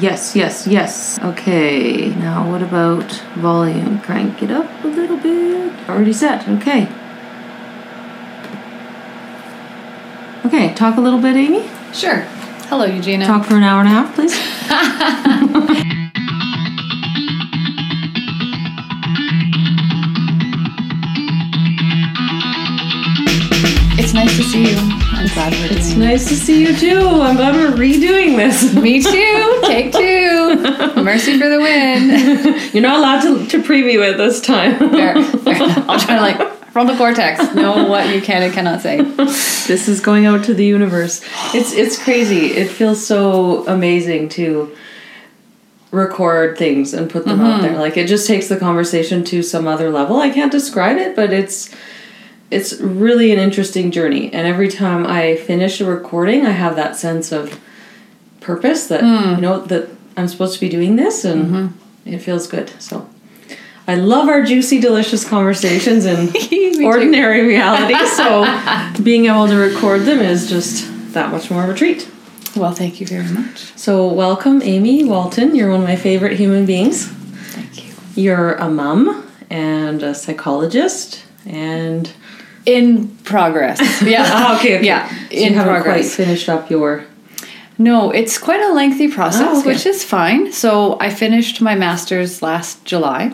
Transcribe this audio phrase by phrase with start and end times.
[0.00, 1.18] Yes, yes, yes.
[1.22, 4.00] Okay, now what about volume?
[4.00, 5.72] Crank it up a little bit.
[5.90, 6.88] Already set, okay.
[10.46, 11.68] Okay, talk a little bit, Amy.
[11.92, 12.20] Sure.
[12.70, 13.26] Hello, Eugenia.
[13.26, 14.34] Talk for an hour and a half, please.
[24.02, 24.99] It's nice to see you.
[25.34, 26.98] Glad we're It's doing nice to see you too.
[26.98, 28.74] I'm glad we're redoing this.
[28.82, 29.60] Me too.
[29.64, 31.02] Take two.
[31.02, 32.70] Mercy for the win.
[32.72, 34.76] You're not allowed to, to preview it this time.
[34.78, 35.56] Fair, fair.
[35.88, 39.02] I'll try to like from the cortex know what you can and cannot say.
[39.02, 41.22] this is going out to the universe.
[41.54, 42.46] It's it's crazy.
[42.46, 44.76] It feels so amazing to
[45.92, 47.62] record things and put them out mm-hmm.
[47.62, 47.78] there.
[47.78, 50.16] Like it just takes the conversation to some other level.
[50.18, 51.72] I can't describe it, but it's
[52.50, 54.32] it's really an interesting journey.
[54.32, 57.60] And every time I finish a recording, I have that sense of
[58.40, 59.36] purpose that hmm.
[59.36, 62.08] you know that I'm supposed to be doing this and mm-hmm.
[62.08, 62.70] it feels good.
[62.80, 63.08] So
[63.86, 67.94] I love our juicy, delicious conversations in ordinary reality.
[68.06, 68.44] So
[69.02, 72.10] being able to record them is just that much more of a treat.
[72.56, 73.58] Well, thank you very much.
[73.76, 75.54] So welcome, Amy Walton.
[75.54, 77.06] You're one of my favorite human beings.
[77.06, 77.94] Thank you.
[78.22, 82.12] You're a mom and a psychologist and
[82.66, 83.78] In progress.
[84.02, 84.24] Yeah.
[84.26, 84.86] ah, okay, okay.
[84.86, 85.08] Yeah.
[85.08, 86.14] So in you haven't quite progress.
[86.16, 87.04] finished up your
[87.78, 89.68] No, it's quite a lengthy process, Oh, okay.
[89.72, 90.52] which is fine.
[90.52, 93.32] So I finished my master's last July.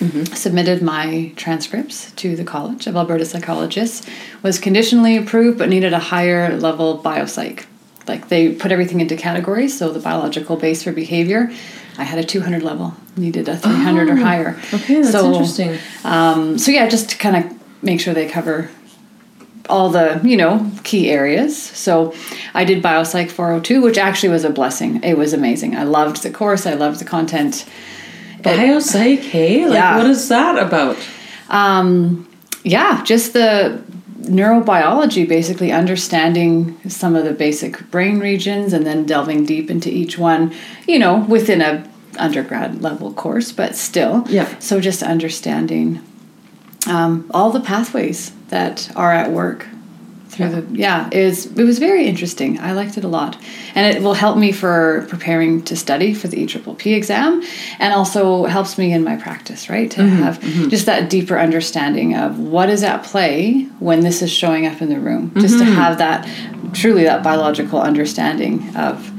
[0.00, 0.24] Mm-hmm.
[0.34, 4.06] Submitted my transcripts to the College of Alberta Psychologists.
[4.42, 7.64] Was conditionally approved, but needed a higher level biopsych.
[8.08, 11.52] Like they put everything into categories, so the biological base for behavior.
[11.98, 14.58] I had a 200 level, needed a 300 or Oh, higher.
[14.74, 15.78] Okay, that's So, interesting.
[16.04, 17.44] Um, so yeah, just to kind of
[17.82, 18.70] make sure they cover
[19.68, 21.56] all the you know key areas.
[21.60, 22.14] So
[22.54, 25.02] I did Biopsych 402, which actually was a blessing.
[25.02, 25.76] It was amazing.
[25.76, 26.66] I loved the course.
[26.66, 27.64] I loved the content.
[28.40, 29.64] Biopsych, hey?
[29.66, 29.96] Like Yeah.
[29.98, 30.96] what is that about?
[31.48, 32.28] Um,
[32.64, 33.82] yeah, just the
[34.22, 40.18] neurobiology, basically understanding some of the basic brain regions and then delving deep into each
[40.18, 40.52] one.
[40.88, 44.24] You know, within a undergrad level course, but still.
[44.28, 44.58] Yeah.
[44.58, 46.00] So just understanding
[46.86, 49.66] um, all the pathways that are at work
[50.32, 50.60] through Yeah.
[50.60, 52.58] the yeah is it was very interesting.
[52.58, 53.36] I liked it a lot.
[53.74, 57.42] And it will help me for preparing to study for the E EPPP exam
[57.78, 59.90] and also helps me in my practice right?
[59.90, 60.68] To mm-hmm, have mm-hmm.
[60.70, 64.88] just that deeper understanding of what is at play when this is showing up in
[64.88, 65.32] the room.
[65.36, 65.74] Just to mm-hmm.
[65.74, 66.26] have that
[66.72, 69.11] truly that biological understanding of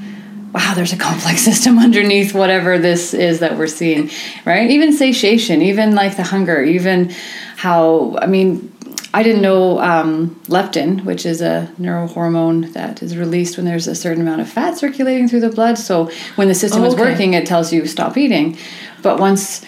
[0.53, 4.09] wow, there's a complex system underneath whatever this is that we're seeing,
[4.45, 4.69] right?
[4.69, 7.09] Even satiation, even like the hunger, even
[7.57, 8.69] how, I mean,
[9.15, 13.93] I didn't know um, leptin, which is a neurohormone that is released when there's a
[13.93, 15.77] certain amount of fat circulating through the blood.
[15.77, 17.03] So when the system is Okay.
[17.11, 18.57] working, it tells you stop eating.
[19.03, 19.63] But once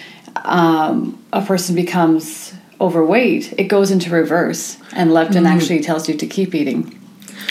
[0.46, 6.26] um, a person becomes overweight, it goes into reverse, and leptin actually tells you to
[6.28, 7.00] keep eating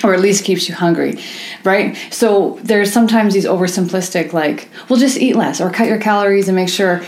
[0.05, 1.19] or at least keeps you hungry,
[1.65, 1.97] right?
[2.11, 6.55] So there's sometimes these oversimplistic like, well, just eat less or cut your calories and
[6.57, 7.03] make sure,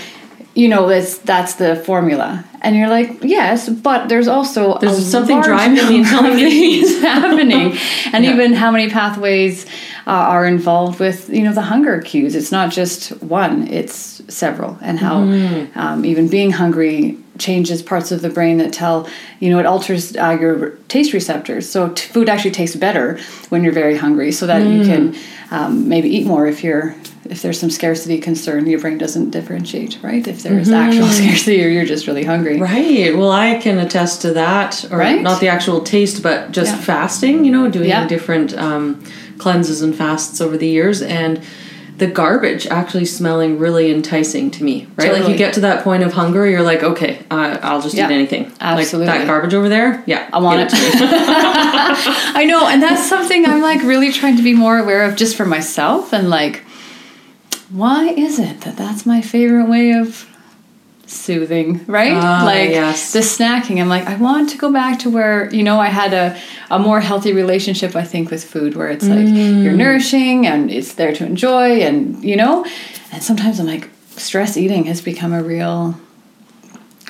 [0.55, 2.43] you know, that's that's the formula.
[2.63, 7.77] And you're like, yes, but there's also There's something driving me telling me happening,
[8.13, 8.33] and Yeah.
[8.33, 9.67] even how many pathways
[10.07, 12.35] uh, are involved with you know the hunger cues.
[12.35, 15.77] It's not just one; it's several, and how Mm.
[15.77, 19.09] um, even being hungry changes parts of the brain that tell
[19.41, 21.69] you know it alters uh, your taste receptors.
[21.69, 23.19] So t- food actually tastes better
[23.51, 25.53] when you're very hungry, so that you can Mm.
[25.53, 26.95] um, maybe eat more if you're
[27.29, 28.67] if there's some scarcity concern.
[28.67, 30.27] Your brain doesn't differentiate, right?
[30.29, 30.75] If there's Mm-hmm.
[30.89, 32.57] actual scarcity, or you're just really hungry.
[32.59, 33.17] Right.
[33.17, 35.21] Well, I can attest to that, or Right?
[35.23, 36.81] not the actual taste, but just Yeah.
[36.83, 37.45] fasting.
[37.45, 38.07] You know, doing Yeah.
[38.07, 39.03] different um,
[39.39, 41.41] cleanses and fasts over the years, and
[41.99, 44.87] the garbage actually smelling really enticing to me.
[44.97, 45.13] Right.
[45.13, 48.09] Like you get to that point of hunger, you're like, okay, uh, I'll just Yeah.
[48.11, 48.53] eat anything.
[48.61, 49.07] Absolutely.
[49.09, 50.03] Like that garbage over there.
[50.07, 50.69] Yeah, I want it.
[50.71, 50.83] to me.
[50.99, 55.37] I know, and that's something I'm like really trying to be more aware of just
[55.37, 56.63] for myself and like
[57.71, 60.29] why is it that that's my favorite way of
[61.07, 62.13] soothing, right?
[62.15, 63.13] Ah, like yes.
[63.13, 63.81] the snacking.
[63.81, 66.37] I'm like I want to go back to where, you know, I had a
[66.71, 69.77] a more healthy relationship I think with food where it's like you're Mm.
[69.77, 72.65] nourishing and it's there to enjoy and, you know,
[73.13, 75.95] and sometimes I'm like stress eating has become a real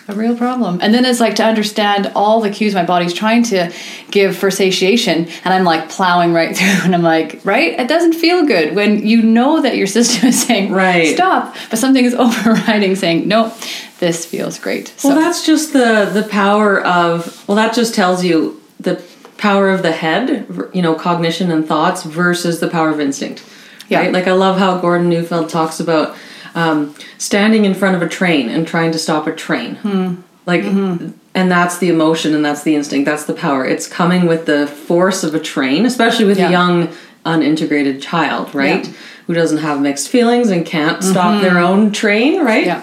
[0.09, 0.79] a real problem.
[0.83, 3.73] And then it's like to understand all the cues my body's trying to
[4.11, 7.79] give for satiation, and I'm like plowing right through, and I'm like, right?
[7.79, 11.15] It doesn't feel good when you know that your system is saying, Right.
[11.15, 13.53] stop, but something is overriding saying, no,
[13.99, 14.89] this feels great.
[14.97, 17.47] So Well, that's just the the power of.
[17.49, 19.03] Well, that just tells you the
[19.39, 20.47] power of the head.
[20.73, 23.43] You know, cognition and thoughts versus the power of instinct.
[23.89, 24.01] Yeah.
[24.01, 24.13] Right?
[24.13, 26.17] Like I love how Gordon Neufeld talks about
[26.57, 30.25] um, standing in front of a train and trying to stop a train.
[30.47, 33.05] Like, and that's the emotion and that's the instinct.
[33.07, 33.65] That's the power.
[33.65, 36.49] It's coming with the force of a train, especially with Yeah.
[36.49, 36.89] a young,
[37.25, 38.87] unintegrated child, right?
[38.87, 38.93] Yeah.
[39.27, 42.65] Who doesn't have mixed feelings and can't stop their own train, right?
[42.65, 42.83] Yeah.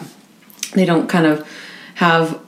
[0.74, 1.48] They don't kind of
[1.96, 2.40] have.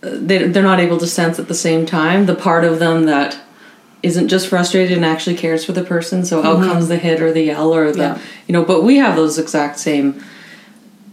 [0.00, 3.36] They, they're not able to sense at the same time the part of them that
[4.02, 6.24] isn't just frustrated and actually cares for the person.
[6.24, 8.18] So out comes the hit or the yell or the Yeah.
[8.46, 8.64] you know.
[8.64, 10.22] But we have those exact same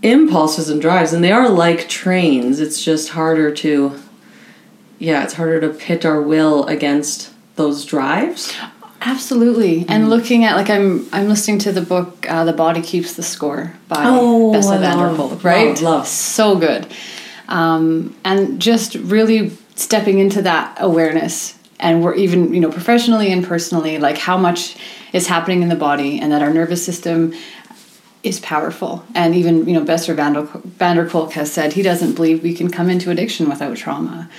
[0.03, 2.59] impulses and drives, and they are like trains.
[2.59, 3.95] It's just harder to,
[4.99, 8.53] yeah, it's harder to pit our will against those drives.
[9.01, 9.81] Absolutely.
[9.81, 9.91] Mm-hmm.
[9.91, 13.23] And looking at like I'm I'm listening to the book uh, The Body Keeps the
[13.23, 15.67] Score by Oh, Bessel van der Kolk, right?
[15.67, 16.07] love, love.
[16.07, 16.87] So good.
[17.47, 23.45] Um, and just really stepping into that awareness and we're even, you know, professionally and
[23.45, 24.75] personally, like how much
[25.13, 27.33] is happening in the body and that our nervous system
[28.23, 29.05] is powerful.
[29.13, 32.41] And even, you know, Bessel van der, van der Kolk has said he doesn't believe
[32.41, 34.29] we can come into addiction without trauma.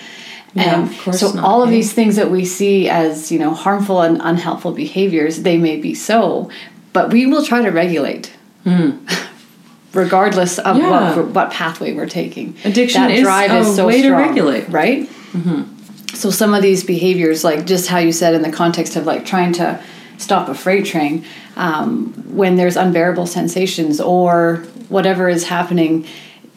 [0.54, 3.38] Yeah, And of course so not, all of these things that we see as, you
[3.38, 6.50] know, harmful and unhelpful behaviors, they may be so,
[6.92, 8.32] but we will try to regulate.
[8.64, 9.06] Hmm.
[9.92, 10.76] Regardless of.
[10.76, 11.16] Yeah.
[11.16, 14.68] what, what pathway we're taking, Addiction that is drive a is so way to regulate.
[14.68, 15.08] right?
[15.32, 15.75] Mm-hmm.
[16.16, 19.26] So some of these behaviors, like just how you said in the context of like
[19.26, 19.80] trying to
[20.18, 21.24] stop a freight train,
[21.56, 26.06] um, when there's unbearable sensations or whatever is happening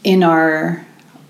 [0.04, 0.86] in our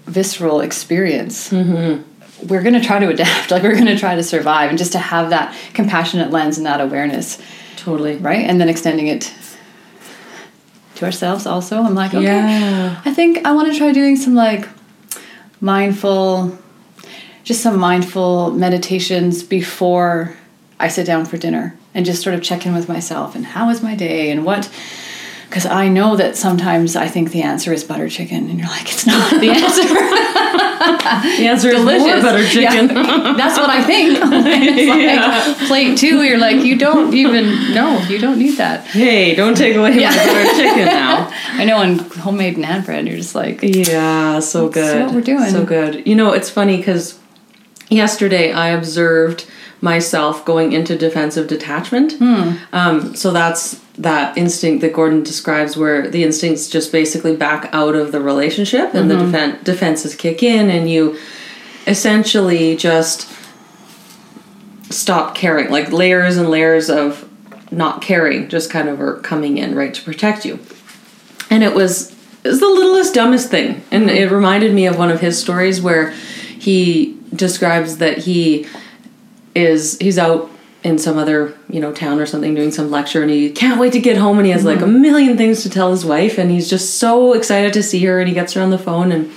[0.06, 3.50] visceral experience, we're going to try to adapt.
[3.52, 6.66] Like we're going to try to survive, and just to have that compassionate lens and
[6.68, 7.40] that awareness,
[7.78, 8.18] Totally.
[8.18, 8.46] right?
[8.46, 9.34] And then extending it
[10.96, 11.82] to ourselves also.
[11.82, 13.02] I'm like, okay, Yeah.
[13.06, 14.68] I think I want to try doing some like
[15.62, 16.58] mindful,
[17.50, 20.36] just some mindful meditations before
[20.80, 23.66] I sit down for dinner and just sort of check in with myself and how
[23.70, 24.70] was my day and what.
[25.48, 28.84] Because I know that sometimes I think the answer is butter chicken, and you're like,
[28.94, 29.82] it's not the answer.
[31.40, 32.90] The answer is more butter chicken.
[32.90, 34.20] Yeah, that's what I think.
[34.22, 38.86] it's like plate two, you're like, you don't even know, you don't need that.
[38.86, 40.12] Hey, don't take away Yeah.
[40.12, 41.32] my butter chicken now.
[41.54, 45.06] I know, and homemade naan bread, you're just like, Yeah, so That's good.
[45.08, 45.50] what we're doing.
[45.50, 46.06] So good.
[46.06, 47.18] You know, it's funny because
[47.90, 49.46] yesterday I observed
[49.82, 52.14] myself going into defensive detachment.
[52.14, 52.54] Hmm.
[52.74, 57.96] Um, so that's that instinct that Gordon describes, where the instincts just basically back out
[57.96, 59.32] of the relationship and Mm-hmm.
[59.32, 61.18] the defen- defenses kick in, and you
[61.88, 63.28] essentially just
[64.90, 65.70] stop caring.
[65.70, 67.26] Like layers and layers of
[67.72, 70.60] not caring just kind of are coming in, right, to protect you
[71.52, 72.12] and it was
[72.44, 75.82] it was the littlest dumbest thing and it reminded me of one of his stories
[75.82, 78.68] where he describes that he
[79.56, 80.50] is he's out
[80.84, 83.92] in some other you know town or something doing some lecture and he can't wait
[83.92, 85.02] to get home and he has like a mm-hmm.
[85.02, 88.30] million things to tell his wife and he's just so excited to see her and
[88.30, 89.32] he gets her on the phone and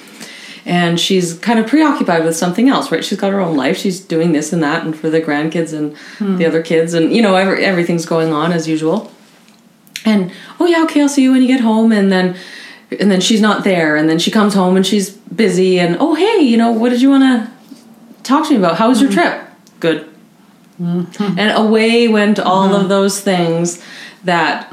[0.65, 3.05] and she's kind of preoccupied with something else right?
[3.05, 3.77] She's got her own life.
[3.77, 6.37] She's doing this and that and for the grandkids and hmm.
[6.37, 9.11] the other kids and you know every, everything's going on as usual.
[10.05, 11.91] And oh yeah okay i'll see you when you get home.
[11.91, 12.37] And then
[13.00, 13.97] and then she's not there.
[13.97, 17.03] And then she comes home and she's busy and oh hey you know what did
[17.03, 17.53] you want to
[18.23, 19.43] talk to me about how was your trip?
[19.81, 20.09] Good.
[21.39, 23.83] And away went all of those things
[24.25, 24.73] that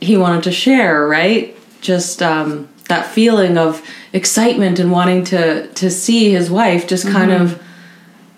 [0.00, 1.56] he wanted to share right?
[1.80, 3.82] Just um, that feeling of
[4.12, 7.62] excitement and wanting to to see his wife just kind of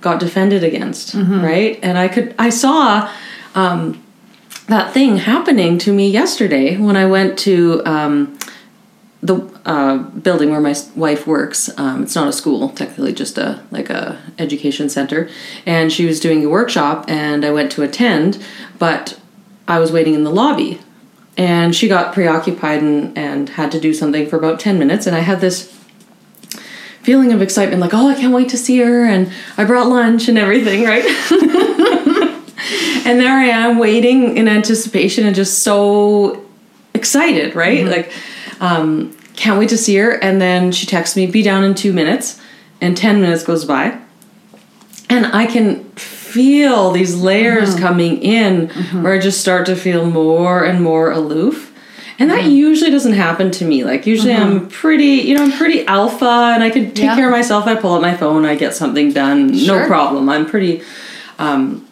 [0.00, 1.78] got defended against right?
[1.82, 3.10] And i could i saw
[3.54, 4.02] um,
[4.68, 8.38] that thing happening to me yesterday when I went to um,
[9.22, 11.70] the uh, building where my wife works.
[11.78, 15.28] Um, it's not a school, technically, just a like a education center.
[15.66, 18.44] And she was doing a workshop, and I went to attend,
[18.78, 19.18] but
[19.66, 20.80] I was waiting in the lobby,
[21.36, 25.16] and she got preoccupied and and had to do something for about ten minutes, and
[25.16, 25.72] I had this
[27.02, 30.26] feeling of excitement like oh i can't wait to see her and i brought lunch
[30.26, 31.04] and everything right
[33.04, 36.44] and there I am waiting in anticipation and just so
[36.94, 37.84] excited, right?
[37.86, 38.12] Like,
[38.60, 40.12] um, can't wait to see her.
[40.12, 42.40] And then she texts me, be down in two minutes,
[42.80, 43.98] and 10 minutes goes by.
[45.10, 47.82] And I can feel these layers mm-hmm.
[47.82, 49.02] coming in mm-hmm.
[49.02, 51.72] where I just start to feel more and more aloof.
[52.18, 52.50] And that mm-hmm.
[52.50, 53.84] usually doesn't happen to me.
[53.84, 57.16] Like usually I'm pretty, you know, I'm pretty alpha and I can take Yeah.
[57.16, 57.66] care of myself.
[57.66, 60.28] I pull out my phone, I get something done, no problem.
[60.28, 60.82] I'm pretty
[61.38, 61.86] um,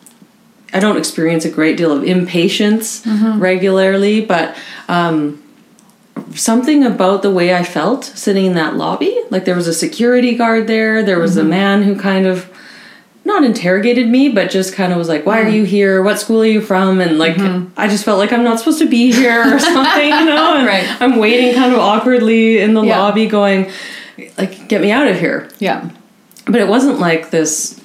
[0.73, 3.07] I don't experience a great deal of impatience
[3.41, 4.57] regularly, but
[4.89, 5.43] um,
[6.35, 10.35] something about the way I felt sitting in that lobby, like there was a security
[10.35, 11.51] guard there, there was a mm-hmm.
[11.51, 12.51] man who kind of
[13.25, 15.55] not interrogated me, but just kind of was like, "Why are mm.
[15.55, 16.03] you here?
[16.03, 17.73] What school are you from?" And like, mm-hmm.
[17.77, 20.57] I just felt like I'm not supposed to be here or something, you know.
[20.57, 21.01] And Right.
[21.01, 22.99] I'm waiting kind of awkwardly in the Yeah.
[22.99, 23.71] lobby, going,
[24.37, 25.89] "Like, get me out of here." Yeah.
[26.47, 27.81] But it wasn't like this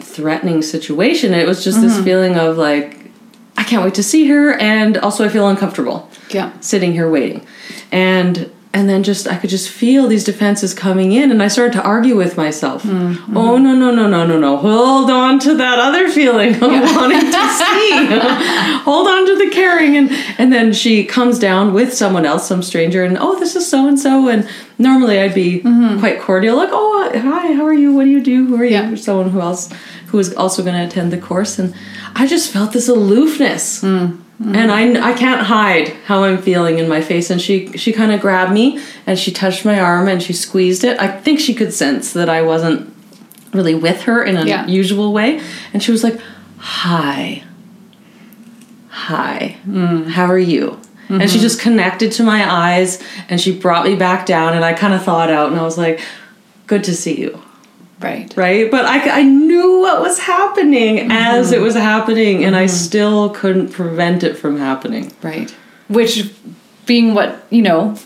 [0.00, 1.32] threatening situation.
[1.32, 2.04] It was just this mm-hmm.
[2.04, 3.10] feeling of like,
[3.56, 6.52] I can't wait to see her, and also I feel uncomfortable Yeah.
[6.60, 7.46] sitting here waiting.
[7.90, 11.72] And and then just i could just feel these defenses coming in and i started
[11.74, 12.82] to argue with myself.
[12.82, 13.36] Mm-hmm.
[13.36, 14.56] Oh no no no no no no.
[14.56, 17.90] Hold on to that other feeling of wanting to see.
[18.84, 19.96] Hold on to the caring.
[19.96, 23.68] And and then she comes down with someone else some stranger and oh this is
[23.68, 24.48] so and so and
[24.78, 26.00] normally i'd be mm-hmm.
[26.00, 27.92] quite cordial like oh uh, hi how are you?
[27.92, 28.46] What do you do?
[28.46, 28.72] Who are you?
[28.72, 28.94] Yeah.
[28.94, 29.70] someone who else
[30.06, 31.58] who is also going to attend the course.
[31.58, 31.74] And
[32.14, 34.18] i just felt this aloofness mm.
[34.42, 34.56] Mm-hmm.
[34.56, 37.30] and I, I can't hide how I'm feeling in my face.
[37.30, 40.82] And she she kind of grabbed me and she touched my arm and she squeezed
[40.82, 40.98] it.
[40.98, 42.92] I think she could sense that I wasn't
[43.52, 44.66] really with her in an Yeah.
[44.66, 45.40] usual way.
[45.72, 46.18] And she was like,
[46.58, 47.44] "Hi,
[48.88, 50.08] hi, mm.
[50.08, 51.42] how are you?" And she mm-hmm.
[51.42, 54.54] just connected to my eyes and she brought me back down.
[54.54, 56.00] And I kind of thawed out and I was like,
[56.66, 57.40] "Good to see you."
[58.02, 58.32] Right.
[58.36, 58.70] right?
[58.70, 61.64] But I, I knew what was happening as it mm-hmm.
[61.64, 62.74] was happening, and I mm-hmm.
[62.74, 65.12] still couldn't prevent it from happening.
[65.22, 65.50] Right.
[65.88, 66.32] Which,
[66.86, 67.96] being what, you know,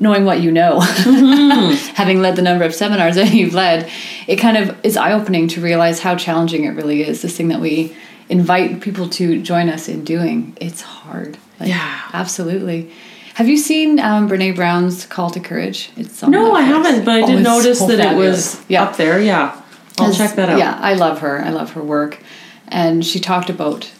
[0.00, 1.72] knowing what you know, mm-hmm.
[1.94, 3.90] having led the number of seminars that you've led,
[4.26, 7.22] it kind of is eye opening to realize how challenging it really is.
[7.22, 7.96] This thing that we
[8.28, 10.56] invite people to join us in doing.
[10.60, 11.38] It's hard.
[11.58, 12.02] Like, Yeah.
[12.12, 12.90] Absolutely.
[13.36, 15.90] Have you seen um, Brene Brown's Call to Courage?
[15.94, 18.54] It's on No, I haven't, but I Oh, did notice so that fabulous.
[18.54, 19.20] it was up there.
[19.20, 19.60] Yeah,
[19.98, 20.58] I'll As- check that out.
[20.58, 21.42] Yeah, I love her.
[21.44, 22.18] I love her work.
[22.68, 23.90] And she talked about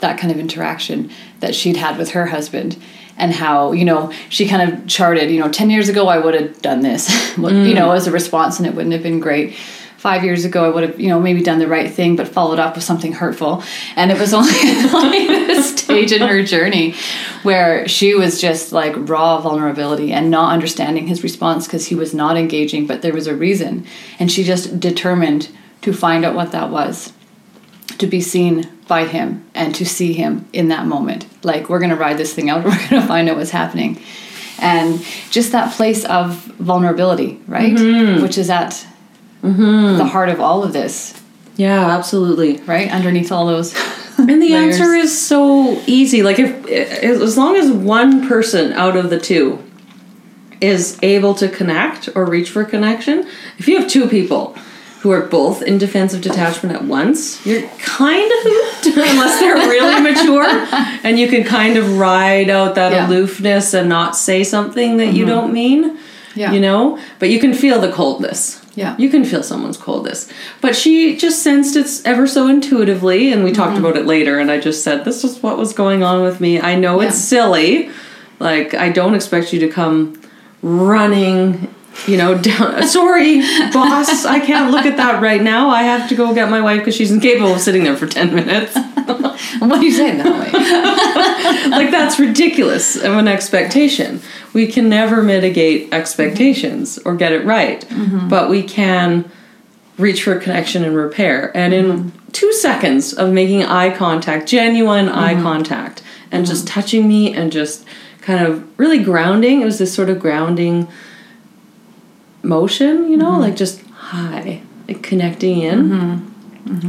[0.00, 1.10] that kind of interaction
[1.40, 2.76] that she'd had with her husband
[3.16, 6.34] and how, you know, she kind of charted, you know, 10 years ago I would
[6.34, 9.56] have done this, you know, as a response and it wouldn't have been great.
[10.04, 12.58] Five years ago, I would have, you know, maybe done the right thing, but followed
[12.58, 13.62] up with something hurtful.
[13.96, 16.94] And it was only like this stage in her journey
[17.42, 22.12] where she was just like raw vulnerability and not understanding his response because he was
[22.12, 23.86] not engaging, but there was a reason.
[24.18, 25.48] And she just determined
[25.80, 27.14] to find out what that was
[27.96, 31.26] to be seen by him and to see him in that moment.
[31.42, 34.02] Like, we're going to ride this thing out, we're going to find out what's happening.
[34.58, 37.72] And just that place of vulnerability, right?
[37.72, 38.22] Mm-hmm.
[38.22, 38.86] Which is at
[39.44, 41.20] the heart of all of this,
[41.56, 42.58] Yeah, absolutely.
[42.66, 42.90] right?
[42.90, 43.74] Underneath all those.
[44.16, 46.22] And the answer is so easy.
[46.22, 46.66] Like if
[47.02, 49.58] as long as one person out of the two
[50.60, 53.26] is able to connect or reach for connection,
[53.58, 54.56] if you have two people
[55.00, 58.46] who are both in defensive detachment at once, you're kind of
[58.86, 60.46] unless they're really mature
[61.02, 63.02] and you can kind of ride out that Yeah.
[63.02, 63.12] Mm-hmm.
[63.12, 65.98] aloofness and not say something that you don't mean.
[66.36, 66.52] Yeah.
[66.52, 68.63] You know, but you can feel the coldness.
[68.76, 68.96] Yeah.
[68.98, 70.30] You can feel someone's coldness.
[70.60, 73.62] But she just sensed it ever so intuitively, and we Mm-hmm.
[73.62, 76.40] talked about it later, and I just said, This is what was going on with
[76.40, 76.60] me.
[76.60, 77.90] I know it's silly.
[78.40, 80.20] Like, I don't expect you to come
[80.62, 81.72] running,
[82.06, 82.86] you know, down.
[82.86, 83.40] Sorry,
[83.72, 85.68] boss, I can't look at that right now.
[85.70, 88.34] I have to go get my wife because she's incapable of sitting there for 10
[88.34, 88.74] minutes.
[89.58, 91.70] what are you saying that way?
[91.70, 94.20] like, that's ridiculous of an expectation.
[94.52, 98.28] We can never mitigate expectations or get it right, mm-hmm.
[98.28, 99.30] but we can
[99.96, 101.56] reach for connection and repair.
[101.56, 102.30] And in mm-hmm.
[102.32, 105.42] two seconds of making eye contact, genuine eye mm-hmm.
[105.42, 107.86] contact, and just touching me and just
[108.20, 110.88] kind of really grounding, it was this sort of grounding
[112.44, 116.32] motion, you know, like just hi, like connecting in.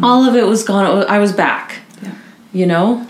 [0.04, 1.06] All of it was gone.
[1.10, 2.12] I was back, Yeah.
[2.54, 3.08] you know?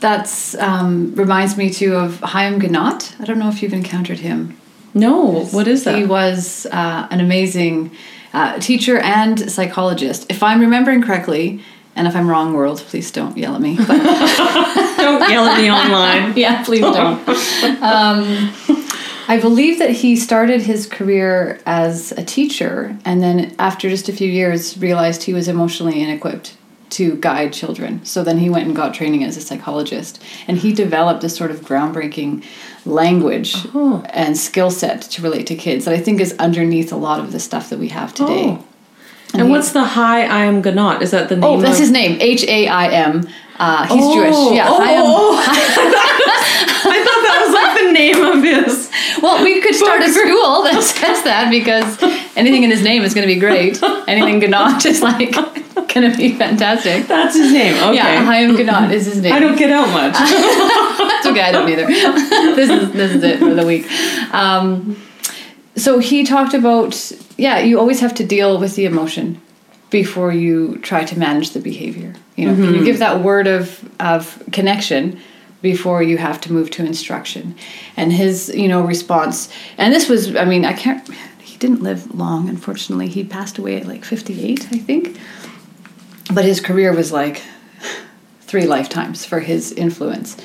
[0.00, 3.14] That's um, reminds me too of Haim Ginott.
[3.20, 4.58] I don't know if you've encountered him.
[4.94, 5.96] No, what is that?
[5.96, 7.92] He was uh, an amazing
[8.32, 10.26] uh, teacher and psychologist.
[10.28, 11.62] If I'm remembering correctly,
[11.94, 13.76] and if I'm wrong, world, please don't yell at me.
[15.02, 16.36] Don't yell at me online.
[16.36, 17.28] yeah, please don't.
[17.82, 18.52] Um,
[19.32, 24.12] I believe that he started his career as a teacher, and then after just a
[24.12, 26.52] few years, realized he was emotionally inequipped
[26.90, 28.04] to guide children.
[28.04, 31.50] So then he went and got training as a psychologist, and he developed this sort
[31.50, 32.44] of groundbreaking
[32.84, 34.04] language Oh.
[34.10, 37.32] and skill set to relate to kids that I think is underneath a lot of
[37.32, 38.58] the stuff that we have today.
[38.60, 38.64] Oh.
[39.34, 41.00] And what's the hi I am Ginott?
[41.02, 41.44] Is that the name?
[41.44, 42.18] Oh, that's his name.
[42.20, 43.26] H A I M.
[43.58, 44.56] Uh, he's Oh, Jewish.
[44.56, 44.66] Yeah.
[44.68, 45.38] oh, Chaim- oh.
[46.84, 48.90] I thought that was like the name of his.
[49.22, 50.12] Well, we could start a Book.
[50.14, 52.02] school that says that because
[52.36, 53.80] anything in his name is going to be great.
[54.08, 57.06] Anything Ginott is like going to be fantastic.
[57.06, 57.74] That's his name.
[57.76, 57.94] Okay.
[57.94, 59.32] Yeah, Haim Ginott is his name.
[59.32, 60.12] I don't get out much.
[60.18, 61.42] That's okay.
[61.42, 61.86] I don't either.
[61.86, 63.86] this is this is it for the week.
[64.34, 64.96] Um,
[65.76, 66.92] so he talked about
[67.42, 69.40] yeah, you always have to deal with the emotion,
[69.90, 72.14] before you try to manage the behavior.
[72.36, 72.74] You know, mm-hmm.
[72.76, 73.64] you give that word of
[74.00, 75.20] of connection
[75.60, 77.54] before you have to move to instruction.
[77.96, 81.08] And his, you know, response, and this was, I mean, I can't,
[81.40, 83.06] he didn't live long, unfortunately.
[83.08, 85.16] He passed away at like 58, I think.
[86.34, 87.42] But his career was like
[88.40, 90.36] three lifetimes for his influence.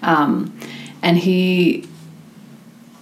[0.00, 0.58] Um,
[1.02, 1.86] and he,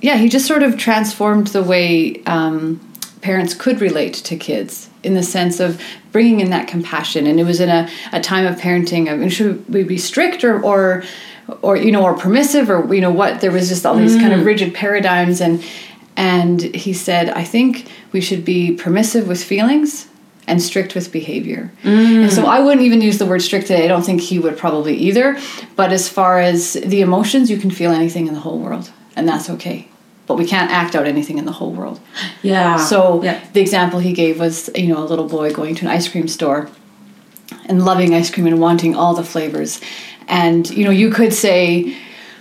[0.03, 2.81] yeah, he just sort of transformed the way um,
[3.21, 5.81] parents could relate to kids in the sense of
[6.13, 7.27] bringing in that compassion.
[7.27, 10.63] And it was in a, a time of parenting of should we be strict or,
[10.63, 11.05] or
[11.63, 14.21] or you know or permissive or you know what there was just all these mm.
[14.21, 14.47] kind of mm.
[14.47, 15.65] rigid paradigms and
[16.17, 20.09] and he said i think we should be permissive with feelings
[20.47, 22.23] and strict with behavior mm.
[22.23, 24.57] and so i wouldn't even use the word strict today i don't think he would
[24.57, 25.39] probably either
[25.77, 29.29] but as far as the emotions you can feel anything in the whole world and
[29.29, 29.89] that's okay
[30.31, 32.01] but we can't act out anything in the whole world
[32.43, 33.45] yeah so yeah.
[33.53, 36.29] the example he gave was you know a little boy going to an ice cream
[36.29, 36.69] store
[37.67, 39.81] and loving ice cream and wanting all the flavors
[40.31, 41.97] and, you know, you could say,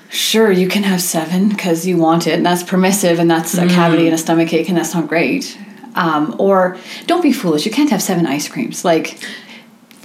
[0.09, 3.65] sure, you can have seven because you want it, and that's permissive, and that's a
[3.65, 3.69] mm.
[3.69, 5.57] cavity and a stomach ache, and that's not great.
[5.95, 6.77] Um, or
[7.07, 8.85] don't be foolish, you can't have seven ice creams.
[8.85, 9.19] Like,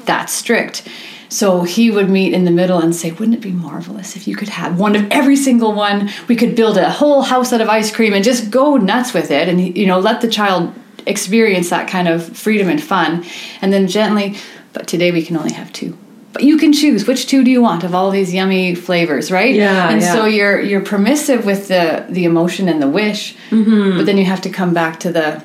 [0.06, 0.88] that's strict.
[1.34, 4.36] So he would meet in the middle and say, Wouldn't it be marvelous if you
[4.36, 6.08] could have one of every single one?
[6.28, 9.32] We could build a whole house out of ice cream and just go nuts with
[9.32, 10.72] it and, you know, let the child
[11.06, 13.24] experience that kind of freedom and fun.
[13.60, 14.36] And then gently,
[14.72, 15.98] but today we can only have two
[16.32, 19.54] but you can choose which two do you want of all these yummy flavors right
[19.54, 20.12] yeah and yeah.
[20.12, 23.96] so you're you're permissive with the the emotion and the wish mm-hmm.
[23.96, 25.40] but then you have to come back to the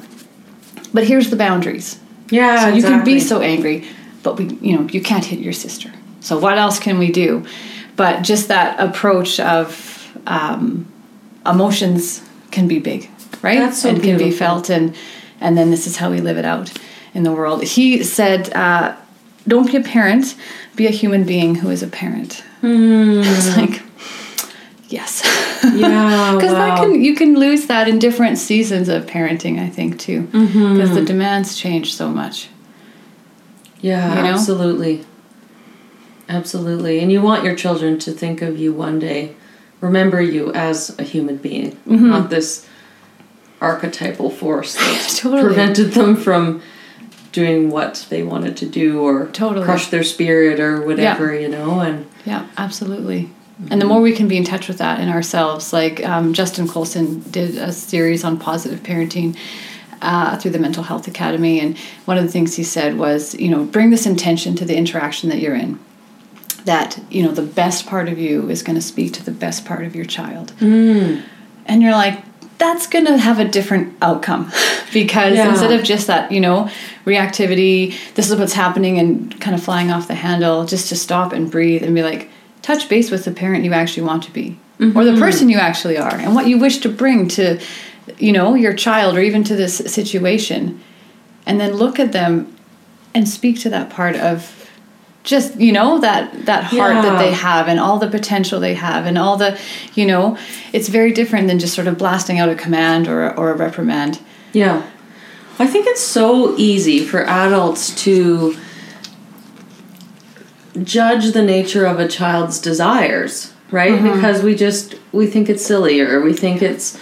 [0.92, 2.00] but here's the boundaries
[2.32, 2.96] yeah so you exactly.
[2.96, 3.88] can be so angry
[4.36, 7.46] but we you know you can't hit your sister so what else can we do
[7.96, 10.86] but just that approach of um,
[11.46, 12.22] emotions
[12.52, 13.10] can be big
[13.42, 14.20] right so and beautiful.
[14.20, 14.96] can be felt and
[15.42, 16.72] and then this is how we live it out
[17.14, 18.96] in the world he said uh,
[19.48, 20.36] don't be a parent
[20.80, 22.44] be a human being who is a parent.
[22.64, 23.22] Mm.
[23.38, 23.84] It's like,
[24.88, 25.22] yes.
[25.76, 26.34] Yeah.
[26.36, 26.60] Because wow.
[26.60, 30.22] that can you can lose that in different seasons of parenting, I think too.
[30.22, 30.96] Because mm-hmm.
[30.96, 32.50] the demands change so much.
[33.82, 34.30] Yeah, you know?
[34.30, 35.06] absolutely.
[36.28, 37.00] Absolutely.
[37.00, 39.36] And you want your children to think of you one day,
[39.82, 42.10] remember you as a human being, mm-hmm.
[42.10, 42.68] not this
[43.60, 45.42] archetypal force that totally.
[45.42, 46.62] prevented them from
[47.32, 49.66] doing what they wanted to do or totally.
[49.66, 51.42] crush their spirit or whatever, yeah.
[51.42, 53.24] you know, and yeah, absolutely.
[53.24, 53.68] Mm-hmm.
[53.72, 56.68] And the more we can be in touch with that in ourselves, like um, Justin
[56.68, 59.38] Colson did a series on positive parenting
[60.02, 63.50] uh, through the Mental Health Academy, and one of the things he said was, you
[63.50, 65.80] know, bring this intention to the interaction that you're in.
[66.66, 69.66] That you know the best part of you is going to speak to the best
[69.66, 71.24] part of your child, mm.
[71.66, 72.22] and you're like,
[72.58, 74.52] that's going to have a different outcome
[74.94, 75.50] because yeah.
[75.50, 76.70] instead of just that, you know,
[77.06, 81.32] reactivity, this is what's happening and kind of flying off the handle, just to stop
[81.32, 82.30] and breathe and be like,
[82.62, 84.98] touch base with the parent you actually want to be mm-hmm.
[84.98, 87.60] or the person you actually are and what you wish to bring to,
[88.18, 90.82] you know, your child or even to this situation.
[91.46, 92.56] And then look at them
[93.14, 94.60] and speak to that part of
[95.24, 97.02] just you know that that heart yeah.
[97.02, 99.60] that they have and all the potential they have and all the
[99.94, 100.38] you know
[100.74, 104.20] it's very different than just sort of blasting out a command or or a reprimand
[104.54, 104.90] yeah
[105.60, 108.56] i think it's so easy for adults to
[110.84, 114.16] judge the nature of a child's desires right mm-hmm.
[114.16, 116.98] because we just we think it's silly or we think it's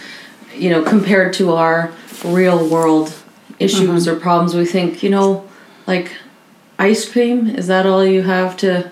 [0.58, 1.92] you know compared to our
[2.26, 3.14] real world
[3.60, 4.18] issues mm-hmm.
[4.18, 5.48] or problems we think you know
[5.88, 6.12] like
[6.80, 7.48] ice cream?
[7.48, 8.92] Is that all you have to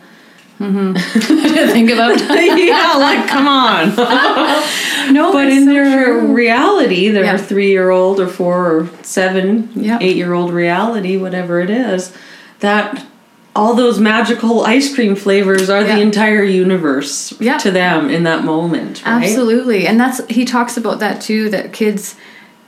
[0.59, 0.93] mm-hmm.
[0.93, 2.19] to think about?
[2.29, 3.95] yeah, like come on.
[5.13, 6.33] no, but in so their true.
[6.33, 7.37] reality, their yeah.
[7.37, 10.01] three-year-old or four or seven, yep.
[10.01, 12.15] eight-year-old reality, whatever it is,
[12.59, 13.05] that
[13.55, 15.95] all those magical ice cream flavors are yeah.
[15.95, 17.57] the entire universe yeah.
[17.57, 19.03] to them in that moment.
[19.05, 19.23] Right?
[19.23, 21.49] Absolutely, and that's he talks about that too.
[21.49, 22.15] That kids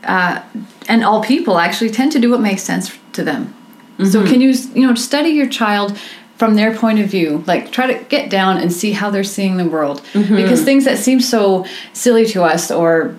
[0.04, 0.41] uh,
[0.88, 3.54] and all people actually tend to do what makes sense to them.
[3.97, 4.06] Mm-hmm.
[4.06, 5.97] So can you you know study your child
[6.38, 9.58] from their point of view like try to get down and see how they're seeing
[9.58, 10.36] the world mm-hmm.
[10.36, 13.17] because things that seem so silly to us or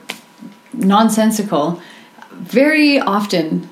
[0.73, 1.83] nonsensical
[2.31, 3.69] very often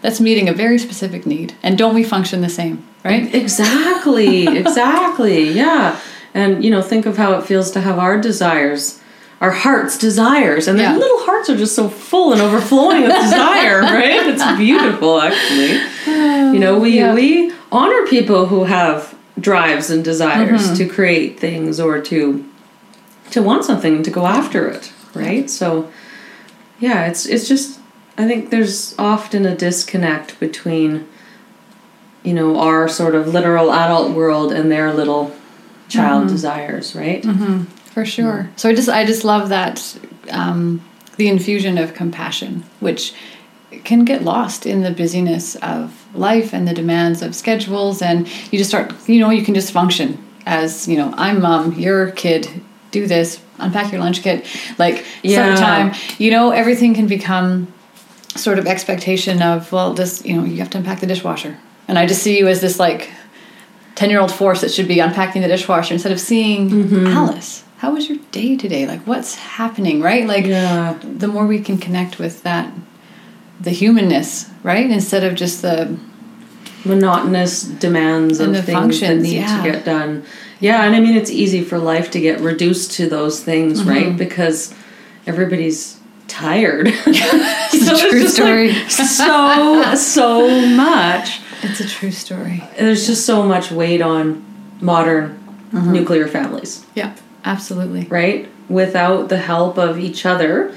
[0.00, 5.50] that's meeting a very specific need and don't we function the same right exactly exactly
[5.50, 5.98] yeah
[6.34, 9.00] and you know think of how it feels to have our desires
[9.40, 10.90] our heart's desires and yeah.
[10.90, 15.78] their little hearts are just so full and overflowing with desire right it's beautiful actually
[16.06, 17.14] you know we yeah.
[17.14, 20.74] we honor people who have drives and desires mm-hmm.
[20.74, 22.44] to create things or to
[23.30, 25.90] to want something to go after it right so
[26.80, 27.80] yeah it's it's just
[28.16, 31.06] i think there's often a disconnect between
[32.28, 35.34] you know, our sort of literal adult world and their little
[35.88, 36.34] child mm-hmm.
[36.34, 37.22] desires, right?
[37.22, 37.62] Mm-hmm.
[37.94, 38.40] for sure.
[38.42, 38.56] Mm-hmm.
[38.56, 39.98] So I just I just love that
[40.30, 40.82] um,
[41.16, 43.14] the infusion of compassion, which
[43.84, 45.82] can get lost in the busyness of
[46.14, 49.72] life and the demands of schedules, and you just start you know you can just
[49.72, 52.46] function as you know I'm mom, you're kid,
[52.90, 54.44] do this, unpack your lunch kit,
[54.76, 55.54] like Yeah.
[55.54, 57.72] sometime you know everything can become
[58.36, 61.56] sort of expectation of well this you know you have to unpack the dishwasher,
[61.88, 63.10] and I just see you as this like
[63.96, 67.06] 10 year old force that should be unpacking the dishwasher instead of seeing Mm-hmm.
[67.08, 67.64] Alice.
[67.78, 68.86] How was your day today?
[68.86, 70.26] Like, what's happening, right?
[70.26, 70.98] Like, Yeah.
[71.02, 72.72] the more we can connect with that,
[73.60, 74.88] the humanness, right?
[74.90, 75.96] Instead of just the,
[76.84, 79.62] monotonous demands And of things functions, that need yeah.
[79.62, 80.24] to get done.
[80.60, 83.88] Yeah, and I mean it's easy for life to get reduced to those things, Mm-hmm.
[83.90, 84.16] right?
[84.16, 84.72] Because
[85.26, 85.98] everybody's
[86.28, 86.88] tired.
[87.06, 88.72] it's a true story.
[88.88, 91.40] so so much.
[91.62, 92.62] It's a true story.
[92.78, 94.44] There's just so much weight on
[94.80, 95.36] modern
[95.72, 95.92] Mm-hmm.
[95.92, 98.06] nuclear families, Yeah, absolutely.
[98.08, 98.48] right?
[98.70, 100.74] Without the help of each other,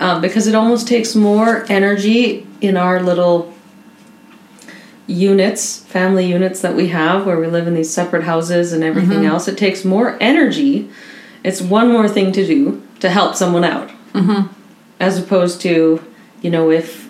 [0.00, 3.52] um, because it almost takes more energy in our little
[5.06, 9.18] units, family units that we have, where we live in these separate houses and everything
[9.18, 9.26] Mm-hmm.
[9.26, 9.46] else.
[9.46, 10.88] It takes more energy.
[11.44, 14.50] It's one more thing to do to help someone out, Mm-hmm.
[15.00, 16.02] as opposed to,
[16.40, 17.09] you know, if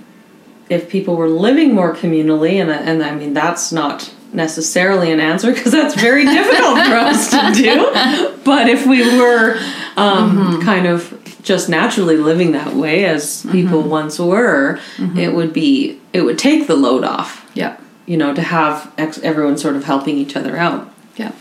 [0.71, 5.53] if people were living more communally, and and I mean that's not necessarily an answer
[5.53, 8.37] because that's very difficult for us to do.
[8.45, 9.59] But if we were
[9.97, 10.63] um, Mm-hmm.
[10.63, 15.19] kind of just naturally living that way as people once were, Mm-hmm.
[15.19, 17.45] it would be it would take the load off.
[17.55, 20.89] Yeah, You know, to have ex- everyone sort of helping each other out.
[21.17, 21.33] yeah.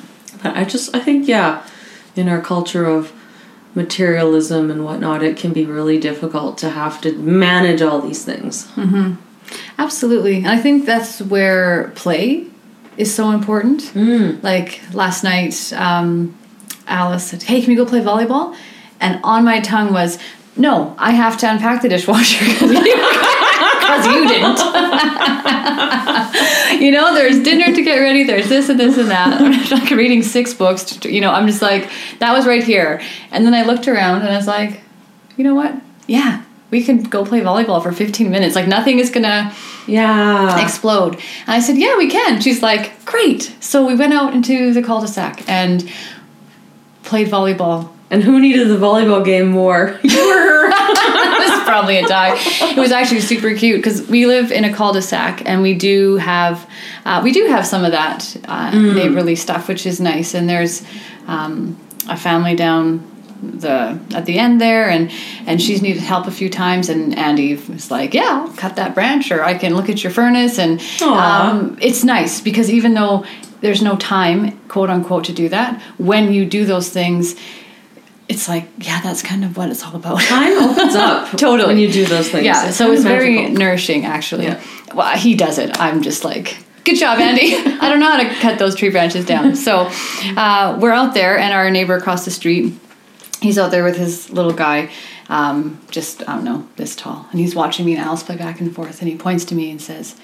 [0.41, 1.61] But I just I think yeah,
[2.15, 3.11] in our culture of
[3.75, 8.67] materialism and whatnot, it can be really difficult to have to manage all these things.
[9.77, 10.38] Absolutely.
[10.38, 12.47] And I think that's where play
[12.97, 13.82] is so important.
[13.93, 14.43] Mm.
[14.43, 16.38] Like last night, um,
[16.88, 18.55] Alice said, Hey, can we go play volleyball?
[18.99, 20.19] And on my tongue was,
[20.58, 22.45] No, I have to unpack the dishwasher
[23.97, 24.60] because you didn't.
[26.82, 29.41] you know, there's dinner to get ready, there's this and this and that.
[29.41, 30.84] I'm like reading six books.
[30.84, 33.02] To, you know, I'm just like, That was right here.
[33.32, 34.82] And then I looked around and I was like,
[35.38, 35.73] You know what?
[36.08, 36.43] Yeah.
[36.71, 38.56] We can go play volleyball for 15 minutes.
[38.56, 39.54] Like nothing is gonna
[39.88, 40.63] Yeah.
[40.63, 41.15] explode.
[41.15, 42.41] And I said, Yeah, we can.
[42.41, 43.56] She's like, Great.
[43.60, 45.89] So we went out into the cul de sac and
[47.04, 47.89] played volleyball.
[48.12, 49.99] And who needed the volleyball game more?
[50.04, 50.71] You or her?
[51.69, 52.38] probably a dog.
[52.38, 56.69] It was actually super cute because we live in a cul-de-sac and we do have
[57.05, 60.34] uh, we do have some of that uh, neighborly stuff, which is nice.
[60.34, 60.84] And there's
[61.27, 61.77] um,
[62.08, 63.05] a family down
[63.41, 65.12] the at the end there, and
[65.47, 66.89] and she's needed help a few times.
[66.89, 70.12] And Andy was like, "Yeah, I'll cut that branch, or I can look at your
[70.12, 70.82] furnace." And
[71.13, 73.25] um, it's nice because even though
[73.62, 77.36] there's no time, quote unquote, to do that, when you do those things.
[78.29, 80.21] It's like, yeah, that's kind of what it's all about.
[80.21, 81.67] Time opens up Totally.
[81.67, 82.45] when you do those things.
[82.45, 84.45] Yeah, so it's very nourishing, actually.
[84.45, 84.61] Yeah.
[84.93, 85.79] Well, he does it.
[85.79, 87.55] I'm just like, good job, Andy.
[87.55, 89.55] I don't know how to cut those tree branches down.
[89.55, 89.89] So
[90.37, 92.75] uh, we're out there, and our neighbor across the street,
[93.41, 94.91] he's out there with his little guy,
[95.27, 97.27] um, just, I don't know, this tall.
[97.31, 99.71] And he's watching me and Alice play back and forth, and he points to me
[99.71, 100.15] and says,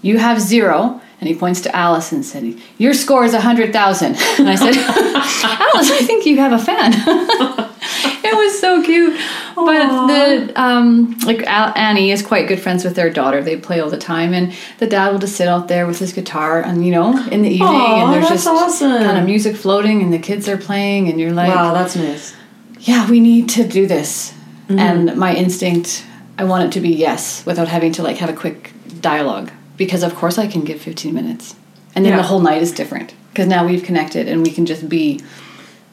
[0.00, 1.00] you have zero.
[1.18, 4.16] And he points to Alice and said, Your score is 100,000.
[4.38, 4.74] And I said,
[5.74, 6.92] Alice, I think you have a fan.
[6.94, 9.18] it was so cute.
[9.54, 13.42] But the, um, like Al- Annie is quite good friends with their daughter.
[13.42, 14.34] They play all the time.
[14.34, 17.40] And the dad will just sit out there with his guitar and, you know, in
[17.40, 17.68] the evening.
[17.68, 18.98] Aw, and there's just awesome.
[19.02, 21.08] kind of music floating and the kids are playing.
[21.08, 22.36] And you're like, Wow, that's nice.
[22.80, 24.32] yeah, we need to do this.
[24.68, 24.78] Mm-hmm.
[24.78, 26.04] And my instinct,
[26.36, 30.02] I want it to be yes without having to like have a quick dialogue because
[30.02, 31.54] of course I can give 15 minutes.
[31.94, 32.18] And then Yeah.
[32.18, 35.20] the whole night is different because now we've connected and we can just be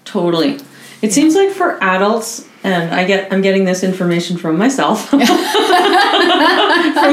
[0.06, 0.60] Totally.
[1.02, 5.20] It seems like for adults, and I get I'm getting this information from myself, from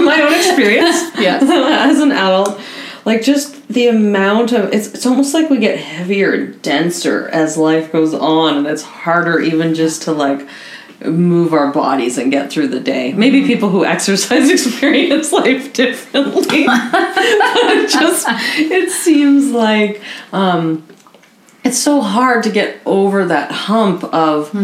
[0.04, 0.96] my own experience.
[1.18, 1.42] Yes.
[1.90, 2.61] as an adult,
[3.04, 7.56] like just the amount of it's it's almost like we get heavier and denser as
[7.56, 10.46] life goes on, and it's harder even just to like
[11.04, 13.12] move our bodies and get through the day.
[13.12, 16.66] Maybe people who exercise experience life differently.
[16.66, 20.86] but it just it seems like um
[21.64, 24.54] it's so hard to get over that hump of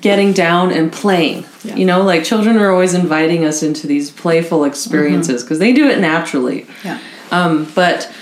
[0.00, 1.44] getting down and playing.
[1.64, 1.76] Yeah.
[1.76, 5.88] You know, like children are always inviting us into these playful experiences because they do
[5.88, 6.66] it naturally.
[6.84, 6.98] yeah.
[7.30, 8.12] Um, but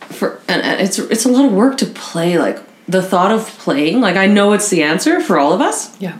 [0.00, 2.38] for and it's it's a lot of work to play.
[2.38, 5.98] Like the thought of playing, like I know it's the answer for all of us.
[6.00, 6.18] Yeah.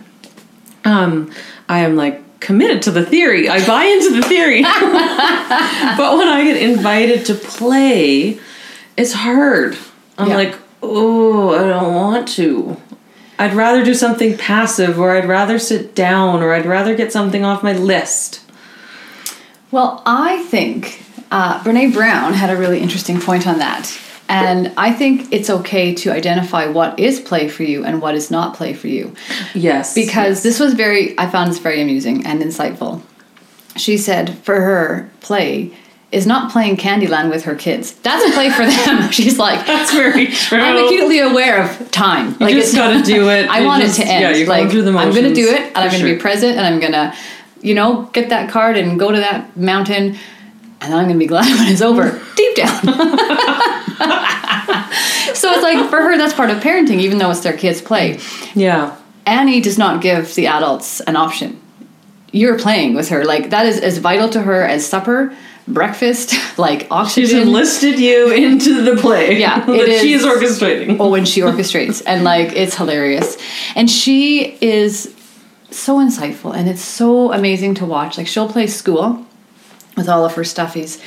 [0.86, 1.30] Um,
[1.68, 3.48] I am like committed to the theory.
[3.48, 4.62] I buy into the theory.
[5.96, 8.38] but when I get invited to play,
[8.96, 9.76] it's hard.
[10.18, 10.36] I'm Yeah.
[10.36, 12.76] like, oh, I don't want to.
[13.38, 17.44] I'd rather do something passive, or I'd rather sit down, or I'd rather get something
[17.44, 18.40] off my list.
[19.70, 23.98] Well, I think uh, Brene Brown had a really interesting point on that.
[24.28, 28.30] And I think it's okay to identify what is play for you and what is
[28.30, 29.14] not play for you.
[29.54, 29.94] Yes.
[29.94, 33.02] Because this was very, I found this very amusing and insightful.
[33.76, 35.72] She said for her, play
[36.12, 37.92] is not playing Candyland with her kids.
[37.92, 39.10] That's a play for them.
[39.10, 40.58] She's like, that's very true.
[40.58, 42.34] I'm acutely aware of time.
[42.40, 43.48] You just gotta do it.
[43.50, 44.22] I You want just- it to end.
[44.22, 46.00] yeah, you're going like through the motions, I'm going to do it, and I'm going
[46.02, 46.14] to sure.
[46.14, 47.14] be present, and I'm going to,
[47.60, 50.16] you know, get that card and go to that mountain,
[50.80, 52.20] and then I'm going to be glad when it's over.
[52.36, 52.80] Deep down.
[55.34, 58.18] so it's like for her, that's part of parenting, even though it's their kids' play.
[58.54, 58.96] Yeah.
[59.24, 61.60] Annie does not give the adults an option.
[62.32, 63.24] You're playing with her.
[63.24, 65.34] Like that is as vital to her as supper,
[65.66, 67.30] breakfast, like oxygen.
[67.30, 69.38] She's enlisted you into the play.
[69.40, 70.26] Yeah, that it she is is-
[70.60, 70.96] orchestrating.
[71.00, 73.36] oh, when she orchestrates, and like it's hilarious.
[73.74, 75.14] And she is
[75.70, 78.18] so insightful, and it's so amazing to watch.
[78.18, 79.24] Like she'll play school
[79.96, 81.00] with all of her stuffies,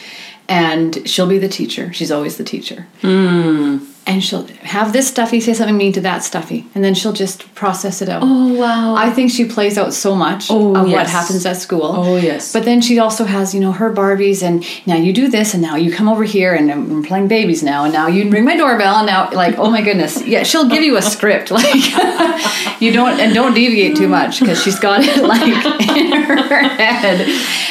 [0.50, 1.94] and she'll be the teacher.
[1.94, 2.88] She's always the teacher.
[3.02, 3.78] Hmm.
[4.10, 7.54] And she'll have this stuffy say something mean to that stuffy, and then she'll just
[7.54, 8.24] process it out.
[8.26, 8.96] Oh wow.
[8.96, 11.84] I think she plays out so much Oh, of what happens at school.
[11.84, 12.52] Oh, yes.
[12.52, 15.62] But then she also has, you know, her Barbies, and now you do this, and
[15.62, 18.58] now you come over here, and I'm playing babies now, and now you ring my
[18.58, 21.76] doorbell, and now, like, oh my goodness, yeah, she'll give you a script, like,
[22.82, 25.42] you don't, and don't deviate too much because she's got it like
[25.88, 27.22] in her head,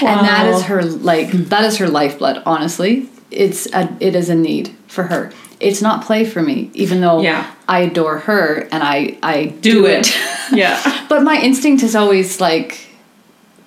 [0.06, 2.42] and that is her like that is her lifeblood.
[2.46, 5.32] Honestly, it's a it is a need for her.
[5.60, 7.44] It's not play for me, even though Yeah.
[7.66, 10.16] I adore her and I I do it.
[10.52, 11.06] yeah.
[11.08, 12.86] but my instinct is always like,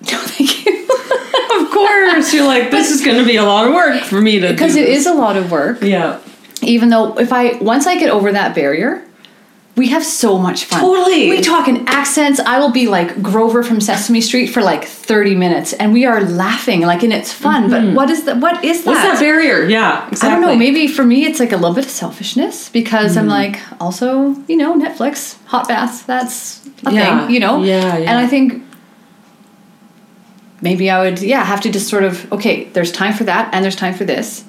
[0.10, 0.72] no, thank you.
[1.60, 2.32] Of course.
[2.32, 4.80] You're like, this is gonna be a lot of work for me to Because do
[4.80, 5.82] it is a lot of work.
[5.82, 6.18] Yeah.
[6.62, 9.02] Even though if I once I get over that barrier,
[9.74, 10.80] we have so much fun.
[10.80, 11.30] Totally.
[11.30, 12.38] We talk in accents.
[12.40, 16.20] I will be like Grover from Sesame Street for like 30 minutes and we are
[16.22, 17.70] laughing like and it's fun.
[17.70, 18.90] But what is that what is that?
[18.90, 19.02] Mm-hmm.
[19.02, 19.64] What's that barrier?
[19.64, 20.06] Yeah.
[20.08, 20.28] Exactly.
[20.28, 20.56] I don't know.
[20.56, 24.56] Maybe for me, it's like a little bit of selfishness because I'm like, also, you
[24.58, 27.20] know, Netflix, hot baths, that's a Yeah.
[27.26, 27.62] thing, you know?
[27.62, 28.10] Yeah, yeah.
[28.10, 28.62] And I think
[30.60, 33.64] maybe I would, yeah, have to just sort of, okay, there's time for that and
[33.64, 34.44] there's time for this.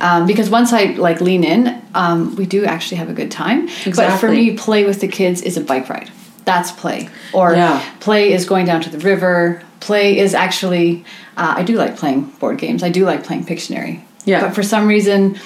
[0.00, 3.68] Um, because once I like lean in, um, we do actually have a good time.
[3.96, 6.10] But for me, play with the kids is a bike ride.
[6.44, 7.08] That's play.
[7.32, 7.80] Or Yeah.
[8.00, 9.62] play is going down to the river.
[9.80, 11.04] Play is actually,
[11.36, 12.82] uh, I do like playing board games.
[12.82, 14.00] I do like playing Pictionary.
[14.24, 14.40] Yeah.
[14.40, 15.38] But for some reason,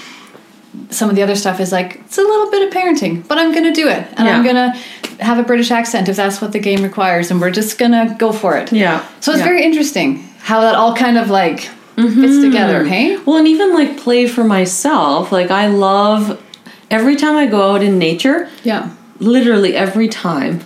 [0.90, 3.52] some of the other stuff is like it's a little bit of parenting, but I'm
[3.52, 4.76] gonna do it, and I'm gonna
[5.18, 8.32] have a British accent if that's what the game requires, and we're just gonna go
[8.32, 8.72] for it.
[8.72, 9.02] Yeah.
[9.20, 9.44] So it's Yeah.
[9.46, 11.68] very interesting how that all kind of like
[12.02, 12.42] fits mm-hmm.
[12.42, 12.84] together.
[12.84, 13.16] Hey.
[13.18, 16.42] Well, and even like play for myself, like I love
[16.90, 18.90] every time I go out in nature, Yeah.
[19.18, 20.64] literally every time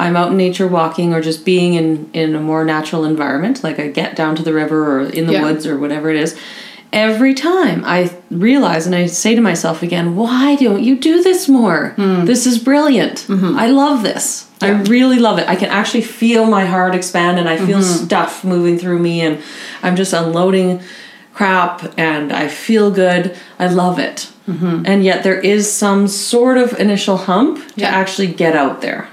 [0.00, 3.78] I'm out in nature walking or just being in in a more natural environment, like
[3.80, 5.42] I get down to the river or in the Yeah.
[5.42, 6.36] woods or whatever it is,
[6.92, 11.48] every time I realize and I say to myself again, why don't you do this
[11.48, 11.90] more?
[11.90, 12.24] Hmm.
[12.24, 13.26] This is brilliant.
[13.28, 13.58] Mm-hmm.
[13.58, 14.48] I love this.
[14.60, 15.48] I really love it.
[15.48, 18.04] I can actually feel my heart expand and I feel mm-hmm.
[18.04, 19.40] stuff moving through me and
[19.82, 20.82] I'm just unloading
[21.32, 23.36] crap and I feel good.
[23.60, 24.28] I love it.
[24.48, 24.82] Mm-hmm.
[24.86, 27.90] And yet there is some sort of initial hump to Yeah.
[27.90, 29.08] actually get out there.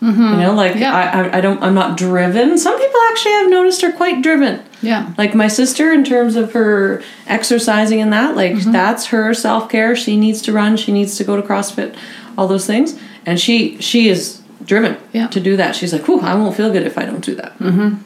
[0.00, 0.94] You know, like Yeah.
[0.94, 2.56] I, I, I don't, I'm not driven.
[2.56, 4.62] Some people actually I've noticed are quite driven.
[4.82, 5.12] Yeah.
[5.18, 8.72] Like my sister, in terms of her exercising and that, like Mm-hmm.
[8.72, 9.96] that's her self care.
[9.96, 10.76] She needs to run.
[10.76, 11.96] She needs to go to CrossFit,
[12.36, 15.26] all those things, and she she is driven Yeah.
[15.28, 15.74] to do that.
[15.76, 17.96] She's like, "Whew, I won't feel good if I don't do that." Mm-hmm.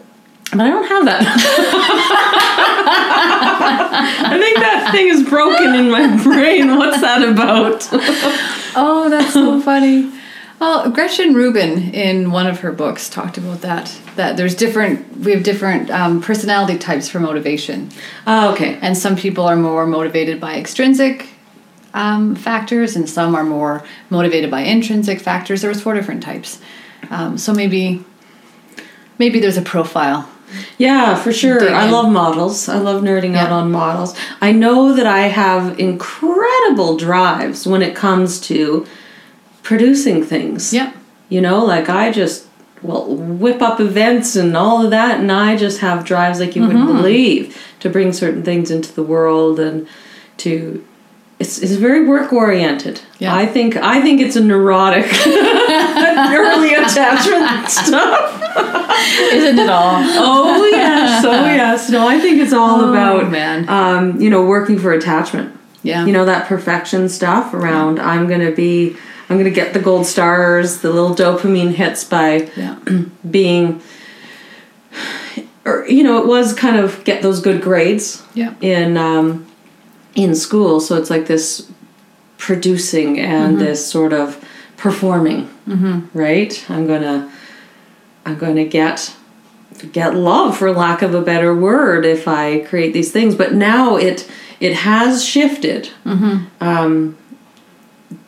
[0.53, 1.23] But I don't have that.
[4.25, 6.77] I think that thing is broken in my brain.
[6.77, 7.89] What's that about?
[8.77, 10.11] Oh, that's so funny.
[10.63, 14.01] Well, Gretchen Rubin in one of her books talked about that.
[14.15, 15.19] That there's different.
[15.19, 17.91] We have different um, personality types for motivation.
[18.29, 18.79] oh, okay.
[18.81, 21.31] And some people are more motivated by extrinsic
[21.95, 25.63] um, factors, and some are more motivated by intrinsic factors.
[25.63, 26.61] There was four different types.
[27.11, 28.05] Um, so maybe,
[29.19, 30.31] maybe there's a profile.
[30.79, 31.75] Yeah, for sure.
[31.75, 32.69] I love models.
[32.69, 34.17] I love nerding out on models.
[34.41, 38.87] I know that I have incredible drives when it comes to
[39.63, 40.73] producing things.
[40.73, 40.93] Yeah.
[41.29, 42.47] You know, like I just
[42.83, 46.63] will whip up events and all of that, and I just have drives like you
[46.63, 46.79] Mm-hmm.
[46.79, 49.87] wouldn't believe to bring certain things into the world and
[50.39, 50.85] to.
[51.39, 53.01] It's, it's very work oriented.
[53.19, 53.35] Yeah.
[53.35, 58.41] I think I think it's a neurotic early attachment stuff.
[59.33, 59.97] Isn't it all?
[60.05, 61.91] oh yes, oh yes.
[61.91, 63.69] No, I think it's all Oh, about man.
[63.69, 65.59] um, you know, working for attachment.
[65.83, 66.07] Yeah.
[66.07, 67.99] You know that perfection stuff around.
[67.99, 68.97] I'm gonna be.
[69.33, 72.77] I'm gonna get the gold stars, the little dopamine hits by Yeah.
[73.31, 73.81] being.
[75.65, 78.53] Or you know, it was kind of get those good grades Yeah.
[78.61, 79.47] in um,
[80.15, 80.81] in school.
[80.81, 81.71] So it's like this
[82.37, 84.45] producing and this sort of
[84.77, 86.01] performing, mm-hmm.
[86.13, 86.65] right?
[86.69, 87.33] I'm gonna
[88.27, 89.15] I'm gonna get
[89.93, 93.35] get love for lack of a better word if I create these things.
[93.35, 95.89] But now it it has shifted
[96.61, 97.17] um,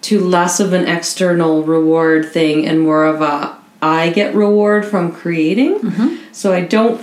[0.05, 5.13] to less of an external reward thing and more of a I get reward from
[5.13, 5.79] creating.
[5.81, 6.33] Mm-hmm.
[6.33, 7.01] So I don't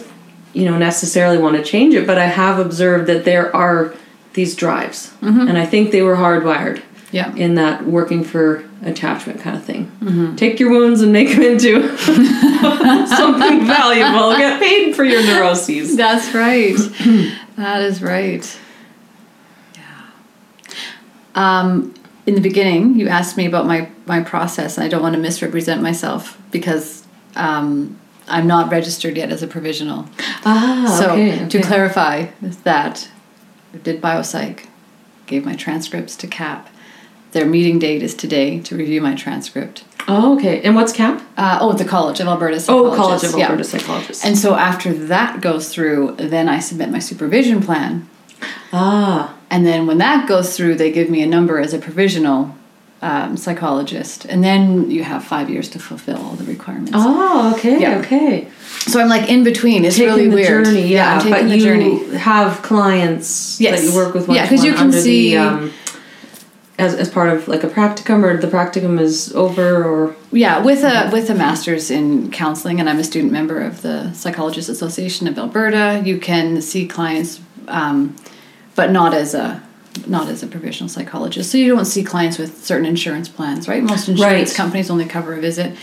[0.54, 3.94] you know necessarily want to change it, but I have observed that there are
[4.34, 5.48] these drives, mm-hmm.
[5.48, 7.34] and I think they were hardwired Yeah.
[7.36, 9.92] in that working for attachment kind of thing.
[10.00, 10.36] Mm-hmm.
[10.36, 14.36] Take your wounds and make them into something valuable.
[14.38, 15.98] Get paid for your neuroses.
[15.98, 16.76] That's right.
[17.58, 18.60] that is right.
[19.76, 19.82] Yeah.
[21.36, 21.94] Um,
[22.26, 25.22] in the beginning, you asked me about my, my process, and I don't want to
[25.22, 27.04] misrepresent myself because
[27.36, 30.08] um, I'm not registered yet as a provisional.
[30.46, 33.10] Ah, so, okay, to clarify that,
[33.74, 34.66] I did biopsych,
[35.26, 36.70] gave my transcripts to CAP.
[37.32, 39.86] Their meeting date is today to review my transcript.
[40.08, 40.62] Oh, okay.
[40.64, 41.22] And what's CAP?
[41.38, 43.46] Uh, oh, the College of Alberta Oh, College of yeah.
[43.46, 44.26] Alberta Psychologists.
[44.26, 48.10] And so after that goes through, then I submit my supervision plan.
[48.74, 52.56] ah, And then when that goes through, they give me a number as a provisional
[53.02, 54.26] um, psychologist.
[54.26, 56.94] And then you have five years to fulfill all the requirements.
[56.96, 57.98] oh, okay, Yeah.
[58.00, 58.48] okay.
[58.92, 59.84] So I'm like in between.
[59.86, 60.66] It's Taking really the weird.
[60.66, 62.18] journey, yeah, I'm taking but the you journey.
[62.18, 64.30] have clients that you work with.
[64.30, 65.72] Yeah, 'cause you can see- the, um,
[66.80, 70.84] as as part of like a practicum, or the practicum is over, or Yeah, with
[70.84, 75.28] a with a master's in counseling, and I'm a student member of the Psychologists Association
[75.28, 76.02] of Alberta.
[76.04, 78.16] You can see clients, um,
[78.76, 79.62] but not as a
[80.08, 81.52] not as a professional psychologist.
[81.52, 83.84] So you don't see clients with certain insurance plans, right?
[83.84, 84.56] Most insurance Right.
[84.56, 85.76] companies only cover a visit,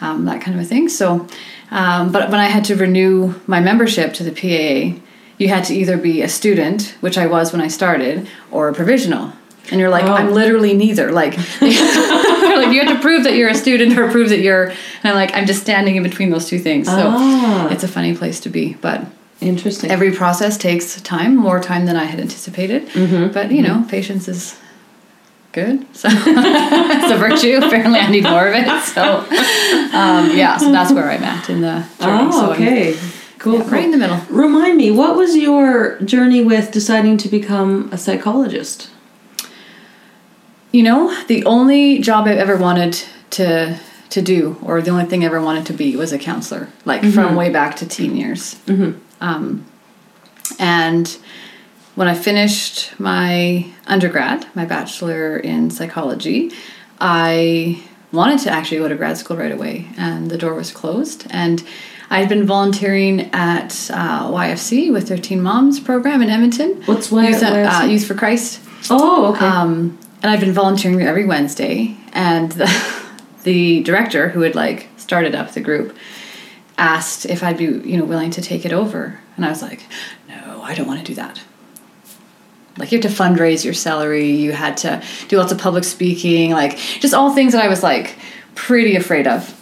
[0.00, 0.88] um, that kind of a thing.
[0.88, 1.26] So,
[1.70, 4.98] um, but when I had to renew my membership to the PAA,
[5.36, 8.72] you had to either be a student, which I was when I started, or a
[8.74, 9.32] provisional.
[9.70, 10.14] And you're like, Oh.
[10.14, 11.12] I'm literally neither.
[11.12, 14.64] Like, like you have to prove that you're a student or prove that you're.
[14.70, 16.86] And I'm like, I'm just standing in between those two things.
[16.86, 17.68] So Ah.
[17.70, 18.76] it's a funny place to be.
[18.80, 19.04] But
[19.40, 19.90] interesting.
[19.90, 22.88] every process takes time, more time than I had anticipated.
[22.88, 23.32] Mm-hmm.
[23.32, 23.88] But you know, mm-hmm.
[23.88, 24.58] patience is
[25.52, 25.86] good.
[25.94, 27.56] So it's a virtue.
[27.62, 28.82] Apparently, I need more of it.
[28.84, 29.18] So
[29.96, 32.28] um, yeah, so that's where I'm at in the journey.
[32.28, 32.96] oh, so okay.
[33.38, 33.70] Cool, yeah, cool.
[33.70, 34.20] right in the middle.
[34.28, 38.90] Remind me, what was your journey with deciding to become a psychologist?
[40.72, 45.22] You know, the only job I've ever wanted to to do, or the only thing
[45.22, 46.68] I ever wanted to be, was a counselor.
[46.84, 47.36] Like from mm-hmm.
[47.36, 48.56] way back to teen years.
[49.20, 49.66] Um,
[50.58, 51.16] and
[51.94, 56.52] when I finished my undergrad, my bachelor in psychology,
[57.00, 61.26] I wanted to actually go to grad school right away, and the door was closed.
[61.30, 61.62] And
[62.10, 66.82] I'd been volunteering at uh, YFC with their Teen Moms program in Edmonton.
[66.86, 67.86] What's Y- Youth, uh?
[67.88, 68.60] Youth for Christ.
[68.90, 69.44] Oh, okay.
[69.46, 72.68] Um, and I've been volunteering every Wednesday, and the,
[73.44, 75.96] the director who had like started up the group
[76.80, 79.84] asked if I'd be you know willing to take it over, and I was like,
[80.28, 81.40] no, I don't want to do that.
[82.78, 86.52] Like you have to fundraise your salary, you had to do lots of public speaking,
[86.52, 88.16] like just all things that I was like
[88.54, 89.54] pretty afraid of.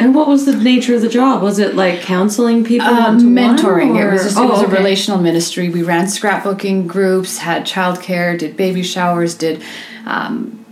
[0.00, 1.42] and what was the nature of the job?
[1.42, 2.88] Was it like counseling people?
[2.88, 4.00] Uh, mentoring.
[4.00, 4.72] It was just, oh, it was okay.
[4.72, 5.68] a relational ministry.
[5.68, 9.62] We ran scrapbooking groups, had childcare, did baby showers, did
[10.06, 10.64] um,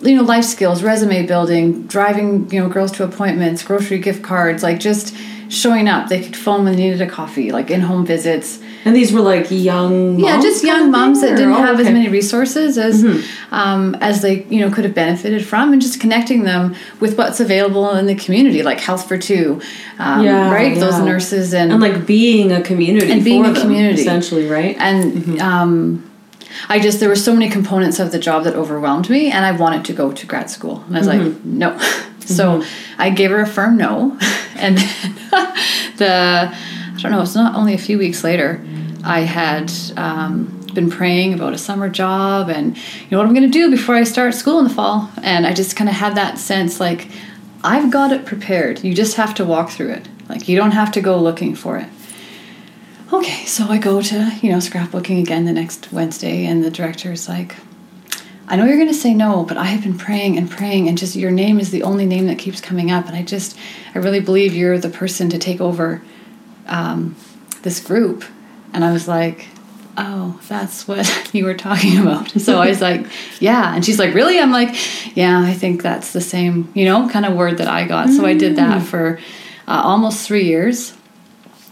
[0.00, 4.62] you know life skills, resume building, driving you know girls to appointments, grocery gift cards,
[4.62, 5.14] like just
[5.48, 6.08] showing up.
[6.08, 8.60] They could phone when they needed a coffee, like in home visits.
[8.84, 12.08] And these were like young yeah, just young moms that didn't oh, have as many
[12.08, 13.02] resources as
[13.50, 17.40] um, as they you know could have benefited from, and just connecting them with what's
[17.40, 19.60] available in the community, like Health for Two,
[19.98, 20.78] um, Yeah, right?
[20.78, 24.02] Those nurses and and like being a community And being for a them, community.
[24.02, 24.76] essentially, right?
[24.78, 26.10] and um,
[26.68, 29.52] I just there were so many components of the job that overwhelmed me, and I
[29.52, 31.78] wanted to go to grad school, and I was like, no.
[32.26, 32.64] So
[32.98, 34.18] I gave her a firm no,
[34.56, 35.14] and then
[35.96, 37.22] the I don't know.
[37.22, 38.64] It's not only a few weeks later.
[39.04, 43.50] I had um, been praying about a summer job and you know what I'm going
[43.50, 46.16] to do before I start school in the fall, and I just kind of had
[46.16, 47.08] that sense like
[47.62, 48.84] I've got it prepared.
[48.84, 50.08] You just have to walk through it.
[50.28, 51.88] Like you don't have to go looking for it.
[53.12, 57.12] Okay, so I go to, you know, scrapbooking again the next Wednesday, and the director
[57.12, 57.54] is like,
[58.46, 60.98] I know you're going to say no, but I have been praying and praying, and
[60.98, 63.06] just your name is the only name that keeps coming up.
[63.06, 63.56] And I just,
[63.94, 66.02] I really believe you're the person to take over
[66.66, 67.16] um,
[67.62, 68.24] this group.
[68.72, 69.46] And I was like,
[69.96, 72.30] oh, that's what you were talking about.
[72.40, 73.06] So I was like,
[73.40, 73.74] yeah.
[73.74, 74.38] And she's like, really?
[74.38, 74.74] I'm like,
[75.16, 78.10] yeah, I think that's the same, you know, kind of word that I got.
[78.10, 79.18] So I did that for
[79.66, 80.94] uh, almost three years.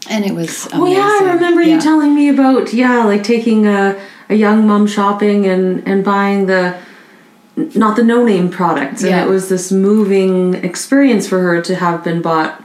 [0.09, 0.81] And it was amazing.
[0.81, 1.75] Oh yeah, I remember Yeah.
[1.75, 6.47] you telling me about yeah, like taking a, a young mom shopping and and buying
[6.47, 6.77] the
[7.57, 12.03] not the no name products, and it was this moving experience for her to have
[12.03, 12.63] been bought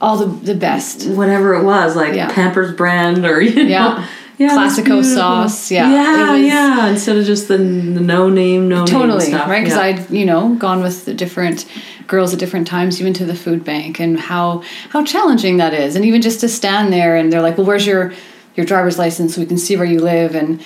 [0.00, 1.08] all the, the best.
[1.08, 2.30] whatever it was, like Yeah.
[2.30, 4.06] Pampers brand or you know, Yeah.
[4.36, 5.90] yeah, Classico sauce, yeah.
[5.90, 6.86] yeah, was- yeah.
[6.88, 9.84] Instead of just the, the no name, no name totally stuff, right because yeah.
[10.04, 11.64] i'd you know gone with the different
[12.06, 15.96] girls at different times even to the food bank and how how challenging that is
[15.96, 18.12] and even just to stand there and they're like well where's your
[18.54, 20.62] your driver's license so we can see where you live and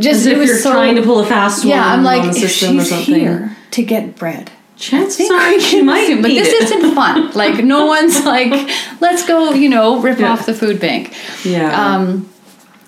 [0.00, 2.02] just As it if was you're so trying to pull a fast one yeah i'm
[2.04, 3.14] like on the if system or she's something.
[3.14, 8.24] here to get bread Chances are she might but this isn't fun like no one's
[8.24, 8.52] like
[9.00, 10.30] let's go you know rip Yeah.
[10.32, 11.96] off the food bank Yeah.
[11.96, 12.28] um,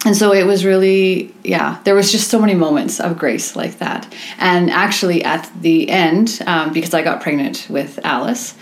[0.07, 3.79] and so it was really yeah there was just so many moments of grace like
[3.79, 4.07] that
[4.39, 8.55] and actually at the end um, because i got pregnant with alice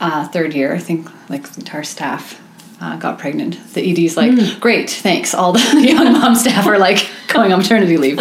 [0.00, 2.40] uh, third year i think like the entire staff
[2.80, 4.58] uh, got pregnant the ed's like Hmm.
[4.60, 8.18] great thanks all the young mom staff are like going on maternity leave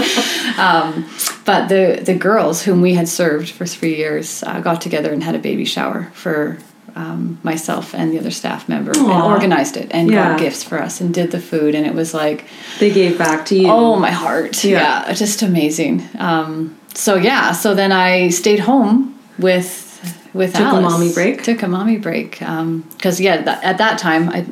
[0.60, 1.06] um,
[1.46, 5.24] but the the girls whom we had served for three years uh, got together and
[5.24, 6.58] had a baby shower for
[6.96, 10.30] um, myself and the other staff member and organized it and Yeah.
[10.30, 12.46] got gifts for us and did the food and it was like
[12.80, 13.68] they gave back to you.
[13.70, 15.06] oh my heart Yeah.
[15.08, 19.84] yeah, just amazing um, so yeah so then i stayed home with
[20.38, 20.92] with Took a Alice.
[20.92, 21.44] mommy break?
[21.44, 24.46] took a mommy break because yeah that, at that time i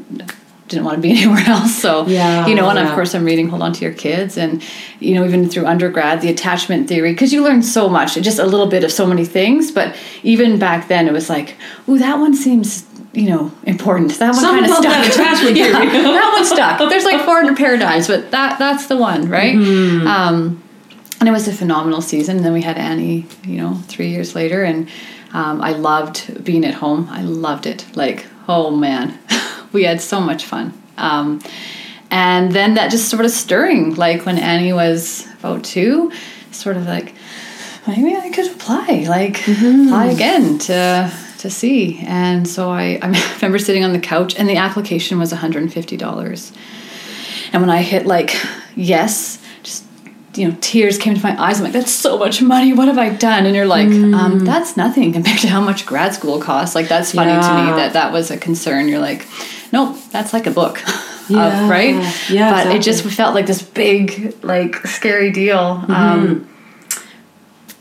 [0.68, 3.48] didn't want to be anywhere else so Yeah, you know and of course i'm reading
[3.50, 4.64] hold on to your kids and
[5.00, 8.46] you know even through undergrad the attachment theory because you learn so much just a
[8.46, 11.56] little bit of so many things but even back then it was like
[11.88, 12.84] ooh that one seems
[13.14, 16.02] you know important that one kind of stuck that attachment yeah, theory.
[16.04, 20.08] that one stuck there's like 400 paradigms but that that's the one right Mm-hmm.
[20.08, 20.62] um,
[21.22, 22.36] and it was a phenomenal season.
[22.38, 24.90] And then we had Annie, you know, three years later, and
[25.36, 27.10] um, I loved being at home.
[27.12, 27.86] I loved it.
[27.94, 29.20] Like, oh man,
[29.74, 30.72] we had so much fun.
[30.98, 31.42] Um,
[32.10, 36.14] and then that just sort of stirring, like when Annie was about two,
[36.52, 37.14] sort of like
[37.86, 42.00] maybe I could apply, like apply again to to see.
[42.08, 45.64] And so I, I remember sitting on the couch, and the application was one hundred
[45.64, 46.54] and fifty dollars.
[47.52, 48.34] And when I hit like
[48.74, 49.45] yes,
[50.38, 51.58] you know, tears came to my eyes.
[51.58, 52.74] I'm like, that's so much money.
[52.74, 53.46] What have I done?
[53.46, 56.76] And you're like, um, that's nothing compared to how much grad school costs.
[56.76, 58.88] Like that's funny to me that that was a concern.
[58.88, 59.26] You're like,
[59.72, 60.78] nope, that's like a book,
[61.30, 61.96] of- right?
[62.30, 65.84] Yeah, But it just felt like this big, like scary deal.
[65.88, 66.48] Um,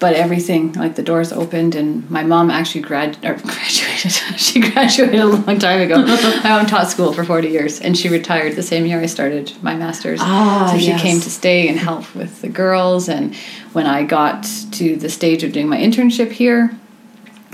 [0.05, 4.13] but everything like the doors opened and my mom actually grad or graduated.
[4.39, 5.97] She graduated a long time ago.
[6.45, 9.51] My mom taught school for 40 years and she retired the same year i started
[9.63, 10.21] my master's.
[10.23, 11.01] Ah, so she yes.
[11.01, 13.35] came to stay and help with the girls and
[13.73, 14.43] when i got
[14.73, 16.77] to the stage of doing my internship here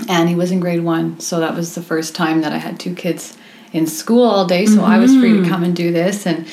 [0.09, 1.21] annie was in grade one.
[1.21, 3.37] So that was the first time that i had two kids
[3.71, 4.65] in school all day.
[4.65, 6.27] So i was free to come and do this.
[6.27, 6.45] And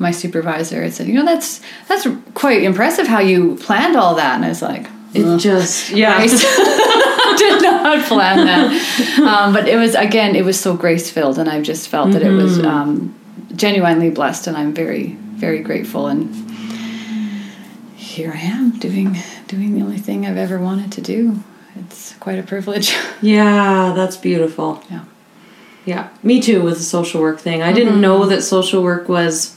[0.00, 4.34] my supervisor had said you know that's that's quite impressive how you planned all that.
[4.34, 6.16] And i was like It just yeah.
[6.18, 6.30] Right.
[7.38, 9.18] Did not plan that.
[9.22, 12.22] Um, but it was again, it was so grace filled, and I just felt that
[12.22, 12.66] it was Mm-hmm.
[12.66, 13.14] um,
[13.54, 16.06] genuinely blessed, and I'm very, very grateful.
[16.08, 16.34] And
[17.96, 19.16] here I am doing
[19.48, 21.42] doing the only thing I've ever wanted to do.
[21.76, 22.94] It's quite a privilege.
[23.22, 24.82] Yeah, that's beautiful.
[24.90, 25.04] yeah.
[25.84, 27.62] Yeah, me too with the social work thing.
[27.62, 29.56] I didn't know that social work was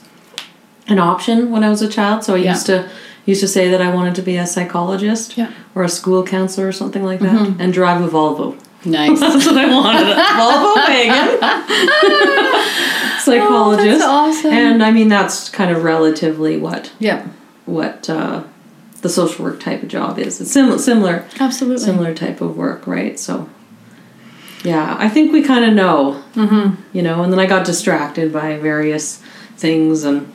[0.87, 2.51] an option when I was a child, so I Yeah.
[2.51, 2.87] used to
[3.25, 5.51] used to say that I wanted to be a psychologist Yeah.
[5.73, 8.55] or a school counselor or something like that, and drive a Volvo.
[8.85, 9.19] Nice.
[9.25, 10.09] That's what I wanted.
[10.09, 12.59] A Volvo wagon.
[13.19, 14.01] Psychologist.
[14.03, 14.51] Oh, awesome.
[14.53, 17.27] And I mean that's kind of relatively what yeah.
[17.65, 18.43] what uh,
[19.01, 20.39] the social work type of job is.
[20.39, 21.83] It's similar similar Absolutely.
[21.83, 23.19] similar type of work, right?
[23.19, 23.49] So,
[24.63, 26.81] yeah, I think we kind of know, mm-hmm.
[26.95, 27.23] you know.
[27.23, 29.23] And then I got distracted by various
[29.57, 30.31] things and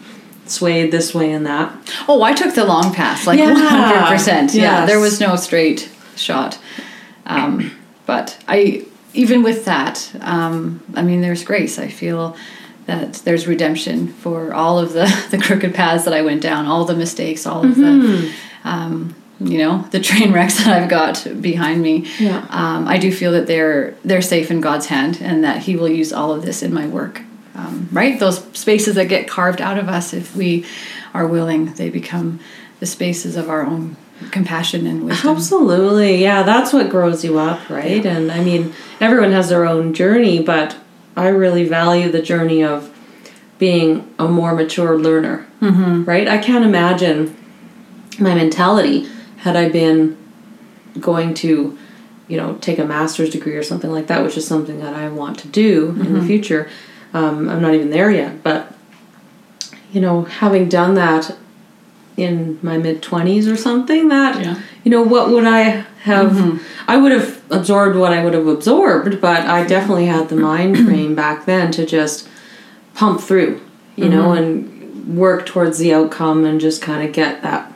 [0.51, 1.73] swayed this way and that.
[2.09, 4.55] Oh, I took the long path, like one hundred percent.
[4.55, 6.59] Yeah, there was no straight shot.
[7.27, 7.71] Um,
[8.07, 8.85] but I,
[9.15, 11.79] even with that, um, I mean, there's grace.
[11.79, 12.37] I feel
[12.87, 16.85] that there's redemption for all of the the crooked paths that I went down, all
[16.85, 18.01] the mistakes, all of Mm-hmm.
[18.03, 18.33] the.
[18.65, 22.07] Um, you know the train wrecks that I've got behind me.
[22.19, 22.45] Yeah.
[22.51, 25.89] Um, I do feel that they're they're safe in God's hand, and that He will
[25.89, 27.23] use all of this in my work.
[27.61, 30.65] Um, right, those spaces that get carved out of us, if we
[31.13, 32.41] are willing, they become
[32.79, 33.97] the spaces of our own
[34.31, 35.37] compassion and wisdom.
[35.37, 36.17] Absolutely.
[36.17, 38.05] Yeah, that's what grows you up, right?
[38.05, 40.77] And I mean, everyone has their own journey, but
[41.17, 42.95] I really value the journey of
[43.59, 46.05] being a more mature learner, mm-hmm.
[46.05, 46.27] right?
[46.27, 47.37] I can't imagine
[48.19, 49.07] my mentality
[49.39, 50.17] had I been
[50.99, 51.77] going to,
[52.29, 55.09] you know, take a master's degree or something like that, which is something that I
[55.09, 56.01] want to do mm-hmm.
[56.01, 56.29] in the mm-hmm.
[56.29, 56.71] future.
[57.13, 58.73] Um, I'm not even there yet, but
[59.93, 61.37] you know, having done that
[62.21, 64.61] in my mid 20s or something that yeah.
[64.85, 65.63] you know what would i
[66.03, 66.59] have mm-hmm.
[66.89, 70.77] i would have absorbed what i would have absorbed but i definitely had the mind
[70.85, 72.29] frame back then to just
[72.95, 73.61] pump through
[73.97, 74.13] you mm-hmm.
[74.13, 77.73] know and work towards the outcome and just kind of get that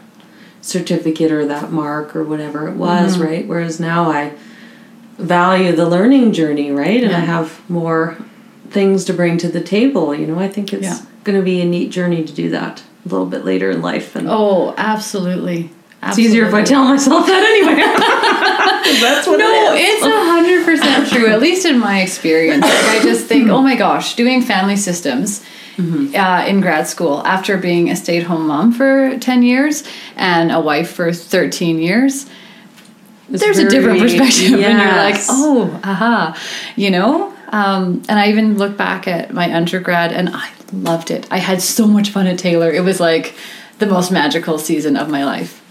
[0.60, 3.24] certificate or that mark or whatever it was mm-hmm.
[3.24, 4.32] right whereas now i
[5.16, 7.18] value the learning journey right and yeah.
[7.18, 8.18] i have more
[8.70, 11.00] things to bring to the table you know i think it's yeah.
[11.22, 14.16] going to be a neat journey to do that a little bit later in life.
[14.16, 15.70] And oh, absolutely.
[16.02, 17.76] It's easier if I tell myself that anyway.
[19.00, 19.94] That's what no, it is.
[19.94, 21.28] it's a hundred percent true.
[21.28, 25.42] At least in my experience, like I just think, oh my gosh, doing family systems
[25.76, 26.14] mm-hmm.
[26.14, 29.82] uh, in grad school after being a stay-at-home mom for ten years
[30.16, 32.28] and a wife for thirteen years.
[33.30, 34.68] It's there's very, a different perspective, yes.
[34.68, 36.38] and you're like, oh, aha,
[36.76, 37.33] you know.
[37.54, 41.28] Um, and I even look back at my undergrad, and I loved it.
[41.30, 42.72] I had so much fun at Taylor.
[42.72, 43.36] It was like
[43.78, 45.62] the most magical season of my life.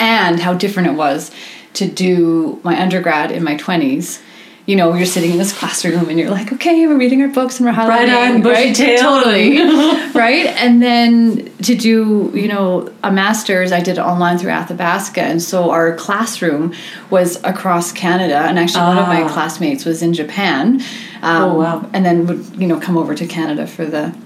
[0.00, 1.30] And how different it was
[1.74, 4.20] to do my undergrad in my 20s.
[4.66, 7.58] You know, you're sitting in this classroom and you're like, okay, we're reading our books
[7.58, 7.88] and we're highlighting.
[7.88, 8.76] Right on, bushy right?
[8.76, 9.00] tail.
[9.00, 9.58] Totally.
[10.14, 10.46] right?
[10.46, 15.20] And then to do, you know, a master's, I did it online through Athabasca.
[15.20, 16.74] And so our classroom
[17.10, 18.36] was across Canada.
[18.36, 19.32] And actually, one of my ah.
[19.32, 20.80] classmates was in Japan.
[21.22, 21.90] Um, oh, wow.
[21.92, 24.16] And then would, you know, come over to Canada for the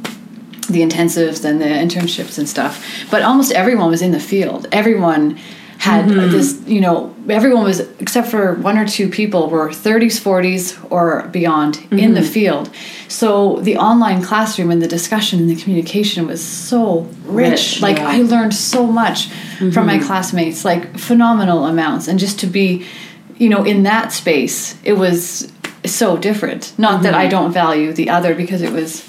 [0.68, 3.07] the intensives and the internships and stuff.
[3.11, 4.66] But almost everyone was in the field.
[4.72, 5.39] Everyone
[5.78, 6.30] had mm-hmm.
[6.30, 11.29] this, you know, everyone was, except for one or two people, were 30s, 40s, or
[11.29, 11.99] beyond mm-hmm.
[11.99, 12.31] in the mm-hmm.
[12.31, 12.70] field.
[13.09, 17.51] So the online classroom and the discussion and the communication was so rich.
[17.51, 18.09] rich like, yeah.
[18.09, 19.70] I learned so much mm-hmm.
[19.70, 20.07] from my mm-hmm.
[20.07, 22.09] classmates, like phenomenal amounts.
[22.09, 22.87] And just to be,
[23.37, 25.53] you know, in that space, it was
[25.85, 26.79] so different.
[26.79, 27.31] Not that I mm-hmm.
[27.31, 29.09] don't value the other because it was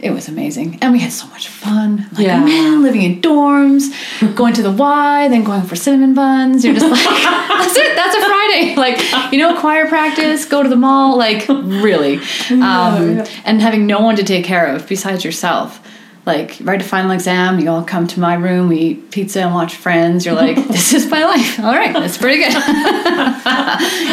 [0.00, 0.78] it was amazing.
[0.80, 2.08] And we had so much fun.
[2.12, 2.44] Like yeah.
[2.44, 3.92] man living in dorms
[4.36, 6.64] going to the y then going for cinnamon buns.
[6.64, 7.96] You're just like that's it.
[7.96, 8.74] That's a friday.
[8.78, 12.20] Like you know choir practice go to the mall like really.
[12.50, 15.80] Um, and having no one to take care of besides yourself
[16.28, 19.54] like write a final exam you all come to my room we eat pizza and
[19.54, 21.58] watch friends you're like this is my life.
[21.58, 22.54] All right that's pretty good.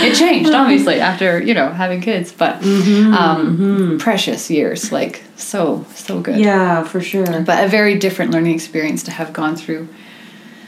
[0.07, 3.97] It changed obviously after you know having kids but mm-hmm, um, mm-hmm.
[3.97, 6.39] precious years like so so good.
[6.39, 7.41] Yeah for sure.
[7.41, 9.89] But a very different learning experience to have gone through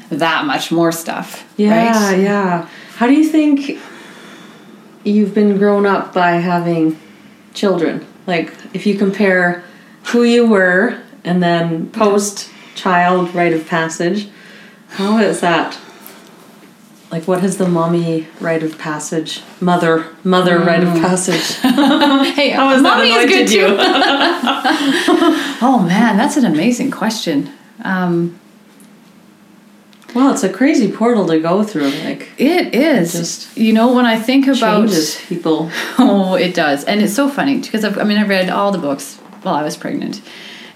[0.10, 2.20] that much more stuff yeah right?
[2.20, 2.70] yeah.
[2.98, 3.80] How do you think
[5.06, 7.00] you've been grown up by having
[7.54, 8.06] children?
[8.26, 9.64] Like if you compare
[10.08, 14.30] who you were and then post child rite of passage.
[14.89, 15.78] How is that?
[17.11, 20.65] Like, what has the mommy rite of passage, mother, mother mm.
[20.65, 21.55] rite of passage?
[22.36, 23.67] hey, how has mommy that is good you?
[23.67, 23.75] too.
[25.61, 27.51] oh man, that's an amazing question.
[27.84, 28.39] Um,
[30.13, 31.91] well, it's a crazy portal to go through.
[31.91, 33.15] Like it is.
[33.15, 35.69] It just you know, when I think about changes people.
[35.97, 38.80] Oh, it does, and it's so funny because I've, I mean, I read all the
[38.80, 40.21] books while I was pregnant,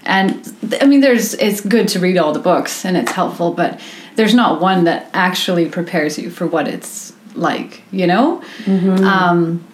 [0.03, 3.79] and I mean, there's it's good to read all the books and it's helpful, but
[4.15, 8.43] there's not one that actually prepares you for what it's like, you know.
[8.63, 9.03] Mm-hmm.
[9.03, 9.65] Um,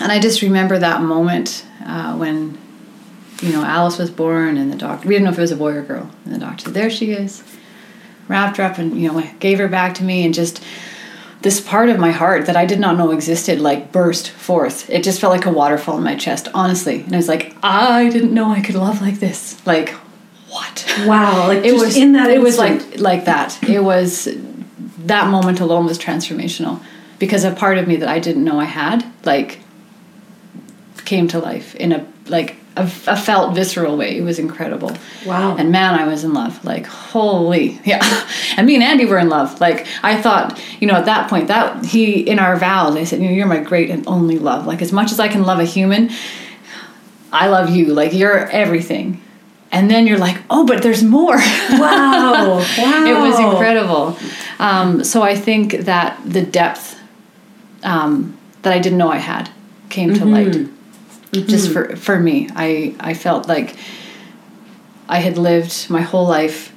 [0.00, 2.58] and I just remember that moment uh, when
[3.42, 5.56] you know Alice was born, and the doctor we didn't know if it was a
[5.56, 7.42] boy or girl, and the doctor said, "There she is,"
[8.28, 10.62] wrapped her up, and you know gave her back to me, and just
[11.42, 14.88] this part of my heart that I did not know existed like burst forth.
[14.90, 17.02] It just felt like a waterfall in my chest, honestly.
[17.02, 19.64] And I was like, I didn't know I could love like this.
[19.66, 19.90] Like,
[20.48, 20.84] what?
[21.06, 21.48] Wow!
[21.48, 22.30] Like it was in that.
[22.30, 23.62] It was like like that.
[23.68, 24.28] It was
[24.98, 26.82] that moment alone was transformational
[27.18, 29.60] because a part of me that I didn't know I had like
[31.04, 34.16] came to life in a like a, a, felt visceral way.
[34.16, 34.92] It was incredible.
[35.24, 35.56] Wow.
[35.56, 36.62] And man, I was in love.
[36.64, 38.28] Like, holy, yeah.
[38.56, 39.60] And me and Andy were in love.
[39.60, 43.20] Like, I thought, you know, at that point, that he, in our vows, I said,
[43.20, 44.66] you know, you're my great and only love.
[44.66, 46.10] Like, as much as I can love a human,
[47.32, 47.86] I love you.
[47.86, 49.22] Like, you're everything.
[49.72, 51.36] And then you're like, oh, but there's more.
[51.36, 52.58] Wow.
[52.78, 53.04] wow.
[53.06, 54.16] it was incredible.
[54.58, 56.98] Um, so I think that the depth
[57.82, 59.50] um, that I didn't know I had
[59.88, 60.32] came to mm-hmm.
[60.32, 60.75] light
[61.40, 61.48] mm-hmm.
[61.48, 62.48] just for for me.
[62.54, 63.76] I I felt like
[65.08, 66.72] I had lived my whole life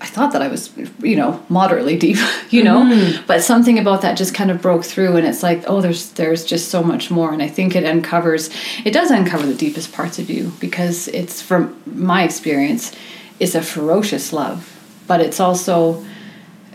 [0.00, 0.70] I thought that I was,
[1.02, 2.18] you know, moderately deep,
[2.50, 3.26] you know, Mm-hmm.
[3.26, 6.44] but something about that just kind of broke through, and it's like, oh, there's there's
[6.44, 8.50] just so much more, and I think it uncovers,
[8.84, 12.92] it does uncover the deepest parts of you because it's from my experience,
[13.40, 14.72] it's a ferocious love,
[15.06, 16.04] but it's also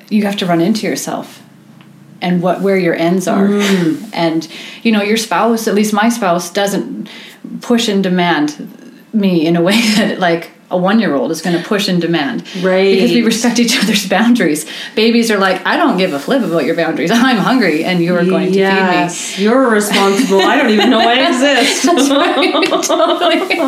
[0.09, 1.41] you have to run into yourself
[2.23, 4.09] and what where your ends are Mm.
[4.13, 4.47] and
[4.83, 7.09] you know your spouse at least my spouse doesn't
[7.61, 8.47] push and demand
[9.13, 12.01] me in a way that like a one year old is going to push and
[12.01, 12.93] demand Right.
[12.95, 14.65] because we respect each other's boundaries
[14.95, 18.15] babies are like i don't give a flip about your boundaries i'm hungry and you
[18.15, 20.41] are going to feed me yes, you're responsible.
[20.41, 21.85] I don't even know I exist.
[21.85, 23.59] totally.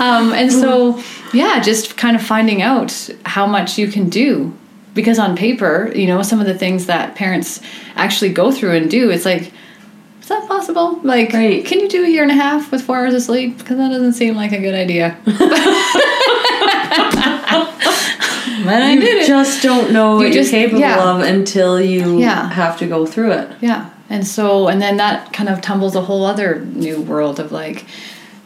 [0.00, 1.00] um, and so,
[1.32, 2.90] yeah, just kind of finding out
[3.24, 4.52] how much you can do.
[4.96, 7.60] Because on paper, you know, some of the things that parents
[7.94, 9.52] actually go through and do, it's like,
[10.22, 10.98] is that possible?
[11.04, 11.64] Like, Right.
[11.64, 13.58] can you do a year and a half with four hours of sleep?
[13.58, 15.16] Because that doesn't seem like a good idea.
[18.68, 21.10] I you just don't know what You you're just- capable yeah.
[21.14, 22.50] of until you Yeah.
[22.50, 23.48] have to go through it.
[23.60, 23.90] Yeah.
[24.08, 27.84] And so, and then that kind of tumbles a whole other new world of like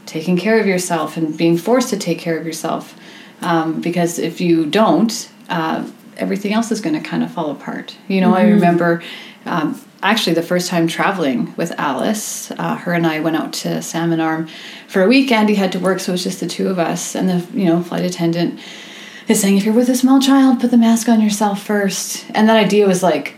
[0.07, 2.94] taking care of yourself and being forced to take care of yourself.
[3.42, 5.84] Um, because if you don't, uh,
[6.16, 7.96] everything else is going to kind of fall apart.
[8.08, 9.02] You know, I remember
[9.44, 13.82] um, actually the first time traveling with Alice, uh, her and I went out to
[13.82, 14.48] Salmon Arm
[14.88, 15.32] for a week.
[15.32, 17.14] Andy had to work, so it was just the two of us.
[17.14, 18.61] And the, you know, flight attendant
[19.28, 22.26] is saying, if you're with a small child, put the mask on yourself first.
[22.34, 23.36] And that idea was like,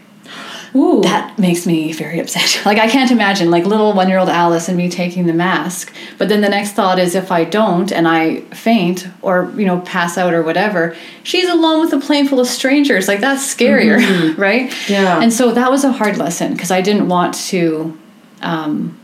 [0.74, 1.02] Ooh.
[1.02, 2.60] that makes me very upset.
[2.66, 5.92] Like I can't imagine like little one year old Alice and me taking the mask.
[6.16, 9.80] But then the next thought is if I don't and I faint or you know
[9.80, 13.08] pass out or whatever, she's alone with a plane full of strangers.
[13.08, 14.72] Like that's scarier, right?
[14.88, 15.20] Yeah.
[15.20, 17.98] And so that was a hard lesson because I didn't want to.
[18.40, 18.98] Um,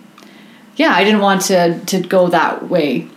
[0.77, 3.09] yeah, I didn't want to to go that way.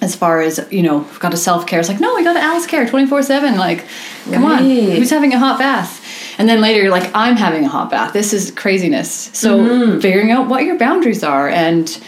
[0.00, 1.80] As far as you know, got to self care.
[1.80, 3.56] It's like no, we got to Alice care twenty four seven.
[3.56, 3.84] Like,
[4.30, 4.96] come on, Right.
[4.98, 6.04] who's having a hot bath?
[6.38, 8.12] And then later you're like, I'm having a hot bath.
[8.12, 9.30] This is craziness.
[9.32, 10.00] So Mm-hmm.
[10.00, 12.00] figuring out what your boundaries are and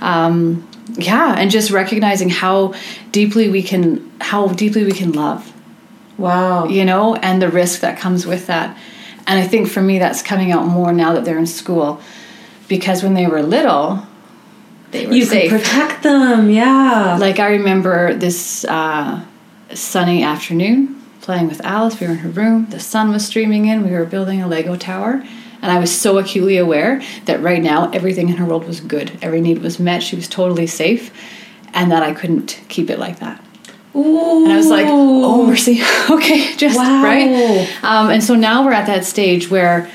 [0.00, 2.74] um, yeah, and just recognizing how
[3.12, 5.52] deeply we can how deeply we can love,
[6.18, 6.66] wow.
[6.66, 8.76] you know, and the risk that comes with that.
[9.26, 12.00] And I think for me that's coming out more now that they're in school.
[12.68, 14.06] Because when they were little,
[14.90, 15.50] they were You safe.
[15.50, 17.16] can protect them, yeah.
[17.20, 19.22] Like I remember this uh,
[19.74, 21.98] sunny afternoon playing with Alice.
[21.98, 22.66] We were in her room.
[22.68, 23.82] The sun was streaming in.
[23.82, 25.24] We were building a Lego tower.
[25.62, 29.18] And I was so acutely aware that right now everything in her world was good.
[29.22, 30.02] Every need was met.
[30.02, 31.10] She was totally safe.
[31.72, 33.42] And that I couldn't keep it like that.
[33.96, 34.44] Ooh.
[34.44, 35.80] And I was like, oh, mercy.
[36.10, 37.02] okay, just Wow.
[37.02, 37.68] right.
[37.82, 39.90] Um, and so now we're at that stage where,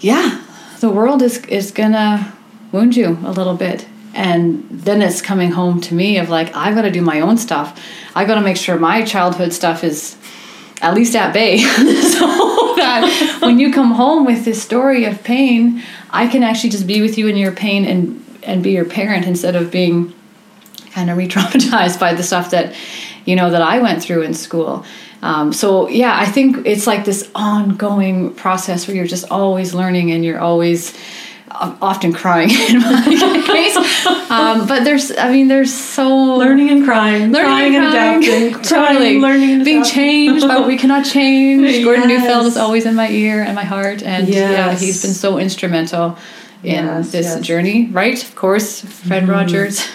[0.00, 0.42] yeah,
[0.80, 2.32] the world is, is going to
[2.72, 3.86] wound you a little bit.
[4.12, 7.36] And then it's coming home to me of like, I've got to do my own
[7.36, 7.80] stuff.
[8.16, 10.16] I got to make sure my childhood stuff is
[10.84, 11.58] at least at bay.
[11.58, 12.26] so
[12.76, 17.00] that when you come home with this story of pain, I can actually just be
[17.00, 20.12] with you in your pain and, and be your parent instead of being
[20.90, 22.74] kind of re-traumatized by the stuff that
[23.24, 24.84] you know that I went through in school.
[25.22, 30.10] Um, so yeah, I think it's like this ongoing process where you're just always learning
[30.10, 30.94] and you're always
[31.50, 33.76] uh, often crying in my case.
[34.30, 39.18] Um, but there's, I mean, there's so learning and crying, learning crying and adapting, totally
[39.18, 39.94] crying, learning and being adapting.
[40.02, 41.84] changed by what we cannot change.
[41.84, 42.22] Gordon Yes.
[42.22, 46.16] Neufeld is always in my ear and my heart, and yeah, he's been so instrumental
[46.62, 47.40] in Yes, this yes.
[47.40, 47.88] journey.
[47.90, 49.86] Right, of course, Fred Rogers,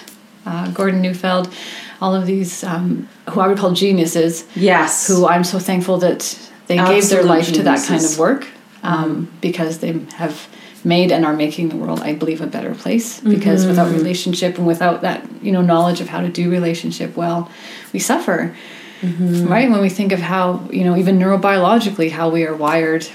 [0.45, 1.51] uh, Gordon Neufeld,
[1.99, 5.07] all of these um, who I would call geniuses Yes.
[5.07, 6.37] who I'm so thankful that
[6.67, 8.47] they gave their Absolute life to that kind of work
[8.83, 10.47] um, because they have
[10.85, 13.19] made and are making the world, I believe, a better place.
[13.19, 17.49] Because without relationship and without that, you know, knowledge of how to do relationship well,
[17.93, 18.55] we suffer.
[19.01, 19.69] Right?
[19.69, 23.07] When we think of how, you know, even neurobiologically, how we are wired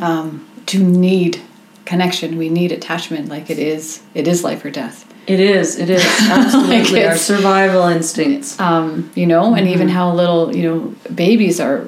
[0.00, 1.40] um, to need
[1.84, 3.28] connection, we need attachment.
[3.28, 5.10] Like it is, it is life or death.
[5.26, 5.78] It is.
[5.78, 8.60] It is absolutely our survival instincts.
[8.60, 11.86] um, you know, and even how little, you know, babies are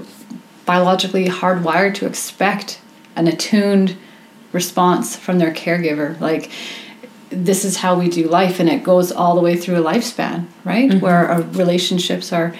[0.65, 2.81] biologically hardwired to expect
[3.15, 3.97] an attuned
[4.57, 6.19] response from their caregiver.
[6.21, 6.51] Like,
[7.31, 10.47] this is how we do life, and it goes all the way through a lifespan,
[10.65, 10.91] right?
[10.91, 11.05] Mm-hmm.
[11.05, 12.55] Where our relationships are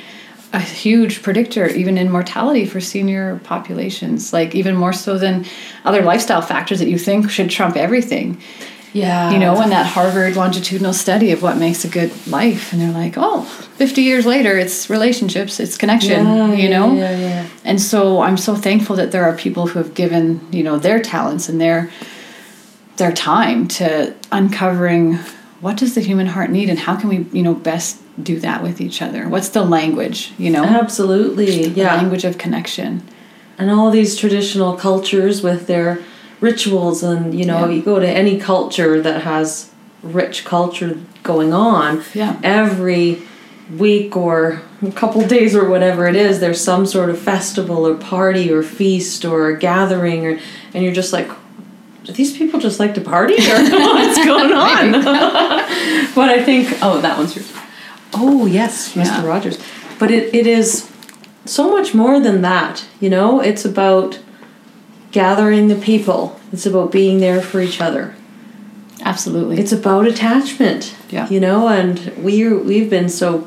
[0.53, 5.45] a huge predictor, even in mortality for senior populations, like, even more so than
[5.85, 8.41] other lifestyle factors that you think should trump everything
[8.97, 9.31] Yeah.
[9.33, 12.73] you know, in that Harvard longitudinal study of what makes a good life.
[12.73, 13.43] And they're like, oh,
[13.77, 16.95] 50 years later, it's relationships, it's connection, Yeah, you know?
[16.95, 17.47] yeah, yeah.
[17.65, 21.01] And so I'm so thankful that there are people who have given, you know, their
[21.01, 21.91] talents and their
[22.97, 25.19] their time to uncovering
[25.61, 28.63] what does the human heart need and how can we you know best do that
[28.63, 31.69] with each other what's the language you know Absolutely.
[31.69, 31.95] the Yeah.
[31.97, 33.03] language of connection
[33.59, 35.99] and all these traditional cultures with their
[36.41, 37.75] rituals and you know Yeah.
[37.77, 39.71] you go to any culture that has
[40.03, 42.37] rich culture going on Yeah.
[42.43, 43.23] every
[43.77, 47.95] week or a couple days or whatever it is there's some sort of festival or
[47.95, 50.39] party or feast or gathering or
[50.73, 51.29] and you're just like
[52.05, 53.57] do these people just like to party or
[53.95, 54.93] what's going on
[56.15, 57.53] but i think oh that one's yours
[58.15, 59.27] oh yes mr Yeah.
[59.27, 59.59] rogers
[59.99, 60.89] but it, it is
[61.45, 64.21] so much more than that you know it's about
[65.13, 66.39] gathering the people.
[66.53, 68.15] It's about being there for each other.
[69.03, 69.59] Absolutely.
[69.59, 71.29] It's about attachment Yeah.
[71.29, 73.47] you know and we we've been so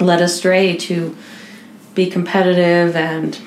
[0.00, 1.16] led astray to
[1.94, 3.38] be competitive and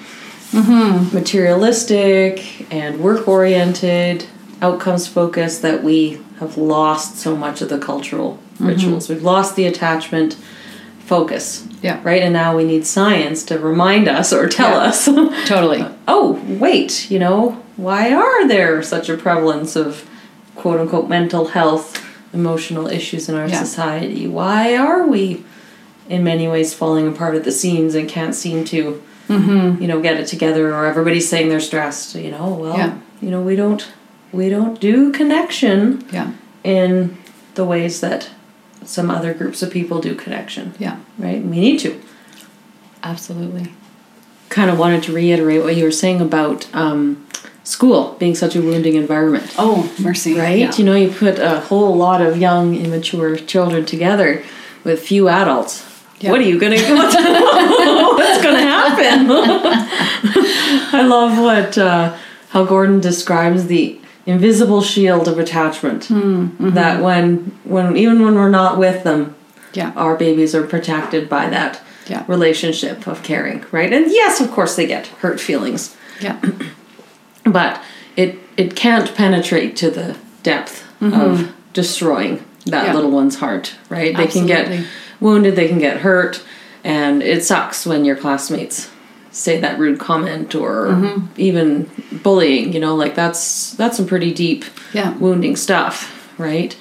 [0.52, 1.14] mm-hmm.
[1.14, 4.26] materialistic and work oriented
[4.62, 8.68] outcomes focused that we have lost so much of the cultural mm-hmm.
[8.68, 9.10] rituals.
[9.10, 10.38] We've lost the attachment
[11.00, 12.00] focus Yeah.
[12.04, 14.88] right and now we need science to remind us or tell Yeah.
[14.90, 15.06] us
[15.48, 20.08] totally oh, wait, you know, why are there such a prevalence of
[20.56, 22.04] quote unquote mental health,
[22.34, 23.60] emotional issues in our Yeah.
[23.64, 24.28] society?
[24.28, 25.44] Why are we
[26.10, 29.82] in many ways falling apart at the seams and can't seem to, Mm-hmm.
[29.82, 32.94] you know, get it together or everybody's saying they're stressed, you know, well, Yeah.
[33.22, 33.86] you know, we don't
[34.32, 36.32] we don't do connection yeah
[36.64, 37.18] in
[37.56, 38.30] the ways that
[38.88, 41.42] some other groups of people do connection, yeah right?
[41.44, 42.02] We need to.
[43.04, 43.72] absolutely
[44.50, 47.28] Kind of wanted to reiterate what you were saying about um,
[47.64, 49.54] school being such a wounding environment.
[49.58, 50.58] oh mercy right?
[50.58, 50.74] yeah.
[50.76, 54.44] You know, you put a whole lot of young, immature children together
[54.84, 55.84] with few adults.
[56.20, 56.32] Yeah.
[56.32, 56.78] What are you gonna?
[56.78, 59.28] What's, what's gonna happen?
[61.00, 62.18] I love what uh,
[62.50, 66.06] how Gordon describes the invisible shield of attachment.
[66.06, 69.36] Hmm, That when when even when we're not with them,
[69.74, 72.24] yeah our babies are protected by that Yeah.
[72.28, 73.92] relationship of caring, right?
[73.94, 76.38] And yes, of course, they get hurt feelings yeah
[77.46, 77.80] but
[78.16, 82.86] it it can't penetrate to the depth of destroying that Mm-hmm.
[82.86, 82.94] Yeah.
[82.96, 84.66] little one's heart right they can get
[85.20, 86.44] wounded they can get hurt
[86.84, 88.90] and it sucks when your classmates
[89.38, 91.26] say that rude comment or Mm-hmm.
[91.38, 91.90] even
[92.24, 95.16] bullying you know like that's that's some pretty deep Yeah.
[95.18, 95.96] wounding stuff
[96.40, 96.76] right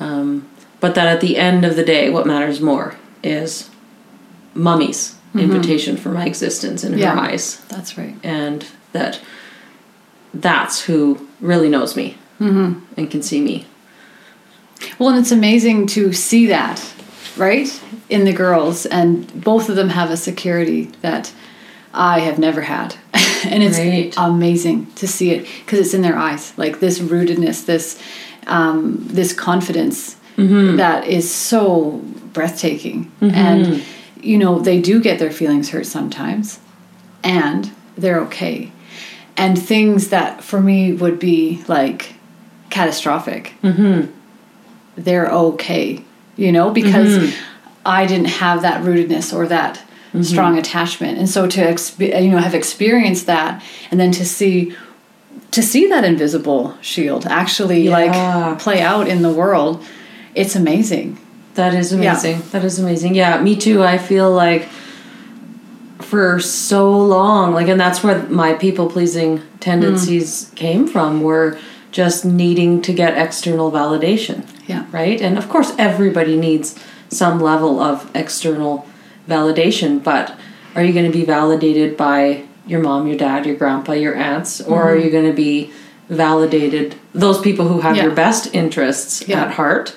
[0.00, 0.46] um,
[0.80, 3.70] but that at the end of the day what matters more is
[4.54, 7.00] mummy's invitation for my existence in Mm-hmm.
[7.00, 7.14] Yeah.
[7.14, 9.20] her eyes that's right and that
[10.32, 12.80] that's who really knows me Mm-hmm.
[12.98, 13.64] and can see me.
[14.98, 16.84] Well, and it's amazing to see that,
[17.36, 17.68] right,
[18.10, 21.32] in the girls, and both of them have a security that
[21.94, 22.96] I have never had,
[23.44, 24.12] and it's Right.
[24.16, 27.98] amazing to see it because it's in their eyes, like this rootedness, this
[28.46, 30.76] um, this confidence mm-hmm.
[30.76, 33.34] that is so breathtaking, mm-hmm.
[33.34, 33.82] and
[34.20, 36.60] you know they do get their feelings hurt sometimes,
[37.22, 38.72] and they're okay,
[39.36, 42.14] and things that for me would be like
[42.70, 44.10] catastrophic mm-hmm.
[44.96, 46.02] they're okay,
[46.36, 47.32] you know, because
[47.86, 49.83] I didn't have that rootedness or that
[50.14, 50.22] Mm-hmm.
[50.22, 53.60] strong attachment, and so to exp- you know have experienced that,
[53.90, 54.72] and then to see
[55.50, 57.98] to see that invisible shield actually Yeah.
[57.98, 59.84] like play out in the world,
[60.36, 61.18] it's amazing.
[61.54, 61.98] That is Yeah.
[61.98, 62.42] amazing.
[62.52, 63.16] That is amazing.
[63.16, 63.82] Yeah, me too.
[63.82, 64.68] I feel like
[66.00, 70.54] for so long, like, and that's where my people pleasing tendencies mm.
[70.54, 71.58] came from, were
[71.90, 74.44] just needing to get external validation.
[74.68, 74.84] Yeah.
[74.92, 75.20] Right?
[75.20, 78.86] And of course, everybody needs some level of external
[79.28, 80.36] validation, but
[80.74, 84.60] are you going to be validated by your mom, your dad, your grandpa, your aunts,
[84.60, 85.04] or are mm-hmm.
[85.04, 85.70] you going to be
[86.08, 88.04] validated those people who have Yeah.
[88.04, 89.42] your best interests Yeah.
[89.42, 89.94] at heart?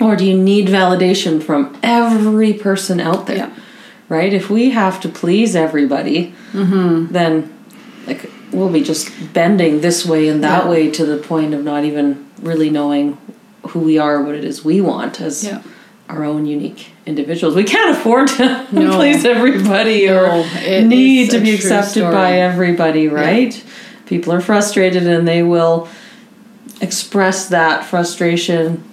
[0.00, 3.36] Or do you need validation from every person out there?
[3.36, 3.50] Yeah.
[4.08, 4.32] Right?
[4.32, 7.12] If we have to please everybody, mm-hmm.
[7.12, 7.52] then
[8.06, 11.84] like we'll be just bending this way and that way to the point of not
[11.84, 13.18] even really knowing
[13.68, 15.50] who we are, what it is we want as
[16.08, 17.54] our own unique individuals.
[17.54, 18.96] We can't afford to No.
[18.96, 22.12] please everybody No, or need to be accepted story.
[22.12, 23.62] by everybody, right?
[24.06, 25.88] People are frustrated and they will
[26.80, 28.84] express that frustration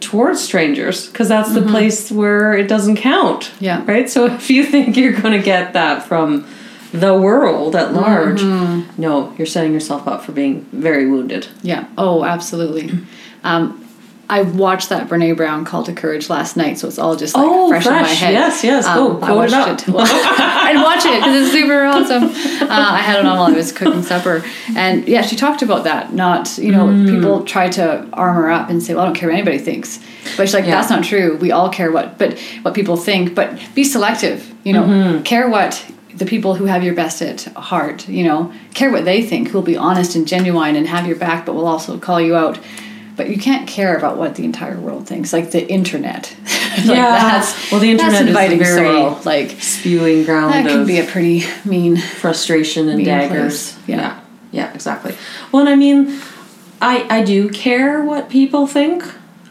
[0.00, 3.42] towards strangers because that's the place where it doesn't count.
[3.44, 3.64] Mm-hmm.
[3.64, 3.84] Yeah.
[3.86, 4.08] Right?
[4.08, 6.46] So if you think you're going to get that from
[6.92, 9.00] the world at large, Mm-hmm.
[9.00, 11.48] no, you're setting yourself up for being very wounded.
[11.62, 11.86] Yeah.
[11.98, 12.90] Oh, absolutely.
[13.42, 13.86] Um,
[14.30, 17.44] I watched that Brene Brown Call to Courage last night, so it's all just like
[17.46, 18.32] Oh, fresh, in my head.
[18.32, 18.86] Yes, yes.
[18.86, 19.52] Go, I watched
[19.88, 19.88] it.
[19.92, 22.24] Well, I'd watch it because it's super awesome.
[22.68, 24.44] Uh, I had it on while I was cooking supper,
[24.76, 26.12] and yeah, she talked about that.
[26.14, 27.10] Not you know Mm.
[27.10, 29.98] people try to armor up and say, "Well, I don't care what anybody thinks,"
[30.36, 30.76] but she's like, Yeah.
[30.76, 31.36] "That's not true.
[31.40, 33.34] We all care what, but what people think.
[33.34, 34.38] But be selective.
[34.64, 35.22] You know, Mm-hmm.
[35.24, 39.22] care what." The people who have your best at heart, you know, care what they
[39.22, 42.36] think, who'll be honest and genuine and have your back, but will also call you
[42.36, 42.58] out
[43.16, 47.10] but you can't care about what the entire world thinks like the internet like Yeah.
[47.10, 50.86] That's, well, the internet that's is a very- sorrow like Spewing ground that can of
[50.86, 53.76] be a pretty mean frustration and mean daggers.
[53.86, 53.96] Yeah.
[53.96, 54.20] yeah.
[54.52, 55.14] Yeah, exactly.
[55.52, 56.20] Well, and I mean,
[56.82, 59.04] I I do care what people think.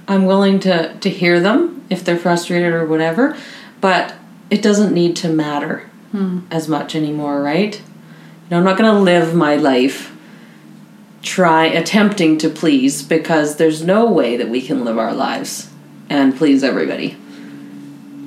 [0.10, 3.38] I'm willing to to hear them if they're frustrated or whatever,
[3.80, 4.14] but
[4.50, 6.40] it doesn't need to matter Hmm.
[6.52, 7.76] as much anymore, right?
[7.78, 10.12] You know, I'm not going to live my life
[11.22, 15.70] try attempting to please because there's no way that we can live our lives
[16.10, 17.18] and please everybody.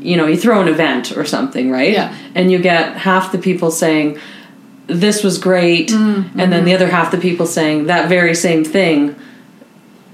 [0.00, 1.92] You know, you throw an event or something, right?
[1.92, 2.16] Yeah.
[2.34, 4.18] And you get half the people saying,
[4.88, 6.38] this was great, Mm-hmm.
[6.40, 9.14] and then the other half the people saying that very same thing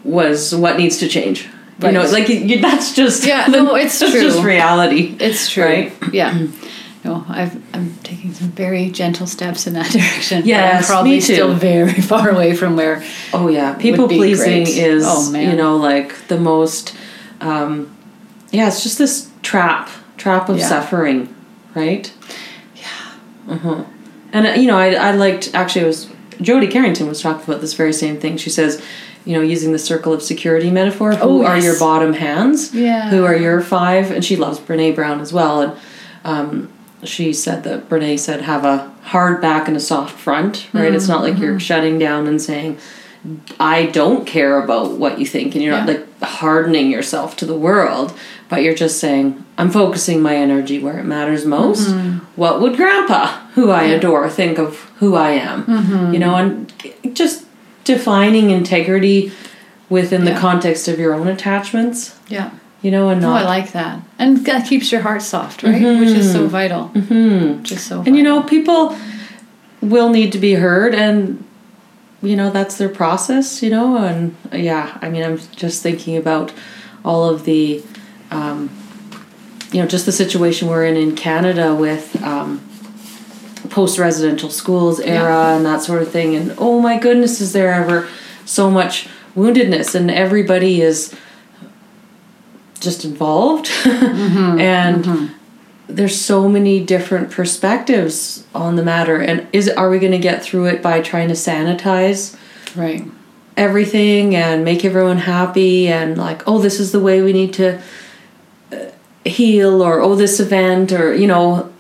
[0.05, 1.49] was what needs to change.
[1.83, 4.21] You know, like you, that's just Yeah, no, it's that's true.
[4.21, 5.17] just reality.
[5.21, 5.93] it's true Right?
[6.13, 6.37] yeah
[7.09, 11.21] no I've, i'm taking some very gentle steps in that direction Yeah, i'm probably me
[11.21, 11.35] too.
[11.35, 13.03] still very far away from where
[13.33, 14.77] Oh yeah, people pleasing great.
[14.77, 15.51] is Oh, man.
[15.51, 16.95] you know like the most.
[17.41, 17.95] Um,
[18.51, 20.67] yeah, it's just this trap, trap of Yeah.
[20.69, 21.33] suffering,
[21.75, 22.13] right?
[22.75, 23.53] Yeah.
[23.55, 23.85] Uh huh.
[24.33, 27.61] And uh, you know, I I liked actually it was Jody Carrington was talking about
[27.61, 28.37] this very same thing.
[28.39, 28.83] She says,
[29.27, 32.75] you know, using the circle of security metaphor, who Oh, are your bottom hands?
[32.75, 33.11] Yeah.
[33.11, 34.11] Who are your five?
[34.11, 35.73] And she loves Brene Brown as well, and.
[36.25, 36.69] Um,
[37.05, 40.93] she said that Brene said have a hard back and a soft front, right?
[40.95, 41.43] It's not like Mm-hmm.
[41.43, 42.79] you're shutting down and saying,
[43.61, 47.57] I don't care about what you think, and you're not like hardening yourself to the
[47.59, 48.17] world,
[48.49, 51.89] but you're just saying, I'm focusing my energy where it matters most.
[52.37, 53.89] What would Grandpa, who I Mm-hmm.
[53.91, 53.97] Yeah.
[53.97, 53.99] Mm-hmm.
[53.99, 56.13] adore, think of who I am?
[56.13, 56.73] You know, and
[57.15, 57.45] just
[57.85, 59.33] defining integrity
[59.89, 62.51] within the context of your own attachments, yeah
[62.83, 63.43] you know, and no not.
[63.43, 67.63] i like that and that keeps your heart soft right which is so vital mm-hmm.
[67.63, 68.97] just so And you know, people
[69.81, 71.45] will need to be heard, and
[72.23, 73.63] you know that's their process.
[73.63, 76.53] You know, and yeah, I mean, I'm just thinking about
[77.05, 77.83] all of the,
[78.31, 78.71] um,
[79.73, 82.61] you know, just the situation we're in in Canada with um,
[83.71, 85.57] post-residential schools era Yeah.
[85.57, 86.35] and that sort of thing.
[86.35, 88.09] And oh my goodness, is there ever
[88.45, 91.15] so much woundedness, and everybody is
[92.79, 94.59] just involved, mm-hmm.
[94.61, 95.35] and mm-hmm.
[95.89, 99.21] there's so many different perspectives on the matter.
[99.21, 102.37] And is are we going to get through it by trying to sanitize
[102.77, 103.05] right.
[103.57, 107.81] everything and make everyone happy and like oh this is the way we need to
[108.73, 108.77] uh,
[109.25, 111.73] heal or oh this event or you know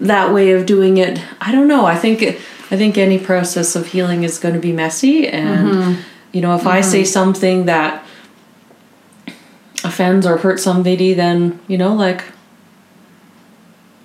[0.00, 1.22] that way of doing it?
[1.40, 1.86] I don't know.
[1.86, 2.38] I think
[2.70, 6.00] i think any process of healing is going to be messy and mm-hmm.
[6.32, 8.04] you know if i say something that
[9.84, 12.24] offends or hurts somebody then you know like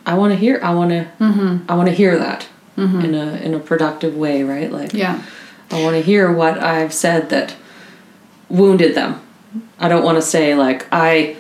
[0.06, 1.72] i want to hear i want to mm-hmm.
[1.72, 3.02] i want to hear that mm-hmm.
[3.02, 5.24] in a in a productive way right like yeah
[5.72, 7.56] I want to hear what I've said that
[8.50, 9.22] wounded them.
[9.78, 11.36] I don't want to say like I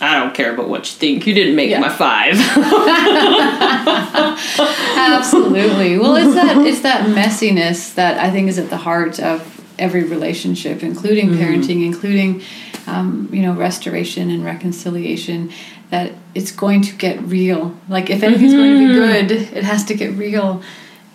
[0.00, 1.26] I don't care about what you think.
[1.26, 1.80] You didn't make Yeah.
[1.80, 2.34] my five.
[4.98, 5.98] Absolutely.
[5.98, 10.04] Well, it's that it's that messiness that I think is at the heart of every
[10.04, 12.42] relationship, including parenting, including
[12.86, 15.52] um, you know restoration and reconciliation.
[15.90, 17.78] That it's going to get real.
[17.88, 20.62] Like if anything's going to be good, it has to get real,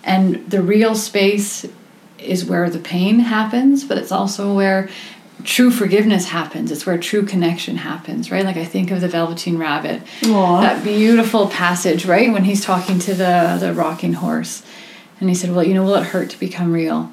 [0.02, 1.66] and the real space
[2.18, 4.88] is where the pain happens, but it's also where
[5.44, 6.70] true forgiveness happens.
[6.70, 8.44] It's where true connection happens, right?
[8.44, 10.60] Like I think of the Velveteen Rabbit, Aw.
[10.60, 12.32] that beautiful passage, right?
[12.32, 14.62] When he's talking to the the rocking horse,
[15.20, 17.12] and he said, "Well, you know, will it hurt to become real?"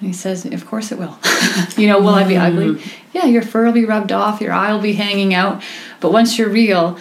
[0.00, 1.18] And he says, "Of course it will."
[1.76, 2.80] you know, will I be ugly?
[3.12, 5.62] Yeah, your fur will be rubbed off, your eye will be hanging out,
[6.00, 6.98] but once you're real.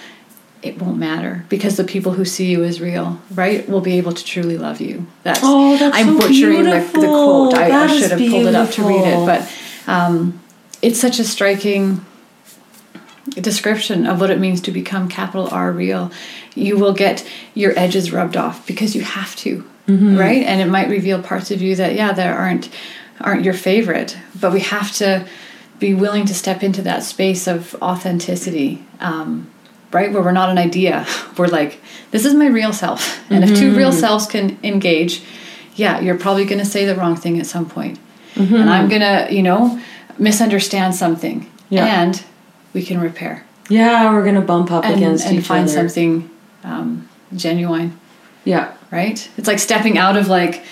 [0.63, 4.11] It won't matter because the people who see you as real, right, will be able
[4.11, 5.05] to truly love you.
[5.21, 7.53] That's Oh, that's I'm so butchering the, the quote.
[7.53, 9.53] I, I should have pulled it up to read it, but
[9.85, 10.41] um,
[10.81, 12.03] it's such a striking
[13.35, 16.11] description of what it means to become capital R real.
[16.55, 20.17] You will get your edges rubbed off because you have to, Mm-hmm.
[20.17, 20.43] right?
[20.45, 22.69] And it might reveal parts of you that yeah, that aren't
[23.21, 25.25] aren't your favorite, but we have to
[25.79, 28.83] be willing to step into that space of authenticity.
[28.99, 29.49] Um,
[29.93, 31.05] right where we're not an idea
[31.37, 31.79] we're like
[32.11, 35.21] this is my real self and if two real selves can engage
[35.75, 37.97] yeah you're probably going to say the wrong thing at some point
[38.35, 39.81] and i'm going to you know
[40.19, 42.01] misunderstand something Yeah.
[42.03, 42.21] and
[42.73, 45.73] we can repair Yeah, we're gonna bump up and, against and each find other.
[45.73, 46.29] something
[46.65, 47.97] um, genuine
[48.43, 48.73] Yeah.
[48.91, 49.29] Right?
[49.37, 50.63] It's like stepping out of like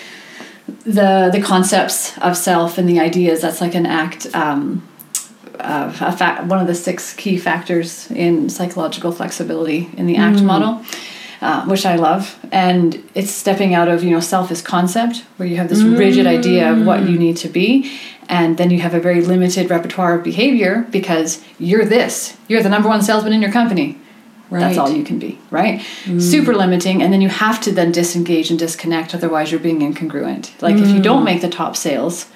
[0.84, 3.42] the the concepts of self and the ideas.
[3.42, 4.86] That's like an ACT um,
[5.58, 10.42] uh, a fa- one of the six key factors in psychological flexibility in the ACT
[10.42, 10.84] model
[11.40, 12.38] uh, which I love.
[12.50, 16.26] And it's stepping out of you know self as concept where you have this rigid
[16.26, 17.98] idea of what you need to be
[18.28, 22.36] and then you have a very limited repertoire of behavior because you're this.
[22.48, 23.98] You're the number one salesman in your company
[24.50, 25.82] that's all you can be, right?
[26.20, 30.60] Super limiting, and then you have to then disengage and disconnect, otherwise you're being incongruent.
[30.62, 32.28] Like if you don't make the top sales,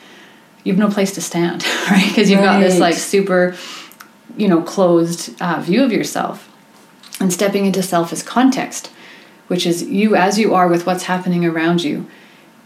[0.64, 2.08] you have no place to stand, right?
[2.08, 3.56] Because you've got this like super,
[4.36, 6.48] you know, closed uh, view of yourself,
[7.20, 8.90] and stepping into self as context,
[9.46, 12.08] which is you as you are with what's happening around you,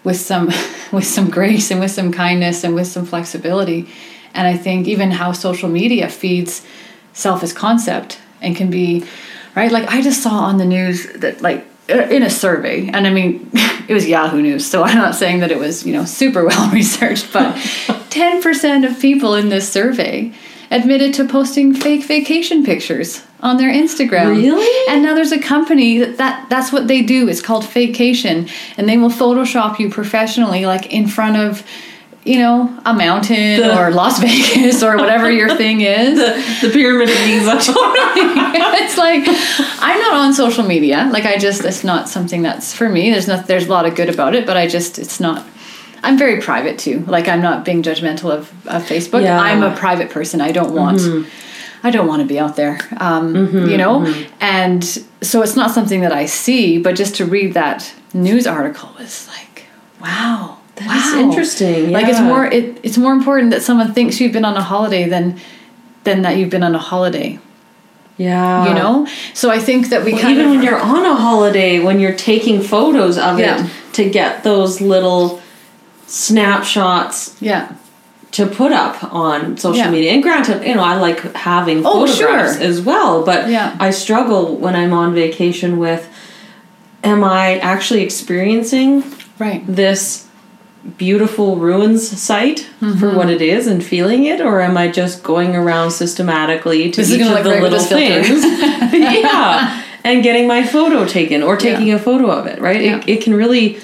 [0.05, 0.47] with some
[0.92, 3.88] with some grace and with some kindness and with some flexibility.
[4.32, 6.66] And I think even how social media feeds
[7.12, 9.05] self as concept and can be
[9.55, 13.11] right like i just saw on the news that like in a survey and i
[13.11, 13.50] mean
[13.88, 16.70] it was yahoo news so i'm not saying that it was you know super well
[16.70, 17.55] researched but
[18.14, 20.32] 10% of people in this survey
[20.70, 24.92] admitted to posting fake vacation pictures on their instagram Really?
[24.92, 28.88] and now there's a company that, that that's what they do it's called vacation and
[28.88, 31.66] they will photoshop you professionally like in front of
[32.25, 36.72] you know a mountain The- or las vegas or whatever your thing is The, the
[36.72, 37.57] pyramid of Giza.
[37.59, 39.25] it's like
[39.81, 41.09] I'm not on social media.
[41.12, 43.11] Like I just it's not something that's for me.
[43.11, 45.47] There's not there's a lot of good about it, but I just it's not
[46.03, 47.01] I'm very private too.
[47.01, 49.22] Like I'm not being judgmental of, of Facebook.
[49.22, 49.39] Yeah.
[49.39, 50.41] I'm a private person.
[50.41, 51.29] I don't want mm-hmm.
[51.85, 52.81] I don't want to be out there.
[52.97, 54.01] Um, mm-hmm, you know?
[54.01, 54.35] Mm-hmm.
[54.41, 54.83] And
[55.20, 59.29] so it's not something that I see, but just to read that news article was
[59.29, 59.66] like,
[60.01, 60.59] wow.
[60.77, 60.97] That wow.
[60.97, 64.57] is interesting, Like it's more it, it's more important that someone thinks you've been on
[64.57, 65.39] a holiday than
[66.05, 67.39] than that you've been on a holiday
[68.18, 68.68] Yeah.
[68.68, 71.79] you know so i think that we Well, even of when you're on a holiday,
[71.79, 73.64] when you're taking photos of Yeah.
[73.64, 75.41] it to get those little
[76.07, 77.72] snapshots yeah
[78.33, 79.91] to put up on social Yeah.
[79.91, 80.11] media.
[80.11, 82.62] And granted, you know, I like having Oh, photographs sure.
[82.66, 83.77] as well, but Yeah.
[83.79, 86.09] I struggle when I'm on vacation with
[87.05, 89.05] am I actually experiencing
[89.39, 90.25] right this
[90.99, 93.16] beautiful ruins site for Mm-hmm.
[93.16, 97.11] what it is and feeling it or am I just going around systematically to This
[97.11, 98.28] is each of the little things?
[98.93, 99.82] Yeah.
[100.05, 102.82] And getting my photo taken or taking a photo of it right?
[102.82, 102.99] Yeah.
[102.99, 103.78] it, it can really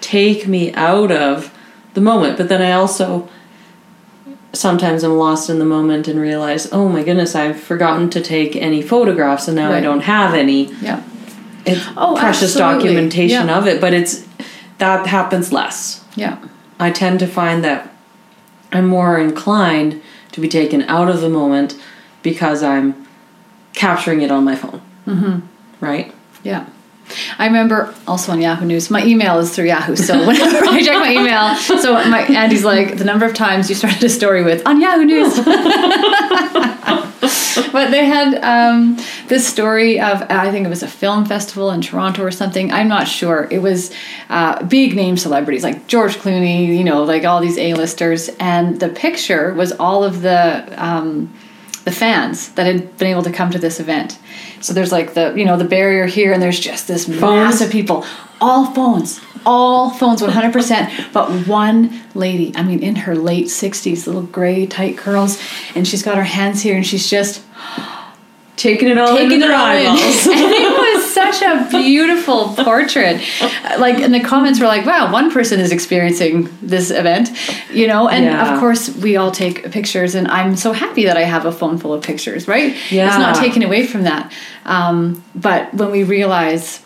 [0.00, 1.52] take me out of
[1.94, 3.28] the moment but then I also
[4.54, 8.56] sometimes I'm lost in the moment and realize oh my goodness I've forgotten to take
[8.56, 10.72] any photographs and now I don't have any.
[10.80, 11.02] Yeah.
[11.66, 12.84] It's Oh, precious absolutely.
[12.88, 13.58] documentation Yeah.
[13.58, 14.26] of it but it's
[14.78, 16.38] that happens less yeah
[16.78, 17.92] I tend to find that
[18.72, 20.02] I'm more inclined
[20.32, 21.80] to be taken out of the moment
[22.22, 23.06] because I'm
[23.72, 24.82] capturing it on my phone.
[25.06, 25.84] Mm-hmm.
[25.84, 26.12] Right?
[26.42, 26.66] yeah
[27.38, 28.90] I remember also on Yahoo News.
[28.90, 32.98] My email is through Yahoo, so whenever I check my email, so my Andy's like
[32.98, 35.36] the number of times you started a story with on Yahoo News.
[37.72, 38.96] but they had um,
[39.28, 42.72] this story of I think it was a film festival in Toronto or something.
[42.72, 43.48] I'm not sure.
[43.50, 43.92] It was
[44.28, 48.88] uh, big name celebrities like George Clooney, you know, like all these A-listers, and the
[48.88, 50.74] picture was all of the.
[50.76, 51.32] Um,
[51.86, 54.18] the fans that had been able to come to this event.
[54.60, 57.70] So there's like the you know the barrier here, and there's just this mass of
[57.70, 58.04] people,
[58.40, 60.52] all phones, all phones, 100.
[60.52, 65.40] percent But one lady, I mean, in her late 60s, little gray tight curls,
[65.76, 67.42] and she's got her hands here, and she's just
[68.56, 69.86] Taking it all taking into it their all in.
[69.86, 73.20] and it was such a beautiful portrait.
[73.78, 77.30] Like, and the comments were like, "Wow, one person is experiencing this event,"
[77.70, 78.08] you know.
[78.08, 78.54] And Yeah.
[78.54, 81.76] of course, we all take pictures, and I'm so happy that I have a phone
[81.78, 82.48] full of pictures.
[82.48, 82.74] Right?
[82.90, 83.08] yeah.
[83.08, 84.32] It's not taken away from that.
[84.64, 86.80] Um, but when we realize,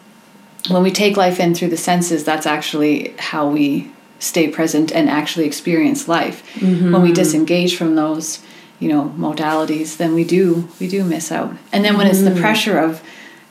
[0.69, 5.09] when we take life in through the senses, that's actually how we stay present and
[5.09, 6.43] actually experience life.
[6.61, 8.41] When we disengage from those,
[8.81, 11.55] you know, modalities, then we do we do miss out.
[11.73, 12.41] And then when it's the mm.
[12.41, 13.03] pressure of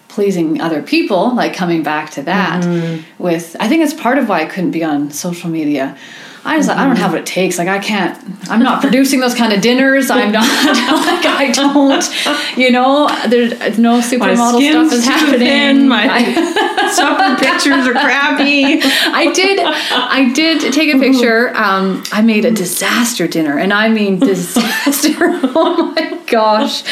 [0.10, 3.24] pleasing other people, like coming back to that mm-hmm.
[3.24, 5.98] with I think it's part of why I couldn't be on social media.
[6.46, 7.58] I was like, I don't have what it takes.
[7.58, 8.18] Like I can't.
[8.50, 10.10] I'm not producing those kind of dinners.
[10.10, 12.58] I'm not like I don't.
[12.58, 15.40] You know, there's no my supermodel stuff is happening.
[15.40, 16.34] thin, my
[16.94, 18.80] supper pictures are crappy.
[18.82, 19.60] I did.
[19.60, 21.56] I did take a picture.
[21.56, 25.16] Um, I made a disaster dinner, and I mean disaster.
[25.20, 26.84] oh my gosh!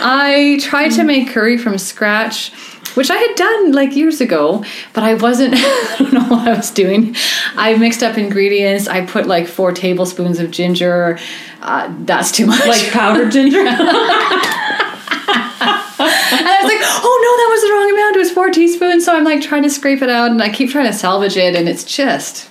[0.00, 2.52] I tried to make curry from scratch
[2.96, 5.54] which I had done like years ago, but I wasn't.
[5.56, 7.14] I don't know what I was doing.
[7.54, 8.88] I mixed up ingredients.
[8.88, 11.18] I put like four tablespoons of ginger.
[11.60, 12.66] Uh, that's too much.
[12.66, 13.60] Like powdered ginger.
[13.60, 13.68] and
[16.48, 18.16] I was like, oh no, that was the wrong amount.
[18.16, 19.04] It was four teaspoons.
[19.04, 21.54] So I'm like trying to scrape it out, and I keep trying to salvage it,
[21.54, 22.48] and it's just,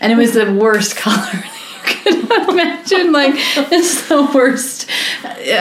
[0.00, 1.44] and it was the worst color
[1.84, 4.88] could imagine like it's the worst.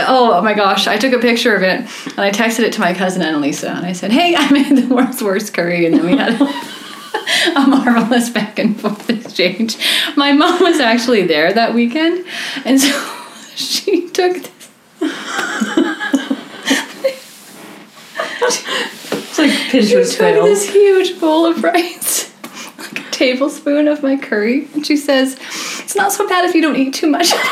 [0.07, 2.93] Oh my gosh i took a picture of it and i texted it to my
[2.93, 6.17] cousin annalisa and i said hey i made the world's worst curry and then we
[6.17, 6.39] had
[7.55, 9.77] a marvelous back and forth exchange.
[10.15, 12.25] My mom was actually there that weekend
[12.65, 12.89] and so
[13.55, 14.37] she took
[18.39, 18.65] this
[19.13, 20.43] it's like Pinterest she took fail.
[20.45, 22.31] this huge bowl of rice
[23.11, 25.35] tablespoon of my curry and she says
[25.79, 27.47] it's not so bad if you don't eat too much that's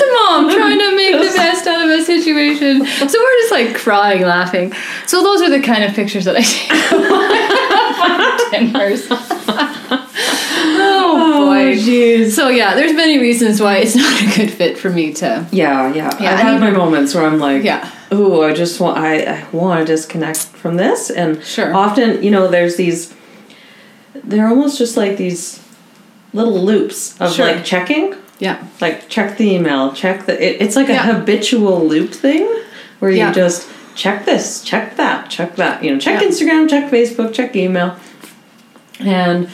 [0.00, 3.74] a mom trying to make the best out of a situation so we're just like
[3.74, 4.72] crying laughing
[5.06, 10.08] so those are the kind of pictures that i take of my dinners oh,
[10.78, 12.32] oh boy jeez.
[12.32, 15.92] so yeah there's many reasons why it's not a good fit for me to Yeah,
[15.94, 16.10] yeah.
[16.20, 17.88] Yeah, I've had my moments where I'm like, Yeah.
[18.12, 21.10] Ooh, I just want, I, I want to disconnect from this.
[21.10, 21.74] And Sure.
[21.74, 23.14] often, you know, there's these,
[24.24, 25.60] they're almost just like these
[26.32, 27.46] little loops of Sure.
[27.46, 31.12] like checking, yeah like check the email, check the, it, it's like a Yeah.
[31.14, 32.48] habitual loop thing
[32.98, 33.32] where you Yeah.
[33.32, 36.28] just check this, check that, check that, you know, check Yeah.
[36.28, 37.96] Instagram, check Facebook, check email.
[39.00, 39.48] And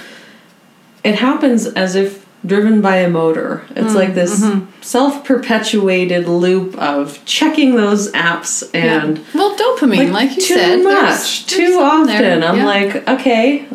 [1.05, 3.65] it happens as if driven by a motor.
[3.77, 4.83] It's like mm, this mm-hmm.
[4.83, 9.25] self perpetuated loop of checking those apps and yeah.
[9.35, 12.07] well dopamine like, you too said much, there's- too there's often.
[12.07, 12.43] there.
[12.49, 12.65] I'm Yeah.
[12.65, 13.67] like, okay,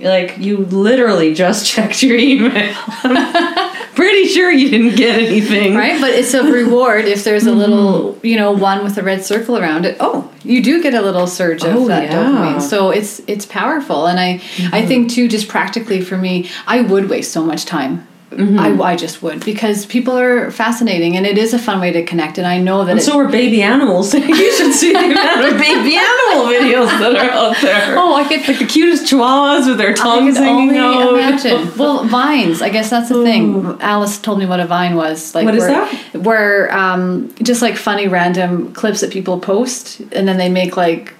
[0.00, 2.74] like you literally just checked your email.
[3.94, 5.74] Pretty sure you didn't get anything.
[5.74, 8.26] right but it's a reward if there's a little mm-hmm.
[8.26, 11.26] you know one with a red circle around it oh you do get a little
[11.26, 12.24] surge of Oh, that yeah.
[12.24, 12.36] Mm-hmm.
[12.36, 14.88] dopamine so it's it's powerful and i i mm-hmm.
[14.88, 18.80] think too just practically for me i would waste so much time Mm-hmm.
[18.80, 22.04] I, I just would because people are fascinating and it is a fun way to
[22.04, 24.14] connect and I know that And so are baby animals.
[24.14, 27.98] you should see the amount of baby animal videos that are out there.
[27.98, 31.14] oh I could Like the cutest chihuahuas with their I tongues could hanging only out.
[31.14, 31.76] imagine.
[31.76, 32.62] Well, vines.
[32.62, 33.76] I guess that's the thing.
[33.80, 35.34] Alice told me what a vine was.
[35.34, 36.16] Like What is where, that?
[36.22, 41.14] Where um, just like funny random clips that people post, and then they make like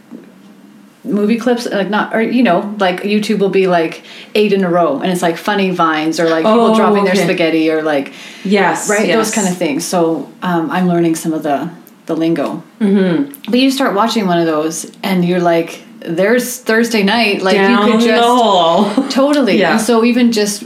[1.11, 4.03] movie clips, like not or you know like YouTube will be like
[4.35, 7.17] eight in a row, and it's like funny vines or like people Oh, dropping their
[7.17, 8.13] spaghetti or like
[8.45, 9.17] Yes, right yes.
[9.17, 9.85] those kind of things.
[9.85, 11.71] So um, I'm learning some of the
[12.07, 12.63] the lingo.
[12.81, 13.51] Mm-hmm.
[13.51, 15.83] But you start watching one of those, and you're like.
[16.03, 19.73] There's Thursday night, like Down you could just totally Yeah.
[19.73, 20.65] and so even just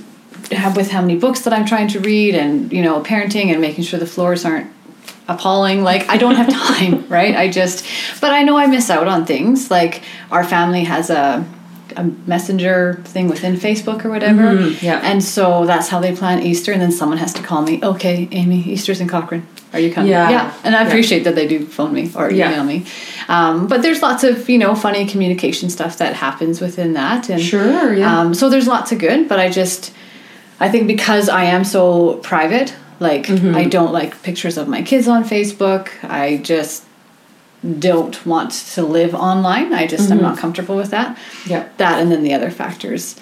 [0.53, 3.61] have with how many books that i'm trying to read and you know parenting and
[3.61, 4.69] making sure the floors aren't
[5.29, 7.85] appalling like i don't have time right i just
[8.21, 11.45] but i know i miss out on things like our family has a
[11.97, 15.01] a messenger thing within facebook or whatever Mhm, yeah.
[15.05, 18.29] and so that's how they plan easter and then someone has to call me okay
[18.33, 20.29] amy easter's in cochrane are you coming Yeah.
[20.31, 20.89] yeah and i Yeah.
[20.89, 22.51] appreciate that they do phone me or Yeah.
[22.51, 22.85] email me
[23.29, 27.41] um, but there's lots of you know funny communication stuff that happens within that and
[27.41, 28.21] Sure, yeah.
[28.21, 29.93] um, so there's lots of good, but I just,
[30.61, 33.55] I think because I am so private, like Mm-hmm.
[33.55, 35.89] I don't like pictures of my kids on Facebook.
[36.05, 36.85] I just
[37.79, 39.73] don't want to live online.
[39.73, 41.17] I just I'm not comfortable with that.
[41.17, 41.51] Mm-hmm.
[41.51, 41.69] Yeah.
[41.79, 43.17] That and then the other factors.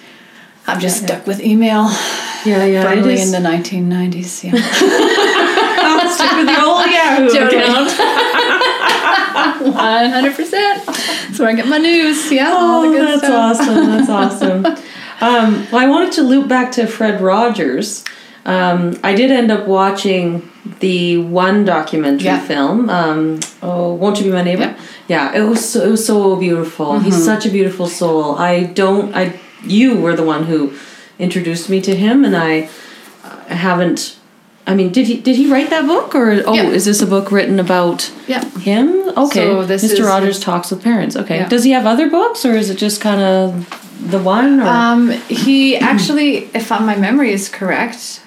[0.67, 1.89] I'm just Yeah, stuck with email
[2.45, 2.83] yeah, yeah.
[2.83, 4.43] firmly in the 1990s.
[4.45, 4.53] Yeah.
[5.85, 7.89] I'll stick with the old Yahoo account.
[9.63, 10.85] 100%.
[11.27, 12.31] That's where I get my news.
[12.31, 12.51] Yeah.
[12.53, 13.59] Oh, that's stuff.
[13.59, 13.85] awesome.
[13.87, 14.65] That's awesome.
[15.21, 18.03] Um, well, I wanted to loop back to Fred Rogers.
[18.45, 22.39] Um, I did end up watching the one documentary Yeah.
[22.41, 22.89] film.
[22.89, 24.61] Um, oh, won't you be my neighbor?
[24.63, 24.73] Yeah.
[24.73, 24.83] Mm-hmm.
[25.07, 26.99] Yeah, it was so, it was so beautiful.
[26.99, 28.35] He's such a beautiful soul.
[28.35, 29.13] I don't.
[29.15, 30.73] I you were the one who
[31.19, 32.69] introduced me to him, and I,
[33.49, 34.17] I haven't.
[34.65, 36.69] I mean, did he did he write that book, or oh, Yeah.
[36.69, 38.43] is this a book written about Yeah.
[38.59, 38.87] him?
[39.17, 40.05] Okay, So this Mr.
[40.05, 41.15] Rogers his- talks with parents.
[41.17, 41.49] Okay, Yeah.
[41.49, 43.67] does he have other books, or is it just kind of
[44.09, 44.61] the one?
[44.61, 48.21] Or Um, he actually, if my memory is correct,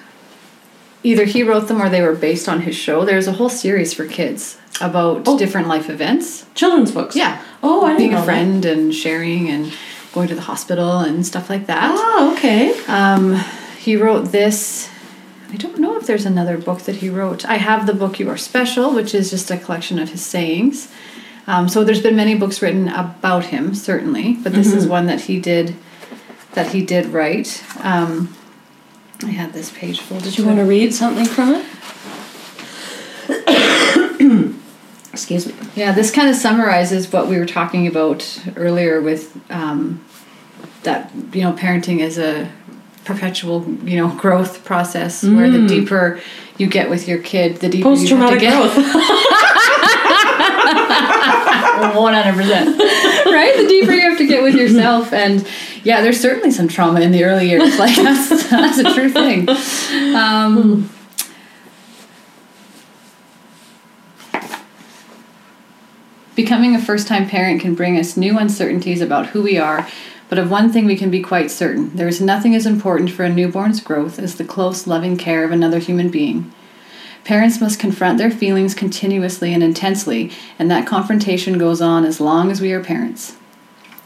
[1.09, 3.05] either he wrote them or they were based on his show.
[3.05, 5.37] There's a whole series for kids about Oh.
[5.37, 6.45] different life events.
[6.53, 7.15] children's books?
[7.15, 7.33] Yeah.
[7.63, 8.25] Oh, I being a that.
[8.25, 9.71] friend and sharing and
[10.13, 11.91] going to the hospital and stuff like that.
[11.95, 12.73] Oh, okay.
[12.87, 13.35] Um,
[13.79, 14.89] he wrote this.
[15.53, 17.45] I don't know if there's another book that he wrote.
[17.45, 20.89] I have the book You Are Special, which is just a collection of his sayings.
[21.47, 24.77] Um, so there's been many books written about him, certainly, but this Mm-hmm.
[24.77, 25.73] is one that he did
[26.53, 27.63] that he did write.
[27.81, 28.35] Um,
[29.23, 30.19] I had this page full.
[30.19, 31.65] Did you want to read something from it?
[35.11, 35.53] Excuse Excuse me.
[35.75, 40.03] Yeah, this kind of summarizes what we were talking about earlier with um,
[40.83, 42.51] that you know parenting is a
[43.05, 46.19] perpetual you know growth process where the deeper
[46.57, 48.73] you get with your kid, the deeper Post you have to traumatic get.
[48.73, 48.77] growth.
[51.95, 52.77] One hundred percent.
[52.77, 55.47] Right, the deeper you have to get with yourself, and
[55.87, 57.79] yeah, there's certainly some trauma in the early years.
[57.79, 59.47] Like that's that's a true thing.
[60.13, 60.89] Um,
[66.35, 69.87] Becoming a first time parent can bring us new uncertainties about who we are,
[70.27, 73.23] but of one thing we can be quite certain there is nothing as important for
[73.23, 76.53] a newborn's growth as the close, loving care of another human being.
[77.23, 82.51] Parents must confront their feelings continuously and intensely, and that confrontation goes on as long
[82.51, 83.37] as we are parents.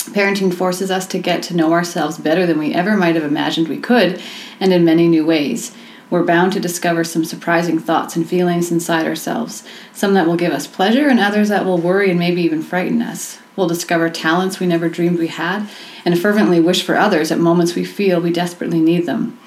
[0.10, 3.68] Parenting forces us to get to know ourselves better than we ever might have imagined
[3.68, 4.22] we could,
[4.60, 5.74] and in many new ways.
[6.10, 9.64] We're bound to discover some surprising thoughts and feelings inside ourselves,
[9.94, 13.02] some that will give us pleasure and others that will worry and maybe even frighten
[13.02, 13.40] us.
[13.56, 15.70] We'll discover talents we never dreamed we had,
[16.04, 19.40] and fervently wish for others at moments we feel we desperately need them.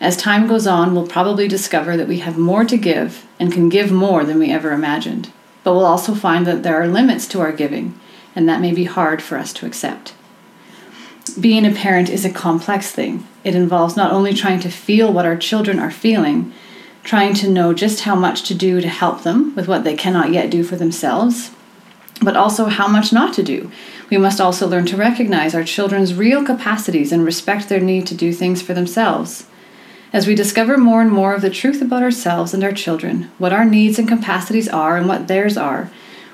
[0.00, 3.68] As time goes on, we'll probably discover that we have more to give and can
[3.68, 5.30] give more than we ever imagined.
[5.62, 8.00] But we'll also find that there are limits to our giving,
[8.34, 10.14] and that may be hard for us to accept.
[11.38, 13.26] Being a parent is a complex thing.
[13.44, 16.52] It involves not only trying to feel what our children are feeling,
[17.04, 20.32] trying to know just how much to do to help them with what they cannot
[20.32, 21.50] yet do for themselves,
[22.22, 23.70] but also how much not to do.
[24.10, 28.14] We must also learn to recognize our children's real capacities and respect their need to
[28.14, 29.46] do things for themselves.
[30.12, 33.52] As we discover more and more of the truth about ourselves and our children, what
[33.52, 35.90] our needs and capacities are and what theirs are,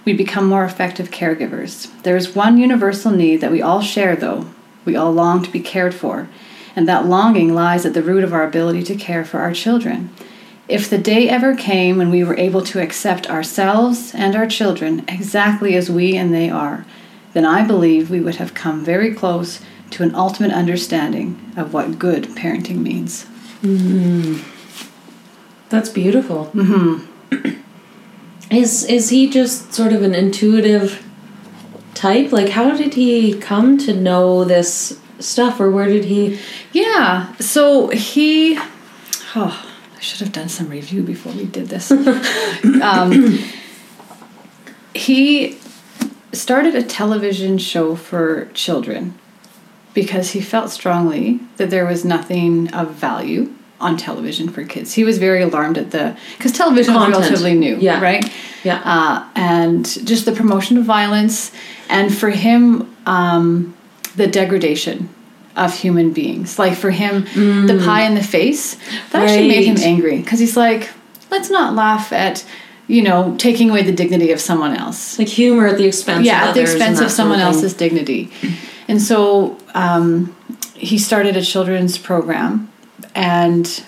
[0.07, 1.91] we become more effective caregivers.
[2.05, 4.47] There is one universal need that we all share, though.
[4.87, 6.29] We all long to be cared for,
[6.77, 10.11] and that longing lies at the root of our ability to care for our children.
[10.69, 15.05] If the day ever came when we were able to accept ourselves and our children
[15.09, 16.87] exactly as we and they are,
[17.35, 19.61] then I believe we would have come very close
[19.91, 23.27] to an ultimate understanding of what good parenting means.
[25.69, 26.47] That's beautiful.
[26.55, 27.63] Mm-hmm.
[28.51, 31.05] Is is he just sort of an intuitive
[31.95, 32.33] type?
[32.33, 36.39] Like, how did he come to know this stuff, or where did he?
[36.73, 38.57] Yeah, so he.
[39.35, 39.67] Oh,
[39.97, 41.91] I should have done some review before we did this.
[42.83, 43.39] um,
[44.95, 45.59] he
[46.33, 49.19] started a television show for children
[49.95, 54.95] because he felt strongly that there was nothing of value on television for kids.
[54.95, 58.01] He was very alarmed at the because television was relatively new, Yeah.
[58.01, 58.25] right?
[58.65, 58.81] Yeah.
[58.85, 61.53] uh, and just the promotion of violence,
[61.89, 63.77] and for him, um,
[64.17, 65.09] the degradation
[65.57, 66.59] of human beings.
[66.59, 67.25] Like for him,
[67.67, 68.77] the pie in the face
[69.11, 70.91] that actually made him angry because he's like,
[71.31, 72.45] let's not laugh at,
[72.89, 75.19] you know, taking away the dignity of someone else.
[75.19, 76.27] Like humor at the expense.
[76.27, 78.31] yeah, of at the expense of sort someone else's dignity.
[78.89, 80.37] And so um,
[80.75, 82.71] he started a children's program,
[83.15, 83.85] and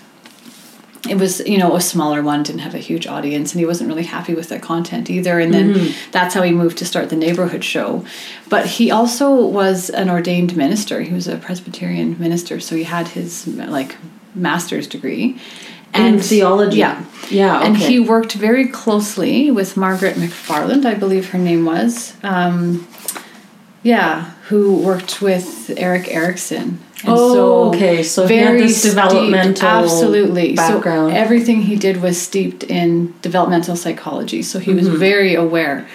[1.09, 3.89] it was you know a smaller one didn't have a huge audience and he wasn't
[3.89, 6.11] really happy with the content either and then Mm-hmm.
[6.11, 8.05] that's how he moved to start the neighborhood show
[8.49, 13.09] but he also was an ordained minister he was a presbyterian minister so he had
[13.09, 13.97] his like
[14.35, 15.39] master's degree
[15.95, 16.79] In theology.
[16.79, 17.63] yeah Yeah.
[17.65, 22.13] and he worked very closely with Margaret McFarland, I believe her name was.
[22.23, 22.87] Um,
[23.83, 26.79] yeah, who worked with Erik Erikson.
[27.05, 31.13] And Oh, okay, so he had this developmental absolutely background.
[31.13, 34.43] So everything he did was steeped in developmental psychology.
[34.43, 34.91] So he Mm-hmm.
[34.91, 35.87] was very aware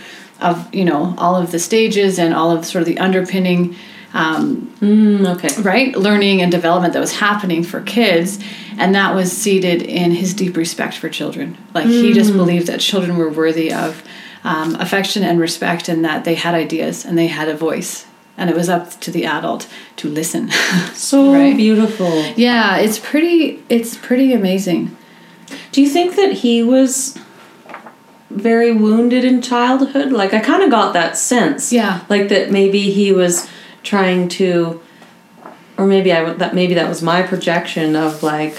[0.41, 3.75] of you know all of the stages and all of sort of the underpinning
[4.13, 5.61] um, Mm, okay.
[5.61, 8.39] right learning and development that was happening for kids
[8.77, 12.15] and that was seated in his deep respect for children like he Mm.
[12.15, 14.03] just believed that children were worthy of
[14.43, 18.05] um, affection and respect and that they had ideas and they had a voice
[18.37, 20.49] and it was up to the adult to listen
[20.93, 21.55] So Right.
[21.55, 22.23] beautiful.
[22.35, 24.95] yeah it's pretty it's pretty amazing
[25.71, 27.17] Do you think that he was
[28.29, 30.11] very wounded in childhood?
[30.11, 31.71] Like I kind of got that sense.
[31.71, 32.01] Yeah.
[32.09, 33.47] Like that maybe he was
[33.83, 34.81] trying to
[35.77, 38.55] or maybe i that maybe that was my projection of like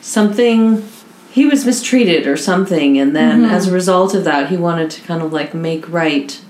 [0.00, 0.86] something
[1.32, 3.54] he was mistreated or something and then Mm-hmm.
[3.54, 6.40] as a result of that he wanted to kind of like make right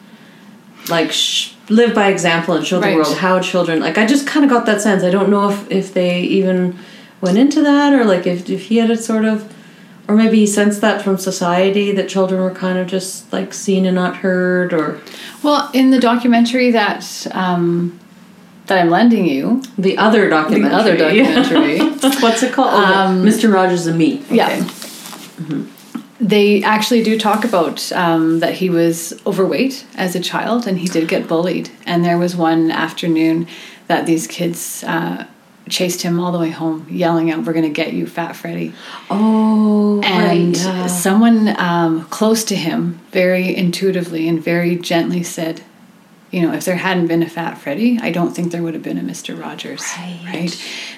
[0.88, 2.90] like sh- live by example and show Right.
[2.90, 5.02] the world how children like i just kind of got that sense.
[5.04, 6.78] I don't know if if they even
[7.20, 9.52] went into that or like if, if he had a sort of
[10.08, 13.84] or maybe he sensed that from society that children were kind of just like seen
[13.84, 14.98] and not heard or
[15.42, 17.98] well in the documentary that um,
[18.66, 19.62] that i'm lending you.
[19.76, 21.78] The other documentary the other documentary.
[22.22, 22.72] what's it called?
[22.74, 24.22] Um, mr rogers and me.
[24.30, 24.64] Yeah.
[25.50, 25.64] Okay.
[26.20, 30.88] They actually do talk about um, that he was overweight as a child and he
[30.88, 31.70] did get bullied.
[31.86, 33.46] And there was one afternoon
[33.86, 35.26] that these kids uh,
[35.68, 38.72] chased him all the way home, yelling out, "We're going to get you, Fat Freddy!"
[39.10, 40.86] Oh, And right, yeah.
[40.86, 45.62] someone um, close to him, very intuitively and very gently, said,
[46.30, 48.82] "You know, if there hadn't been a Fat Freddy, I don't think there would have
[48.82, 49.82] been a Mister Rogers."
[50.26, 50.54] Right.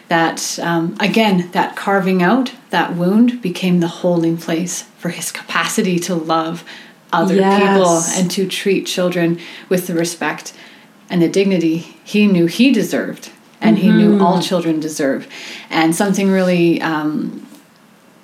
[0.08, 5.98] That um, again, that carving out that wound became the holding place for his capacity
[6.00, 6.64] to love
[7.12, 7.60] other Yes.
[7.60, 9.38] people and to treat children
[9.68, 10.52] with the respect
[11.08, 13.30] and the dignity he knew he deserved
[13.60, 14.22] and he knew Mm-hmm.
[14.22, 15.26] all children deserve.
[15.70, 17.46] And something really um,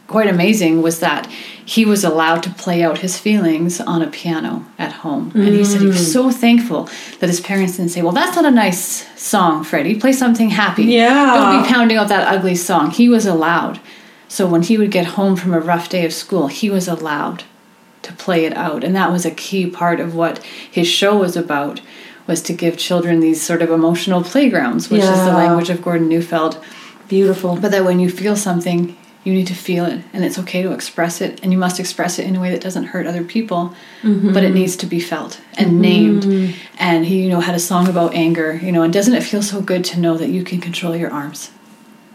[0.07, 1.29] quite amazing was that
[1.69, 5.33] he was allowed to play out his feelings on a piano at home.
[5.35, 5.99] And he said he Mm.
[5.99, 6.89] was so thankful
[7.19, 9.97] that his parents didn't say, Well, that's not a nice song, Freddie.
[9.97, 10.85] Play something happy.
[10.85, 11.35] Yeah.
[11.35, 12.91] Don't be pounding out that ugly song.
[12.93, 13.81] He was allowed.
[14.29, 17.43] So when he would get home from a rough day of school, he was allowed
[18.03, 18.85] to play it out.
[18.85, 20.39] And that was a key part of what
[20.71, 21.81] his show was about
[22.29, 26.09] was to give children these sort of emotional playgrounds, which is the language of Gordon
[26.09, 26.59] Neufeld.
[27.09, 27.57] Beautiful.
[27.57, 28.97] But that when you feel something,
[29.27, 32.21] you need to feel it, and it's okay to express it, and you must express
[32.21, 34.55] it in a way that doesn't hurt other people, but it mm-hmm.
[34.55, 36.23] needs to be felt and named.
[36.23, 36.57] Mm-hmm.
[36.79, 39.43] And he, you know, had a song about anger, you know, and doesn't it feel
[39.43, 41.51] so good to know that you can control your arms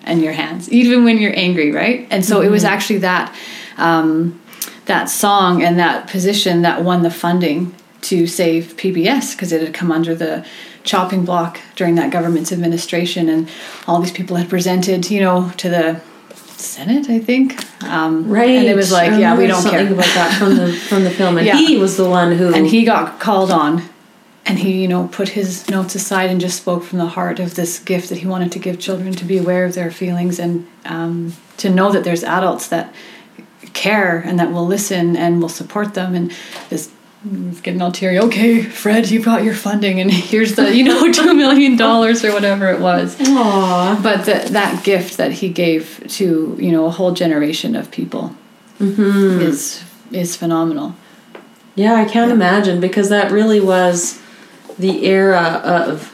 [0.03, 2.07] and your hands, even when you're angry, right?
[2.09, 2.73] And so it was mm-hmm.
[2.73, 3.35] actually that
[3.77, 4.41] um,
[4.85, 9.73] that song and that position that won the funding to save PBS because it had
[9.73, 10.45] come under the
[10.83, 13.49] chopping block during that government's administration, and
[13.85, 16.01] all these people had presented, you know, to the
[16.61, 17.57] Senate, I think.
[17.83, 18.49] Um, Right.
[18.51, 19.93] And it was like, yeah, we don't something care.
[19.93, 21.57] about that from the from the film, and Yeah.
[21.57, 22.53] he was the one who.
[22.53, 23.83] and he got called on
[24.45, 27.53] and he you know put his notes aside and just spoke from the heart of
[27.55, 30.65] this gift that he wanted to give children to be aware of their feelings and
[30.85, 32.91] um, to know that there's adults that
[33.73, 36.31] care and that will listen and will support them and
[36.69, 36.89] this
[37.23, 41.11] it's getting all teary okay fred you got your funding and here's the you know
[41.19, 44.01] two million dollars or whatever it was Aww.
[44.01, 48.35] but the, that gift that he gave to you know a whole generation of people
[48.79, 49.39] mm-hmm.
[49.41, 50.95] is is phenomenal
[51.75, 54.19] Yeah, I can't imagine because that really was
[54.77, 56.13] the era of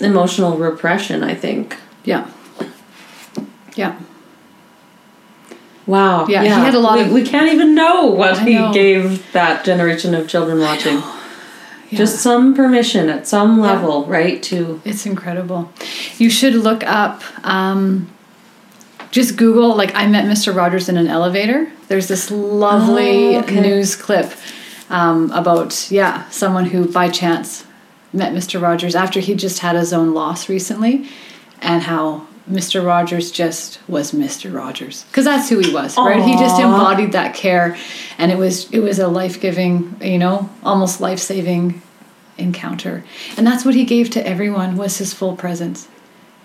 [0.00, 1.22] emotional repression.
[1.22, 1.76] I think.
[2.04, 2.26] yeah
[3.76, 3.98] yeah
[5.86, 6.26] Wow.
[6.28, 8.72] Yeah, he had a lot we, of- We can't even know what I he know.
[8.72, 10.96] gave that generation of children watching.
[11.90, 11.98] Yeah.
[11.98, 14.42] Just some permission at some level, right?
[14.44, 15.70] To It's incredible.
[16.18, 18.08] You should look up, um,
[19.10, 20.54] just Google, like, I met Mr.
[20.56, 21.70] Rogers in an elevator.
[21.88, 23.60] There's this lovely Oh, okay.
[23.60, 24.32] news clip
[24.88, 27.66] um, about, yeah, someone who by chance
[28.14, 28.60] met Mr.
[28.62, 31.08] Rogers after he just had his own loss recently
[31.60, 32.84] and how Mr.
[32.84, 34.52] Rogers just was Mr.
[34.52, 35.04] Rogers.
[35.04, 36.22] Because that's who he was, right?
[36.22, 37.76] He just embodied that care,
[38.18, 41.80] and it was it was a life giving, you know, almost life saving
[42.38, 43.04] encounter,
[43.36, 45.86] and that's what he gave to everyone was his full presence,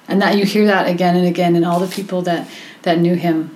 [0.07, 2.47] and that you hear that again and again in all the people that
[2.83, 3.49] that knew him,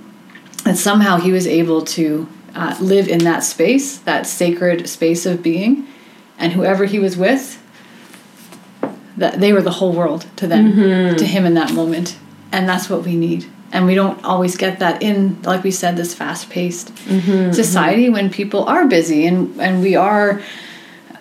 [0.65, 5.43] and somehow he was able to uh, live in that space, that sacred space of
[5.43, 5.85] being,
[6.39, 7.61] and whoever he was with,
[9.15, 10.73] that they were the whole world to them,
[11.17, 12.17] to him in that moment,
[12.51, 13.45] and that's what we need.
[13.73, 16.91] And we don't always get that in, like we said, this fast-paced
[17.53, 20.41] society when people are busy and and we are,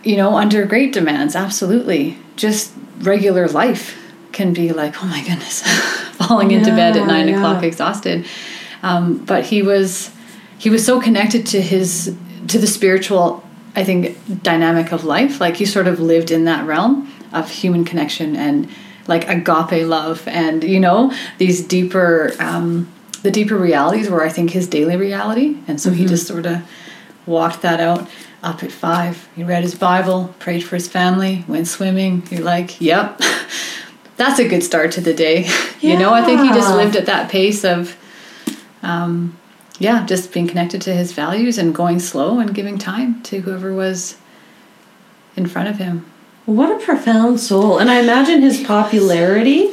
[0.03, 1.37] you know, under great demands.
[1.37, 3.97] Absolutely, just regular life
[4.33, 5.63] can be like, oh my goodness,
[6.13, 7.37] falling into bed at nine yeah.
[7.37, 8.27] o'clock exhausted.
[8.83, 10.11] Um, but he was
[10.61, 12.15] he was so connected to his
[12.47, 13.43] to the spiritual
[13.75, 17.85] i think dynamic of life like he sort of lived in that realm of human
[17.85, 18.69] connection and
[19.07, 22.91] like agape love and you know these deeper um,
[23.23, 25.59] the deeper realities were i think his daily reality.
[25.67, 26.63] And so he just sort of
[27.27, 28.09] walked that out
[28.43, 29.29] up at five.
[29.37, 32.27] He read his bible prayed for his family went swimming.
[32.31, 33.21] You're like yep.
[34.17, 35.49] That's a good start to the day.
[35.81, 37.97] You know i think he just lived at that pace of
[38.83, 39.37] um,
[39.81, 43.75] yeah, just being connected to his values and going slow and giving time to whoever
[43.75, 44.19] was
[45.37, 46.10] in front of him.
[46.51, 47.79] What a profound soul.
[47.79, 49.71] And I imagine his popularity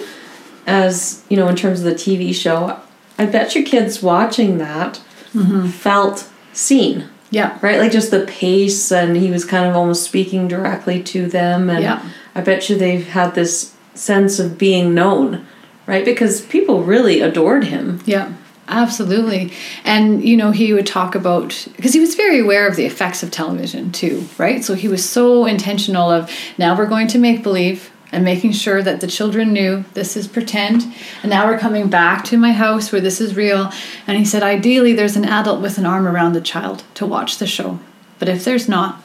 [0.67, 2.79] as, you know, in terms of the TV show,
[3.17, 5.01] I bet your kids watching that
[5.33, 5.67] Mm-hmm.
[5.67, 7.79] felt seen, Yeah, right?
[7.79, 11.69] Like just the pace, and he was kind of almost speaking directly to them.
[11.69, 12.01] And Yeah.
[12.33, 15.45] I bet you they've had this sense of being known,
[15.85, 16.05] right?
[16.05, 17.99] Because people really adored him.
[18.05, 18.31] yeah,
[18.67, 19.51] absolutely.
[19.83, 23.23] And you know, he would talk about because he was very aware of the effects
[23.23, 24.63] of television too, right?
[24.63, 28.81] So he was so intentional of now we're going to make believe and making sure
[28.81, 30.83] that the children knew this is pretend
[31.23, 33.69] and now we're coming back to my house where this is real
[34.07, 37.37] and he said ideally there's an adult with an arm around the child to watch
[37.37, 37.79] the show
[38.17, 39.01] but if there's not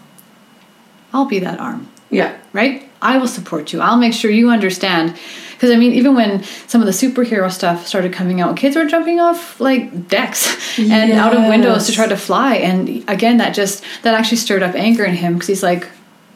[1.12, 2.36] i'll be that arm Yeah.
[2.52, 5.18] right i will support you i'll make sure you understand
[5.62, 8.84] because i mean even when some of the superhero stuff started coming out kids were
[8.84, 12.56] jumping off like decks and out of windows to try to fly.
[12.56, 15.89] And again that just that actually stirred up anger in him because he's like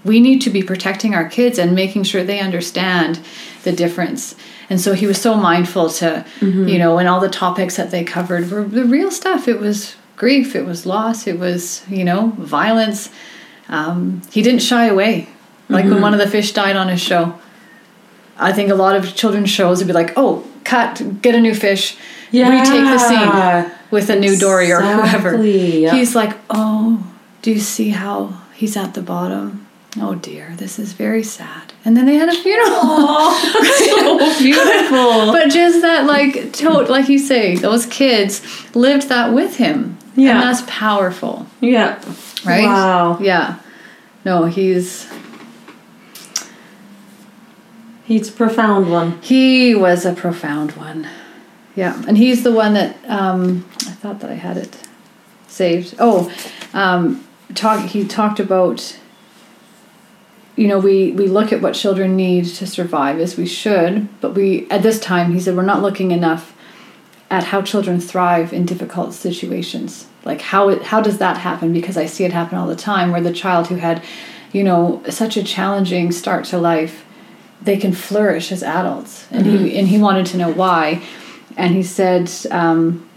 [0.04, 3.18] we need to be protecting our kids and making sure they understand
[3.64, 4.36] the difference.
[4.70, 8.04] And so he was so mindful to you know and all the topics that they
[8.04, 9.48] covered were the real stuff.
[9.48, 13.10] It was grief it was loss it was you know violence.
[13.68, 15.28] Um, he didn't shy away.
[15.68, 17.36] Like when one of the fish died on his show
[18.38, 21.54] i think a lot of children's shows would be like oh cut get a new
[21.54, 21.96] fish
[22.30, 22.50] yeah.
[22.50, 25.44] retake the scene with a new Dory or whoever.
[25.44, 25.94] Yeah.
[25.94, 27.06] He's like, oh,
[27.42, 29.66] do you see how he's at the bottom?
[29.98, 31.72] Oh dear, this is very sad.
[31.84, 32.70] And then they had a funeral.
[33.78, 35.32] so beautiful.
[35.32, 38.42] but just that, like, to- like you say, those kids
[38.74, 39.96] lived that with him.
[40.14, 40.32] Yeah.
[40.32, 42.02] And that's powerful, yeah.
[42.44, 42.64] right?
[42.64, 43.18] Wow.
[43.20, 43.58] Yeah.
[44.24, 45.10] No, he's
[48.06, 49.20] He's a profound one.
[49.20, 51.08] he was a profound one.
[51.74, 54.88] Yeah, and he's the one that um, I thought that I had it
[55.48, 55.96] saved.
[55.98, 56.32] Oh,
[56.72, 57.84] um, talk.
[57.86, 58.96] He talked about.
[60.54, 64.34] You know, we we look at what children need to survive as we should, but
[64.34, 66.56] we at this time he said we're not looking enough
[67.28, 70.06] at how children thrive in difficult situations.
[70.24, 71.72] Like how it how does that happen?
[71.72, 74.02] Because I see it happen all the time, where the child who had,
[74.52, 77.04] you know, such a challenging start to life
[77.62, 79.26] they can flourish as adults.
[79.30, 81.02] And he and he wanted to know why.
[81.56, 83.08] And he said um,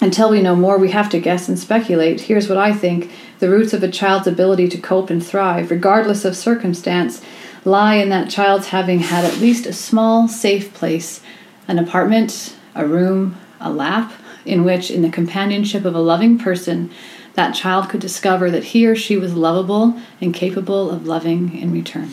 [0.00, 2.22] until we know more we have to guess and speculate.
[2.22, 3.10] Here's what i think.
[3.38, 7.22] The roots of a child's ability to cope and thrive regardless of circumstance
[7.64, 11.22] lie in that child's having had at least a small safe place
[11.66, 14.12] an apartment a room a lap
[14.44, 16.90] in which in the companionship of a loving person
[17.34, 21.72] that child could discover that he or she was lovable and capable of loving in
[21.72, 22.10] return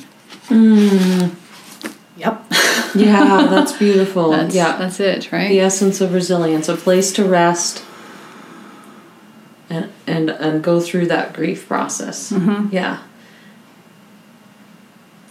[2.22, 2.46] Yep.
[2.94, 4.32] Yeah, that's beautiful.
[4.32, 4.76] That's, yeah.
[4.76, 5.48] that's it, right?
[5.48, 7.86] the essence of resilience, a place to rest
[9.70, 12.34] and and, and go through that grief process.
[12.34, 12.76] Mm-hmm.
[12.76, 13.02] Yeah.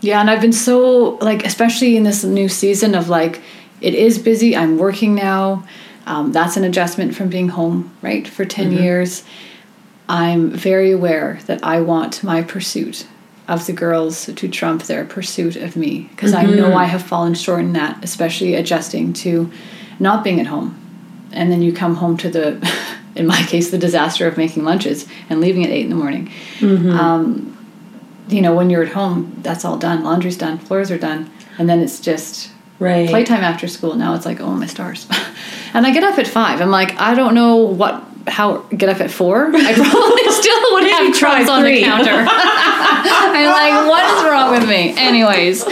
[0.01, 3.43] Yeah, and I've been so like, especially in this new season of like,
[3.83, 4.57] it is busy.
[4.57, 5.67] I'm working now.
[6.07, 9.23] Um, that's an adjustment from being home, right, for 10 years.
[10.09, 13.07] I'm very aware that I want my pursuit
[13.51, 17.35] of the girls to trump their pursuit of me because I know I have fallen
[17.35, 19.51] short in that, especially adjusting to
[19.99, 20.77] not being at home.
[21.33, 22.47] And then you come home to the,
[23.17, 26.31] in my case, the disaster of making lunches and leaving at eight in the morning.
[26.63, 27.57] Um,
[28.29, 30.05] you know, when you're at home, that's all done.
[30.05, 31.29] Laundry's done, floors are done,
[31.59, 33.09] and then it's just Right.
[33.11, 33.95] playtime after school.
[33.95, 35.07] Now it's like, oh my stars.
[35.75, 36.61] and I get up at five.
[36.63, 39.47] I'm like, I don't know what how get up at four.
[39.55, 42.27] I probably still would have try on the counter.
[42.27, 44.95] I'm like, what is wrong with me?
[44.97, 45.63] Anyways,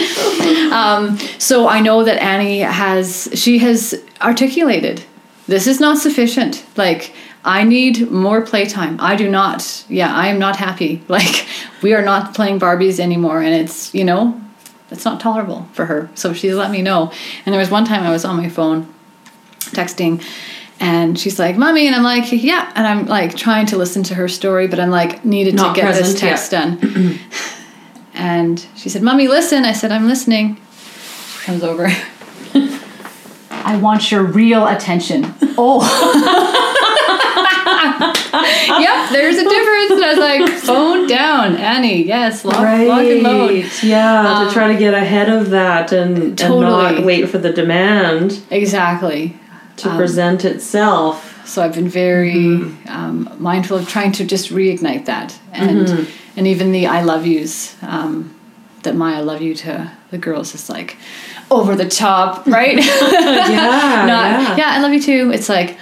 [0.71, 5.03] um, so I know that Annie has she has articulated
[5.49, 6.63] this is not sufficient.
[6.77, 7.11] Like
[7.43, 8.97] I need more playtime.
[8.99, 9.83] I do not.
[9.89, 11.03] Yeah, I am not happy.
[11.09, 11.47] Like
[11.81, 14.39] we are not playing Barbies anymore, and it's you know,
[14.91, 16.09] it's not tolerable for her.
[16.13, 17.11] So she's let me know.
[17.45, 18.87] And there was one time I was on my phone,
[19.59, 20.23] texting.
[20.81, 24.15] And she's like, "Mommy," and I'm like, "Yeah," and I'm like trying to listen to
[24.15, 26.29] her story, but I'm like needed Not to get this present yet.
[26.29, 27.19] text done.
[28.13, 31.89] and she said, "Mommy, listen." I said, "I'm listening." She comes over.
[33.51, 35.33] I want your real attention.
[35.57, 35.81] Oh.
[38.79, 39.91] yep, there's a difference.
[39.91, 42.03] And I was like, phone down, Annie.
[42.03, 43.65] Yes, lock, lock and load.
[43.83, 47.51] Yeah, to um, try to get ahead of that and, and not wait for the
[47.51, 49.38] demand Exactly.
[49.79, 51.47] To present itself.
[51.47, 52.55] So I've been very
[52.87, 56.07] um, mindful of trying to just reignite that, and
[56.37, 57.75] and even the I love yous.
[57.83, 58.35] Um,
[58.83, 60.97] that my I love you to the girls is like
[61.51, 62.77] over the top, right?
[62.77, 62.85] Yeah,
[64.07, 64.57] Not, yeah.
[64.57, 65.31] yeah, I love you too.
[65.33, 65.77] It's like,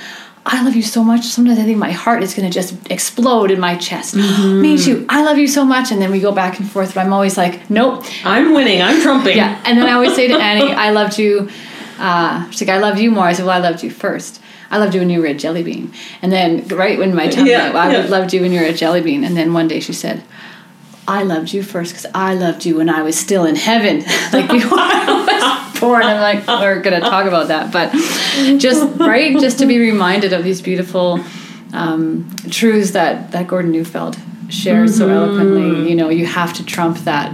[0.45, 1.25] I love you so much.
[1.25, 4.15] Sometimes I think my heart is going to just explode in my chest.
[4.15, 5.05] Me too.
[5.09, 5.91] I love you so much.
[5.91, 6.95] And then we go back and forth.
[6.95, 8.05] But I'm always like, nope.
[8.23, 8.81] I'm winning.
[8.81, 9.35] I'm trumping.
[9.35, 9.61] Yeah.
[9.65, 11.49] And then I always say to Annie, I loved you.
[11.97, 13.25] Uh, she's like, I loved you more.
[13.25, 14.41] I said, well, I loved you first.
[14.69, 15.93] I loved you when you were a jelly bean.
[16.21, 18.05] And then, right when my tummy, Yeah, I yeah.
[18.07, 19.23] loved you when you were a jelly bean.
[19.23, 20.23] And then one day she said,
[21.07, 23.99] I loved you first because I loved you when I was still in heaven,
[24.33, 26.03] like before I was born.
[26.03, 27.91] I'm like, we're gonna talk about that, but
[28.59, 31.23] just right, just to be reminded of these beautiful
[31.71, 34.17] um, truths that that Gordon Neufeld
[34.49, 35.89] shares so eloquently.
[35.89, 37.33] You know, you have to trump that.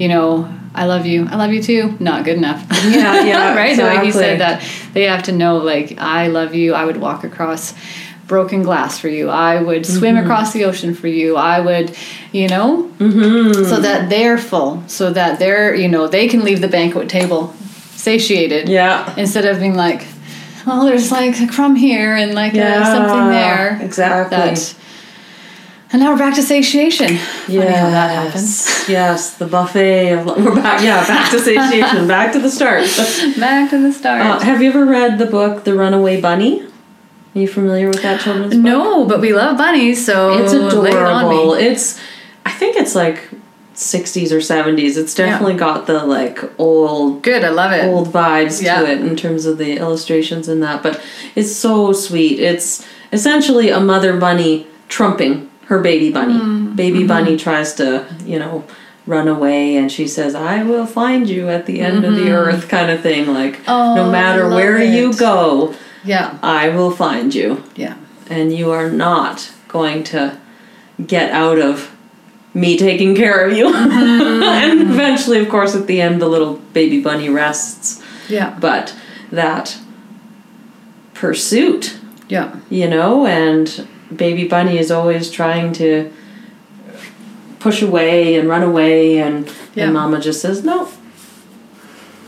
[0.00, 1.26] You know, I love you.
[1.28, 1.96] I love you too.
[2.00, 2.64] Not good enough.
[2.84, 3.76] Yeah, yeah, right?
[3.76, 4.62] The way he said that.
[4.92, 6.74] They have to know, like, I love you.
[6.74, 7.74] I would walk across
[8.26, 9.28] broken glass for you.
[9.30, 10.24] I would swim Mm-hmm.
[10.26, 11.36] across the ocean for you.
[11.36, 11.96] I would,
[12.32, 13.64] you know, Mm-hmm.
[13.64, 17.54] so that they're full, so that they're, you know, they can leave the banquet table
[17.96, 19.12] satiated Yeah.
[19.16, 20.06] instead of being like,
[20.66, 23.78] oh, there's like a crumb here and like uh, something there.
[23.82, 24.36] Exactly.
[24.36, 24.74] That,
[25.90, 27.14] and now we're back to satiation.
[27.16, 28.74] How that happens.
[28.88, 29.34] Yes.
[29.36, 30.82] The buffet of we're back.
[30.82, 32.08] Yeah, back to satiation.
[32.16, 32.84] back to the start.
[33.38, 34.22] Back to the start.
[34.22, 36.62] Uh, have you ever read the book The Runaway Bunny?
[36.62, 38.62] Are you familiar with that children's book?
[38.62, 41.54] no, but we love bunnies, so It's it adorable.
[41.56, 41.62] me.
[41.66, 42.00] It's
[42.46, 43.28] I think it's like
[43.74, 44.96] 60s or 70s.
[44.96, 47.84] It's definitely got the like old Good, I love it.
[47.84, 48.80] old vibes Yeah.
[48.80, 50.98] to it in terms of the illustrations and that, but
[51.34, 52.40] it's so sweet.
[52.40, 56.34] It's essentially a mother bunny trumping her baby bunny.
[56.34, 57.08] Mm, Baby mm-hmm.
[57.08, 58.64] bunny tries to, you know,
[59.06, 62.68] run away and she says, "I will find you at the end of the earth"
[62.68, 63.70] kind of thing like Mm-hmm.
[63.70, 65.74] Oh, no matter where you go,
[66.04, 67.96] Yeah, I will find you yeah.
[68.30, 70.38] and you are not going to
[71.06, 71.90] get out of
[72.54, 73.66] me taking care of you.
[73.74, 78.02] and eventually, of course, at the end, the little baby bunny rests.
[78.28, 78.94] Yeah, But
[79.32, 79.76] that
[81.14, 82.56] pursuit, yeah.
[82.70, 86.10] you know, and baby bunny is always trying to
[87.60, 89.84] push away and run away, and, Yeah.
[89.84, 90.88] and mama just says, no.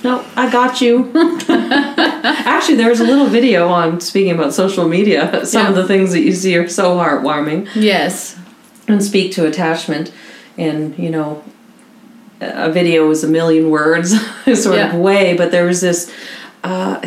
[0.02, 1.12] No, I got you.
[1.48, 5.44] Actually, there's a little video on speaking about social media.
[5.46, 8.38] Some of the things that you see are so heartwarming Yes.
[8.88, 10.10] and speak to attachment
[10.56, 11.44] in you know
[12.40, 14.10] a video is a million words
[14.60, 14.88] sort Yeah.
[14.92, 16.12] of way but there was this
[16.64, 16.98] uh,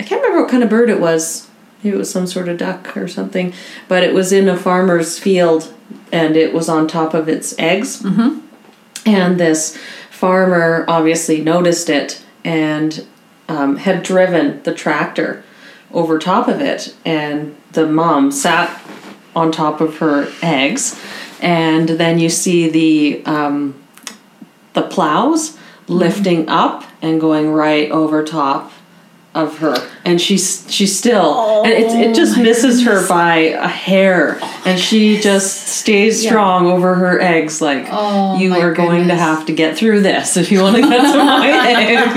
[0.00, 1.47] i can't remember what kind of bird it was
[1.82, 3.52] maybe it was some sort of duck or something.
[3.86, 5.72] But it was in a farmer's field
[6.12, 8.02] and it was on top of its eggs.
[8.02, 8.46] Mm-hmm.
[9.06, 9.76] and this
[10.10, 13.06] farmer obviously noticed it and
[13.48, 15.44] um, had driven the tractor
[15.92, 16.94] over top of it.
[17.04, 18.82] And the mom sat
[19.34, 21.00] on top of her eggs.
[21.40, 23.80] And then you see the um,
[24.72, 25.56] the plows
[25.86, 28.72] lifting up and going right over top
[29.34, 34.38] of her and she's she's still and it, it just misses her by a hair
[34.64, 39.46] and she just stays strong over her eggs like Oh, you are going to have
[39.46, 42.12] to get through this if you want to get to my eggs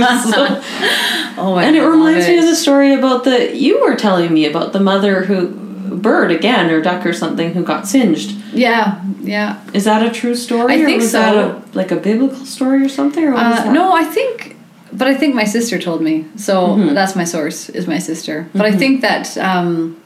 [1.38, 4.46] Oh, I and it reminds me of the story about the you were telling me
[4.46, 5.62] about the mother who
[6.02, 8.32] bird again or duck or something who got singed.
[8.54, 9.64] Yeah, yeah.
[9.74, 10.74] Is that a true story?
[10.74, 11.20] I or think so.
[11.20, 13.24] that a, like a biblical story or something?
[13.24, 14.58] Or Uh, no, I think,
[14.94, 16.26] but I think my sister told me.
[16.36, 16.94] So Mm-hmm.
[16.94, 17.70] that's my source.
[17.70, 18.48] Is my sister.
[18.54, 20.02] But I think that um,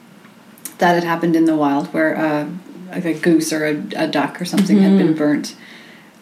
[0.77, 2.47] that had happened in the wild, where uh,
[2.91, 5.07] like a goose or a, a duck or something had Mm-hmm.
[5.07, 5.55] been burnt,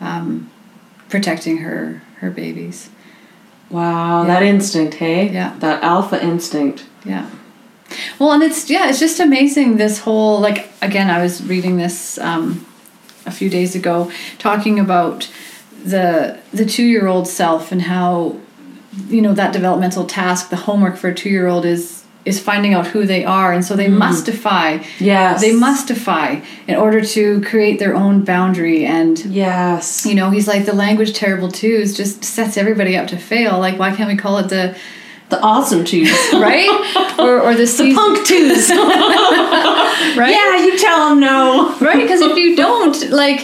[0.02, 0.50] um,
[1.10, 2.90] protecting her her babies.
[3.70, 4.28] Wow, Yeah.
[4.34, 5.30] that instinct, hey?
[5.32, 5.56] Yeah.
[5.60, 6.86] That alpha instinct.
[7.06, 7.26] Yeah.
[8.20, 9.78] Well, and it's yeah, it's just amazing.
[9.78, 12.66] This whole like again, I was reading this um,
[13.26, 15.30] a few days ago, talking about
[15.86, 18.38] the the two year old self and how
[19.08, 22.74] you know that developmental task, the homework for a two year old is is finding
[22.74, 24.78] out who they are, and so they mustify.
[25.00, 25.42] Yes.
[25.42, 30.06] They mustify in order to create their own boundary and Yes.
[30.06, 33.78] you know he's like the language terrible twos just sets everybody up to fail like
[33.78, 34.74] why can't we call it the
[35.30, 36.12] The awesome twos.
[36.34, 36.70] right
[37.20, 38.70] or or the, the season, punk twos.
[40.22, 41.76] right Yeah, you tell them no.
[41.80, 43.42] right because if you don't like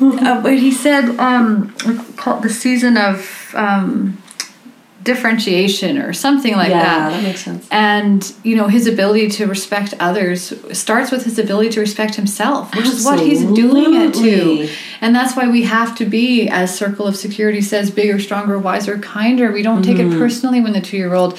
[0.00, 1.74] uh, what he said um
[2.16, 4.16] called the season of um
[5.02, 7.10] differentiation or something like yeah, that.
[7.10, 7.66] Yeah, that makes sense.
[7.70, 12.74] and you know his ability to respect others starts with his ability to respect himself
[12.76, 14.68] which is what he's doing it to.
[15.00, 18.98] And that's why we have to be as circle of security says bigger stronger wiser
[18.98, 19.50] kinder.
[19.52, 20.16] We don't take Mm-hmm.
[20.16, 21.38] it personally when the two year old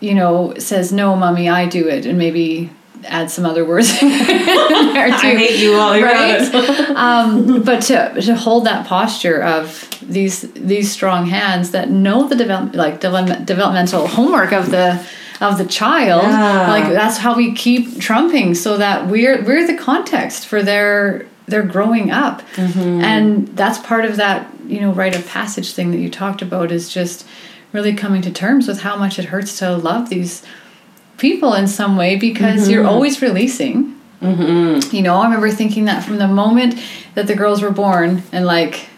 [0.00, 2.04] you know says no mommy i do it.
[2.06, 2.70] And maybe
[3.04, 6.54] add some other words in there too I hate you you're right?
[6.96, 12.36] um, but to, to hold that posture of these these strong hands that know the
[12.36, 15.04] develop like develop, developmental homework of the
[15.40, 16.68] of the child Yeah.
[16.68, 21.62] like that's how we keep trumping so that we're we're the context for their their
[21.62, 23.00] growing up Mm-hmm.
[23.02, 26.72] and that's part of that you know rite of passage thing that you talked about
[26.72, 27.26] is just
[27.72, 30.42] really coming to terms with how much it hurts to love these
[31.18, 32.88] people in some way because you're Mm-hmm.
[32.94, 36.74] always releasing you know, I remember thinking that from the moment
[37.14, 38.88] that the girls were born and like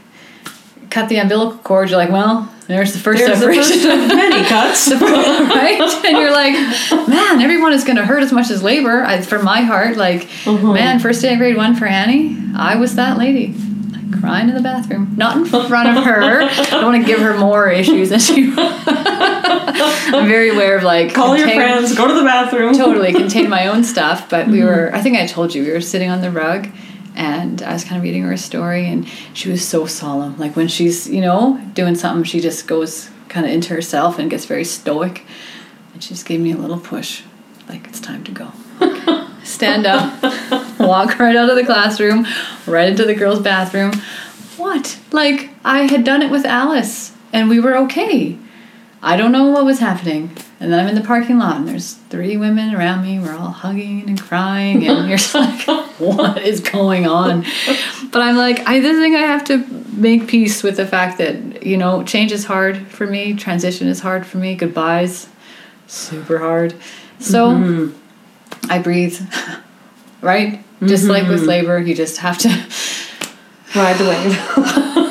[0.89, 3.63] cut the umbilical cord, you're like, well, there's the first There's the separation.
[3.65, 4.91] first of many cuts.
[4.95, 5.79] right?
[6.07, 6.55] And you're like,
[7.07, 9.03] man, everyone is going to hurt as much as labor.
[9.03, 10.73] I, from my heart, like, Mm-hmm.
[10.73, 13.55] man, first day of grade one for Annie, I was that lady.
[14.21, 16.43] Crying in the bathroom, not in front of her.
[16.43, 18.53] I don't want to give her more issues than she.
[19.63, 22.75] I'm very aware of like Call your friends, go to the bathroom.
[22.75, 24.29] totally contain my own stuff.
[24.29, 24.97] But we were, mm-hmm.
[24.97, 26.69] I think I told you, we were sitting on the rug
[27.15, 30.39] and I was kind of reading her a story and she was so solemn.
[30.39, 34.31] Like when she's, you know, doing something, she just goes kind of into herself and
[34.31, 35.25] gets very stoic.
[35.93, 37.23] And she just gave me a little push,
[37.69, 38.53] like it's time to go.
[39.45, 40.23] Stand up,
[40.79, 42.27] walk right out of the classroom,
[42.67, 43.93] right into the girls' bathroom.
[44.57, 44.99] What?
[45.11, 48.39] Like I had done it with Alice and we were okay.
[49.03, 50.31] I don't know what was happening.
[50.61, 53.19] And then I'm in the parking lot and there's three women around me.
[53.19, 55.67] We're all hugging and crying and you're just like,
[55.99, 57.45] what is going on?
[58.13, 59.59] But I'm like, I just think I have to
[59.95, 64.01] make peace with the fact that, you know, change is hard for me, transition is
[64.01, 65.29] hard for me, goodbyes
[65.87, 66.75] super hard.
[67.19, 68.71] So mm-hmm.
[68.71, 69.21] I breathe.
[70.23, 70.63] Right?
[70.85, 71.49] Just like with mm-hmm.
[71.49, 72.49] labor, you just have to
[73.75, 74.57] Ride the wave.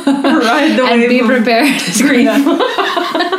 [0.06, 1.10] Ride the and wave.
[1.10, 1.68] be prepared.
[1.70, 3.38] It's gonna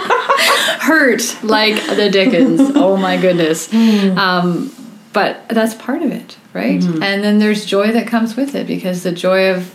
[0.90, 2.60] hurt like the Dickens.
[2.80, 3.70] Oh my goodness.
[3.70, 4.18] Hmm.
[4.18, 4.74] Um,
[5.12, 6.82] but that's part of it, right?
[6.82, 7.02] Hmm.
[7.02, 9.72] And then there's joy that comes with it because the joy of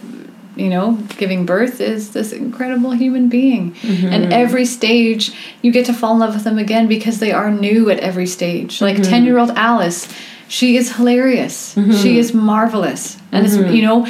[0.56, 3.74] you know giving birth is this incredible human being.
[3.74, 4.08] Mm-hmm.
[4.08, 5.32] And every stage
[5.62, 8.28] you get to fall in love with them again because they are new at every
[8.28, 8.82] stage.
[8.82, 9.12] Like mm-hmm.
[9.12, 10.08] 10 year old alice
[10.48, 11.76] she is hilarious.
[11.76, 11.94] Mm-hmm.
[12.04, 13.18] She is marvelous.
[13.32, 14.06] And it's you know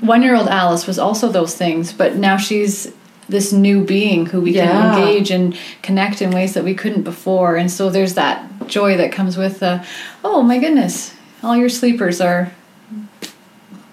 [0.00, 2.92] one year old Alice was also those things, but now she's
[3.28, 4.66] this new being who we Yeah.
[4.70, 7.56] can engage and connect in ways that we couldn't before.
[7.56, 9.84] And so there's that joy that comes with the,
[10.24, 11.12] oh my goodness,
[11.42, 12.52] all your sleepers are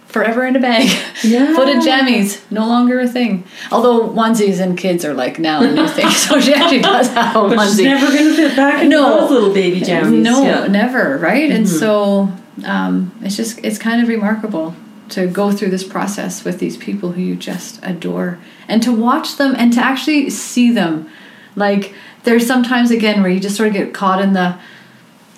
[0.07, 0.87] forever in a bag.
[1.23, 1.55] Yeah.
[1.55, 3.45] Footed jammies, no longer a thing.
[3.71, 6.09] Although onesies and kids are like now a new thing.
[6.11, 7.83] So she actually does have a But she's onesie.
[7.85, 9.21] never going to fit back into No.
[9.21, 10.21] those little baby jammies.
[10.21, 10.67] No, Yeah.
[10.67, 11.49] never, right?
[11.49, 12.29] And so
[12.65, 14.75] um, it's just it's kind of remarkable
[15.09, 18.37] to go through this process with these people who you just adore
[18.67, 21.09] and to watch them and to actually see them.
[21.55, 24.57] Like there's sometimes again where you just sort of get caught in the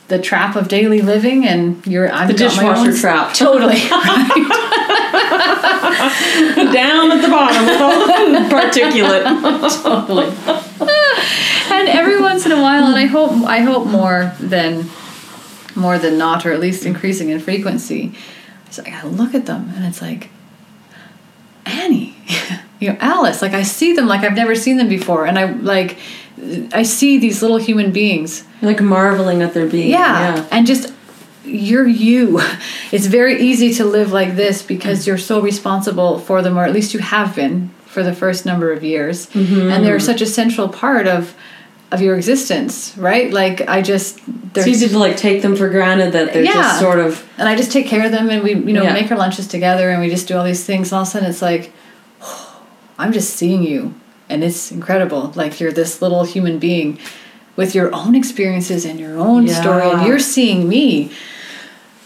[0.07, 3.33] the trap of daily living and you're I've The dishwasher trap.
[3.33, 3.75] Totally.
[6.73, 9.23] Down at the bottom with all the particulate.
[9.83, 10.27] totally.
[11.71, 14.89] and every once in a while, and I hope I hope more than
[15.75, 18.13] more than not, or at least increasing in frequency.
[18.69, 20.29] So I gotta look at them, and it's like
[21.65, 22.15] Annie,
[22.79, 23.41] you know, Alice.
[23.41, 25.97] Like I see them like I've never seen them before, and I like
[26.73, 29.89] I see these little human beings like marveling at their being.
[29.89, 30.35] yeah.
[30.35, 30.47] yeah.
[30.51, 30.93] And just
[31.43, 32.41] you're you.
[32.91, 36.71] It's very easy to live like this because you're so responsible for them, or at
[36.71, 39.27] least you have been for the first number of years.
[39.31, 39.69] Mm-hmm.
[39.71, 41.35] And they're such a central part of
[41.91, 43.31] of your existence, right?
[43.31, 44.19] Like I just
[44.55, 46.53] It's easy to like take them for granted that they're Yeah.
[46.53, 48.93] just sort of and I just take care of them and we you know Yeah.
[48.93, 50.91] make our lunches together and we just do all these things.
[50.91, 51.71] And all of a sudden it's like
[52.97, 53.93] I'm just seeing you
[54.29, 55.31] and it's incredible.
[55.35, 56.99] Like you're this little human being
[57.55, 61.11] with your own experiences and your own story and you're seeing me.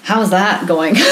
[0.03, 0.95] How's that going?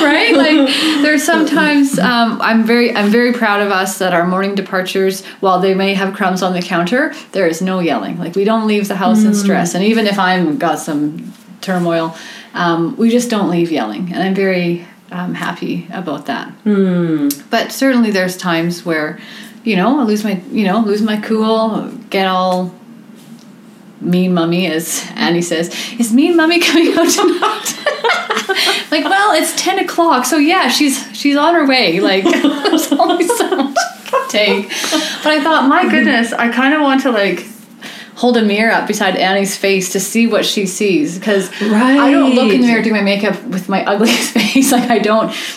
[0.00, 0.68] right like
[1.02, 5.58] there's sometimes um, i'm very i'm very proud of us that our morning departures while
[5.58, 8.86] they may have crumbs on the counter there is no yelling like we don't leave
[8.86, 12.14] the house in stress and even if i'm got some turmoil
[12.54, 16.52] um, we just don't leave yelling and i'm very um, happy about that.
[17.50, 19.18] But certainly there's times where
[19.64, 22.72] you know i lose my you know lose my cool get all
[24.00, 25.68] mean mummy as annie says.
[25.98, 27.74] Is mean mummy coming out tonight?
[28.90, 32.00] Like well it's 10 o'clock so yeah she's she's on her way.
[32.00, 33.76] Like there's so much
[34.28, 34.68] take.
[34.68, 37.46] But i thought my goodness i kind of want to like
[38.18, 42.34] hold a mirror up beside annie's face to see what she sees because i don't
[42.34, 45.28] look in the mirror do my makeup with my ugliest face like i don't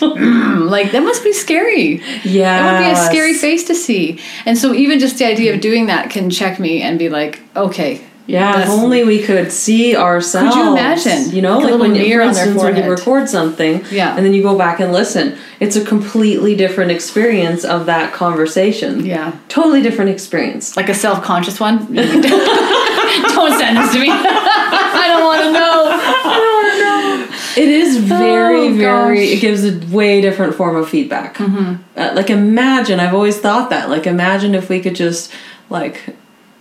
[0.70, 2.58] like that must be scary yeah.
[2.58, 4.20] it would be a scary face to see.
[4.46, 7.40] And so even just the idea of doing that can check me and be like,
[7.56, 8.00] okay.
[8.26, 10.54] Yeah, if only we could see ourselves.
[10.54, 11.34] Could you imagine?
[11.34, 14.16] You know, Like like, when you, mirror for instance, when you record something, Yeah.
[14.16, 19.04] and then you go back and listen, it's a completely different experience of that conversation.
[19.04, 19.32] Yeah.
[19.48, 20.76] totally different experience.
[20.76, 21.78] Like a self conscious one.
[21.94, 24.08] don't send this to me.
[24.10, 25.84] I don't want to know.
[26.24, 27.62] I don't want to know.
[27.62, 29.24] It is very, Oh, very.
[29.32, 31.36] It gives a way different form of feedback.
[31.36, 31.82] Mm-hmm.
[31.98, 33.90] Uh, like imagine, I've always thought that.
[33.90, 35.32] Like imagine if we could just
[35.68, 36.00] like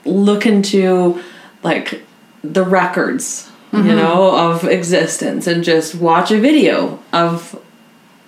[0.06, 1.22] look into
[1.64, 2.04] like
[2.44, 3.88] the records, Mm-hmm.
[3.88, 7.58] you know, of existence, and just watch a video of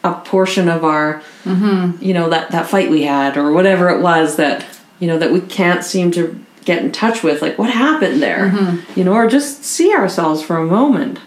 [0.02, 2.02] a portion of our, Mm-hmm.
[2.02, 4.66] you know, that that fight we had or whatever it was that
[5.00, 7.42] you know that we can't seem to get in touch with.
[7.42, 8.98] Like what happened there, Mm-hmm.
[8.98, 11.20] you know, or just see ourselves for a moment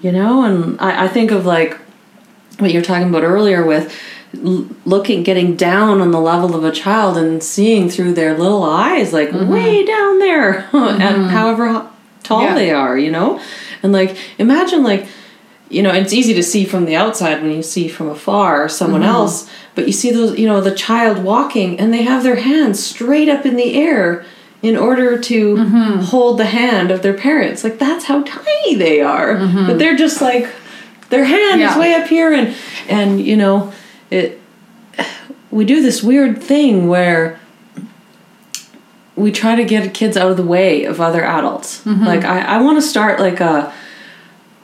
[0.00, 1.76] you know and I, I think of like
[2.60, 3.92] what you're talking about earlier with
[4.32, 9.12] looking getting down on the level of a child and seeing through their little eyes
[9.12, 9.52] like mm-hmm.
[9.52, 11.28] way down there and mm-hmm.
[11.28, 11.90] however
[12.22, 12.54] tall Yeah.
[12.54, 13.42] they are you know?
[13.82, 15.08] And like imagine like
[15.68, 19.02] you know it's easy to see from the outside when you see from afar someone
[19.02, 19.10] mm-hmm.
[19.10, 22.84] else but you see those you know the child walking and they have their hands
[22.84, 24.24] straight up in the air
[24.62, 25.56] in order to
[26.02, 27.64] hold the hand of their parents.
[27.64, 29.36] Like that's how tiny they are.
[29.66, 30.48] But they're just like
[31.08, 32.54] their hand is way up here and
[32.88, 33.72] and you know
[34.10, 34.40] it
[35.50, 37.38] we do this weird thing where
[39.16, 42.04] we try to get kids out of the way of other adults mm-hmm.
[42.04, 43.72] like i, I want to start like a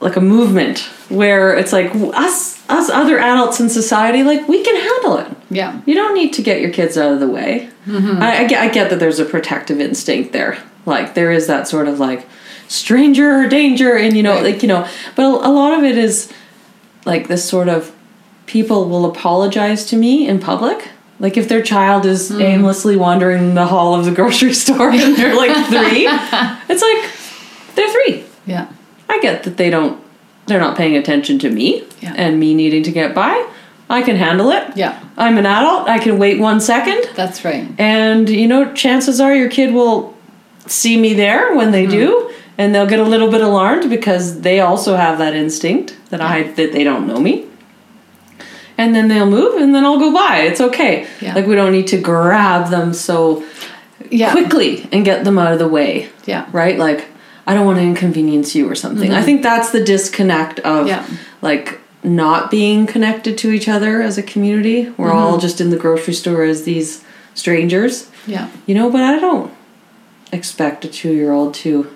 [0.00, 4.76] like a movement where it's like us us other adults in society like we can
[4.76, 5.80] handle it Yeah.
[5.86, 7.70] you don't need to get your kids out of the way.
[7.86, 8.20] Mm-hmm.
[8.20, 10.58] I, I, get, I get that there's a protective instinct there.
[10.84, 12.26] Like there is that sort of like
[12.66, 14.52] stranger danger, and you know, Right.
[14.54, 16.32] like you know, but a, a lot of it is
[17.04, 17.94] like this sort of
[18.46, 20.88] people will apologize to me in public.
[21.18, 22.40] Like if their child is hmm.
[22.40, 26.06] aimlessly wandering the hall of the grocery store and they're like three,
[26.68, 28.24] it's like they're three.
[28.46, 28.70] Yeah.
[29.08, 30.02] I get that they don't
[30.46, 32.14] they're not paying attention to me Yeah.
[32.16, 33.48] and me needing to get by.
[33.88, 34.76] I can handle it.
[34.76, 35.00] Yeah.
[35.16, 35.88] I'm an adult.
[35.88, 37.04] I can wait one second.
[37.14, 37.68] That's right.
[37.78, 40.14] And you know, chances are your kid will
[40.66, 41.90] see me there when they hmm.
[41.92, 46.20] do and they'll get a little bit alarmed because they also have that instinct that
[46.20, 47.46] I that they don't know me.
[48.78, 50.40] And then they'll move and then I'll go by.
[50.40, 51.06] It's okay.
[51.20, 51.34] Yeah.
[51.34, 53.44] Like we don't need to grab them so
[54.10, 54.32] Yeah.
[54.32, 56.46] quickly and get them out of the way Yeah.
[56.52, 56.78] right?
[56.78, 57.06] Like,
[57.46, 59.12] I don't want to inconvenience you or something.
[59.12, 59.24] I mm-hmm.
[59.24, 61.04] think that's the disconnect of Yeah.
[61.42, 64.92] like not being connected to each other as a community.
[64.96, 65.40] We're all mm-hmm.
[65.40, 67.02] just in the grocery store as these
[67.34, 68.48] strangers, Yeah.
[68.66, 69.50] you know, but I don't
[70.32, 71.88] expect a two year old to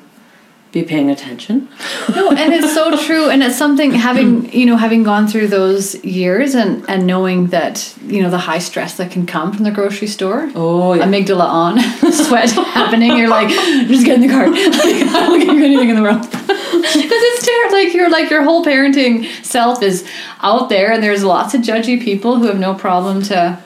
[0.73, 1.69] be paying attention.
[2.15, 6.03] no, and it's so true, and it's something having you know having gone through those
[6.05, 9.71] years and and knowing that you know the high stress that can come from the
[9.71, 10.51] grocery store.
[10.55, 11.05] Oh, yeah.
[11.05, 11.81] Amygdala on,
[12.13, 13.17] sweat happening.
[13.17, 13.49] You're like,
[13.89, 14.49] just get in the car.
[14.81, 17.77] Like, I don't give you anything in the world because it's terrible.
[17.77, 20.07] Like you're like your whole parenting self is
[20.41, 23.63] out there, and there's lots of judgy people who have no problem to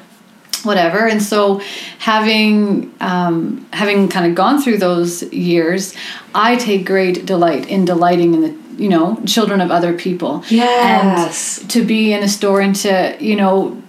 [0.65, 1.61] whatever and so
[1.99, 5.95] having um, having kind of gone through those years
[6.35, 11.61] i take great delight in delighting in the you know children of other people Yes.
[11.61, 13.81] and to be in a store and to you know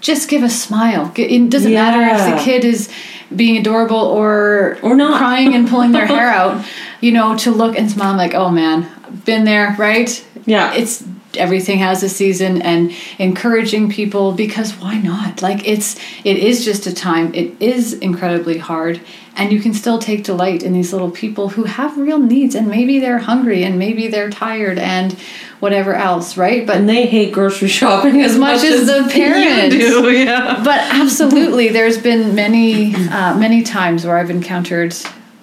[0.00, 2.90] just give a smile it doesn't matter if the kid is
[3.34, 5.18] being adorable or Or not.
[5.18, 6.64] crying and pulling their hair out
[7.00, 8.86] you know to look and smile like oh man
[9.24, 10.74] been there right Yeah.
[10.74, 11.04] it's
[11.36, 16.86] everything has a season and encouraging people because why not like it's it is just
[16.86, 19.00] a time it is incredibly hard
[19.36, 22.68] and you can still take delight in these little people who have real needs and
[22.68, 25.12] maybe they're hungry and maybe they're tired and
[25.60, 29.74] whatever else right but and they hate grocery shopping as, much as the parents.
[29.74, 30.62] Do, yeah.
[30.64, 34.94] but absolutely there's been many uh, many times where i've encountered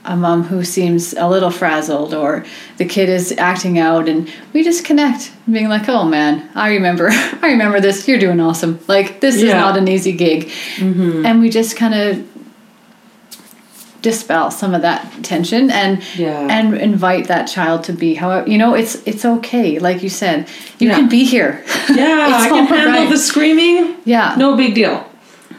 [0.04, 2.44] a mom who seems a little frazzled or
[2.78, 7.10] the kid is acting out and we just connect being like oh man i remember
[7.42, 10.46] i remember this you're doing awesome like this is not an easy gig
[10.78, 11.24] mm-hmm.
[11.26, 12.28] and we just kind of
[14.02, 16.48] dispel some of that tension and Yeah.
[16.50, 20.48] and invite that child to be however you know it's it's okay like you said
[20.80, 20.96] you Yeah.
[20.96, 23.10] can be here Yeah, I can handle right.
[23.10, 23.98] the screaming.
[24.06, 25.06] yeah No big deal.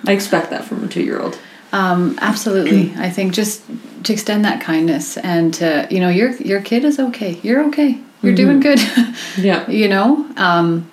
[0.05, 1.39] I expect that from a two year old.
[1.73, 2.93] Um, absolutely.
[2.97, 3.62] I think just
[4.05, 7.39] to extend that kindness and to, you know, your your kid is okay.
[7.43, 7.99] You're okay.
[8.23, 8.81] You're doing good.
[9.39, 9.69] Yeah.
[9.82, 10.90] you know, um,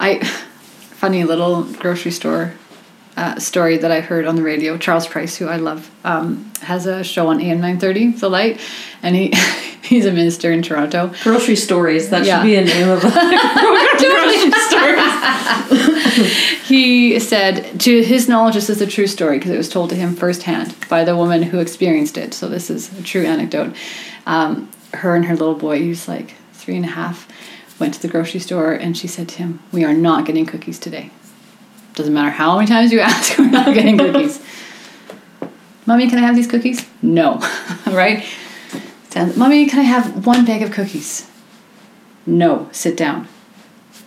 [0.00, 2.52] I funny little grocery store
[3.16, 4.76] uh, story that I heard on the radio.
[4.78, 8.60] Charles Price, who I love, um, has a show on AM nine thirty, The Light,
[9.02, 9.32] and he
[9.82, 11.12] he's a minister in Toronto.
[11.22, 12.08] Grocery stories.
[12.10, 12.38] That Yeah.
[12.40, 15.89] should be a name of a grocery stories.
[16.64, 19.96] he said, to his knowledge, this is a true story because it was told to
[19.96, 22.34] him firsthand by the woman who experienced it.
[22.34, 23.74] So this is a true anecdote.
[24.26, 27.28] Um, her and her little boy, was like three and a half,
[27.80, 30.78] went to the grocery store and she said to him, "We are not getting cookies
[30.78, 31.10] today.
[31.94, 34.40] Doesn't matter how many times you ask, we're not getting cookies."
[35.86, 36.86] Mommy, can I have these cookies?
[37.02, 37.38] No,
[37.86, 38.24] right?
[39.08, 41.28] Sounds- Mommy, can I have one bag of cookies?
[42.26, 43.26] No, sit down.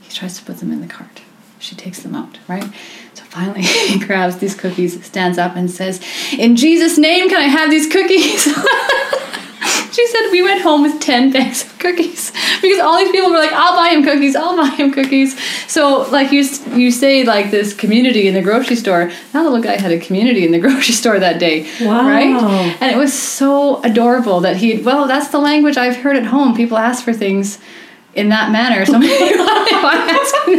[0.01, 1.22] He tries to put them in the cart.
[1.63, 2.65] She takes them out, right?
[3.13, 3.61] So finally,
[3.91, 6.01] he grabs these cookies, stands up, and says,
[6.37, 8.43] In Jesus' name, can I have these cookies?
[9.93, 12.31] she said, We went home with 10 bags of cookies
[12.61, 15.39] because all these people were like, I'll buy him cookies, I'll buy him cookies.
[15.71, 16.43] So, like you,
[16.75, 20.45] you say, like this community in the grocery store, that little guy had a community
[20.45, 22.05] in the grocery store that day, Wow.
[22.07, 22.75] right?
[22.81, 26.55] And it was so adorable that he, well, that's the language I've heard at home.
[26.55, 27.57] People ask for things
[28.15, 28.85] in that manner.
[28.85, 29.01] So in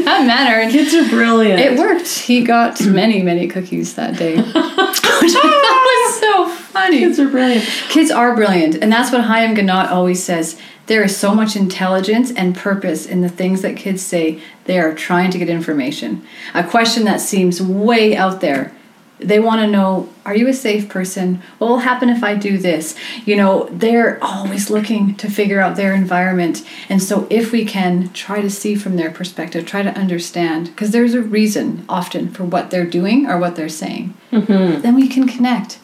[0.05, 0.61] that manner.
[0.61, 1.61] And Kids are brilliant.
[1.61, 2.09] it worked.
[2.09, 4.41] He got many, many cookies that day.
[4.53, 6.99] Thought was so funny.
[6.99, 7.65] Kids are brilliant.
[7.89, 10.61] Kids are brilliant, and that's what Haim Ginott always says.
[10.87, 14.41] There is so much intelligence and purpose in the things that kids say.
[14.67, 16.27] They are trying to get information.
[16.53, 18.73] A question that seems way out there.
[19.19, 21.41] They want to know, are you a safe person?
[21.59, 22.97] What will happen if I do this?
[23.25, 26.67] You know, they're always looking to figure out their environment.
[26.89, 30.91] And so, if we can try to see from their perspective, try to understand, because
[30.91, 34.81] there's a reason often for what they're doing or what they're saying, mm-hmm.
[34.81, 35.79] then we can connect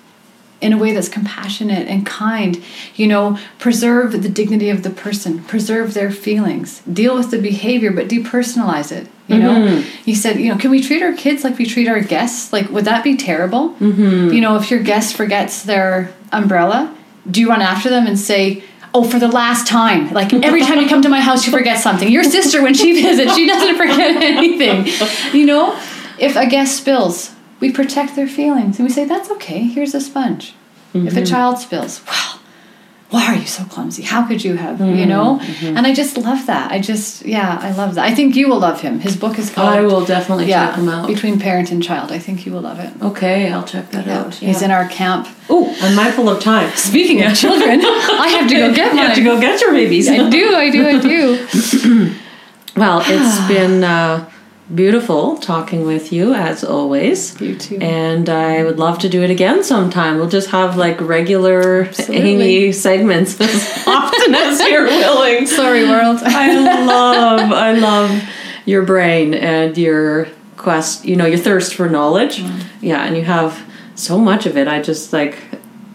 [0.60, 2.62] in a way that's compassionate and kind.
[2.94, 7.90] You know, preserve the dignity of the person, preserve their feelings, deal with the behavior,
[7.90, 9.08] but depersonalize it.
[9.28, 12.00] You know, you said, you know, can we treat our kids like we treat our
[12.00, 12.52] guests?
[12.52, 13.70] Like, would that be terrible?
[13.74, 14.34] Mm-hmm.
[14.34, 16.92] You know, if your guest forgets their umbrella,
[17.30, 20.12] do you run after them and say, Oh, for the last time.
[20.12, 22.10] Like every time you come to my house, you forget something.
[22.10, 24.88] Your sister, when she visits, she doesn't forget anything.
[25.32, 25.80] You know,
[26.18, 30.00] if a guest spills, we protect their feelings and we say, That's okay, here's a
[30.00, 30.54] sponge.
[30.92, 31.24] If a mm-hmm.
[31.24, 32.40] child spills, well,
[33.10, 34.02] why are you so clumsy?
[34.02, 35.38] How could you have, you know?
[35.40, 35.66] Mm-hmm.
[35.66, 35.76] Mm-hmm.
[35.76, 36.72] And I just love that.
[36.72, 38.04] I just, yeah, I love that.
[38.04, 38.98] I think you will love him.
[38.98, 41.06] His book is called, I will definitely yeah, check them out.
[41.06, 42.10] Between Parent and Child.
[42.10, 42.92] I think you will love it.
[43.02, 44.34] Okay, I'll check that out.
[44.34, 45.28] He's in our camp.
[45.48, 46.70] Oh, I'm mindful of time.
[46.76, 50.08] Speaking of children, I have to go get You have to go get your babies.
[50.08, 52.16] I do, I do, I do.
[52.76, 54.29] Well, it's been uh,
[54.74, 57.40] beautiful talking with you as always.
[57.40, 57.78] You too.
[57.80, 60.16] And I would love to do it again sometime.
[60.16, 62.16] We'll just have like regular Absolutely.
[62.16, 65.46] Amy segments as often as you're willing.
[65.46, 66.20] Sorry, world.
[66.24, 68.22] I love, I love
[68.64, 72.38] your brain and your quest, you know, your thirst for knowledge.
[72.38, 72.64] Mm.
[72.80, 73.62] Yeah, and you have
[73.94, 74.68] so much of it.
[74.68, 75.38] I just like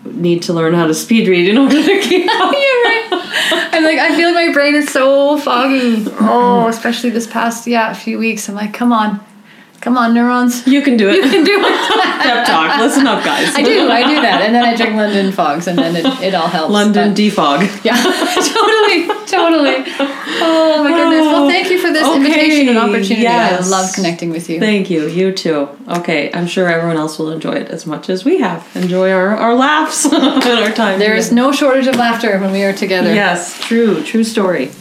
[0.06, 2.54] need to learn how to speed read in order to keep up.
[2.54, 3.08] You're right.
[3.74, 6.06] I'm like, I feel like my brain is so foggy.
[6.28, 8.50] Oh, especially this past yeah few weeks.
[8.50, 9.20] I'm like, come on,
[9.86, 10.66] come on, neurons.
[10.68, 11.16] You can do it.
[11.26, 11.92] You can do it.
[12.26, 12.80] Pep talk.
[12.80, 13.56] Listen up, guys.
[13.56, 16.34] I do, I do that, and then I drink London fogs, and then it, it
[16.34, 16.74] all helps.
[16.74, 17.60] London But- defog.
[17.86, 17.96] yeah,
[18.54, 19.78] totally, totally.
[20.42, 21.22] Oh my goodness.
[21.22, 23.22] Well, thank you for this Okay, invitation and opportunity.
[23.22, 23.68] yes.
[23.68, 24.60] I love connecting with you.
[24.60, 25.08] Thank you.
[25.08, 25.70] You too.
[26.00, 28.68] Okay, I'm sure everyone else will enjoy it as much as we have.
[28.76, 30.98] Enjoy our, our laughs and our time.
[31.00, 31.48] There is together.
[31.48, 33.14] no shortage of laughter when we are together.
[33.14, 34.72] Yes, true, true story.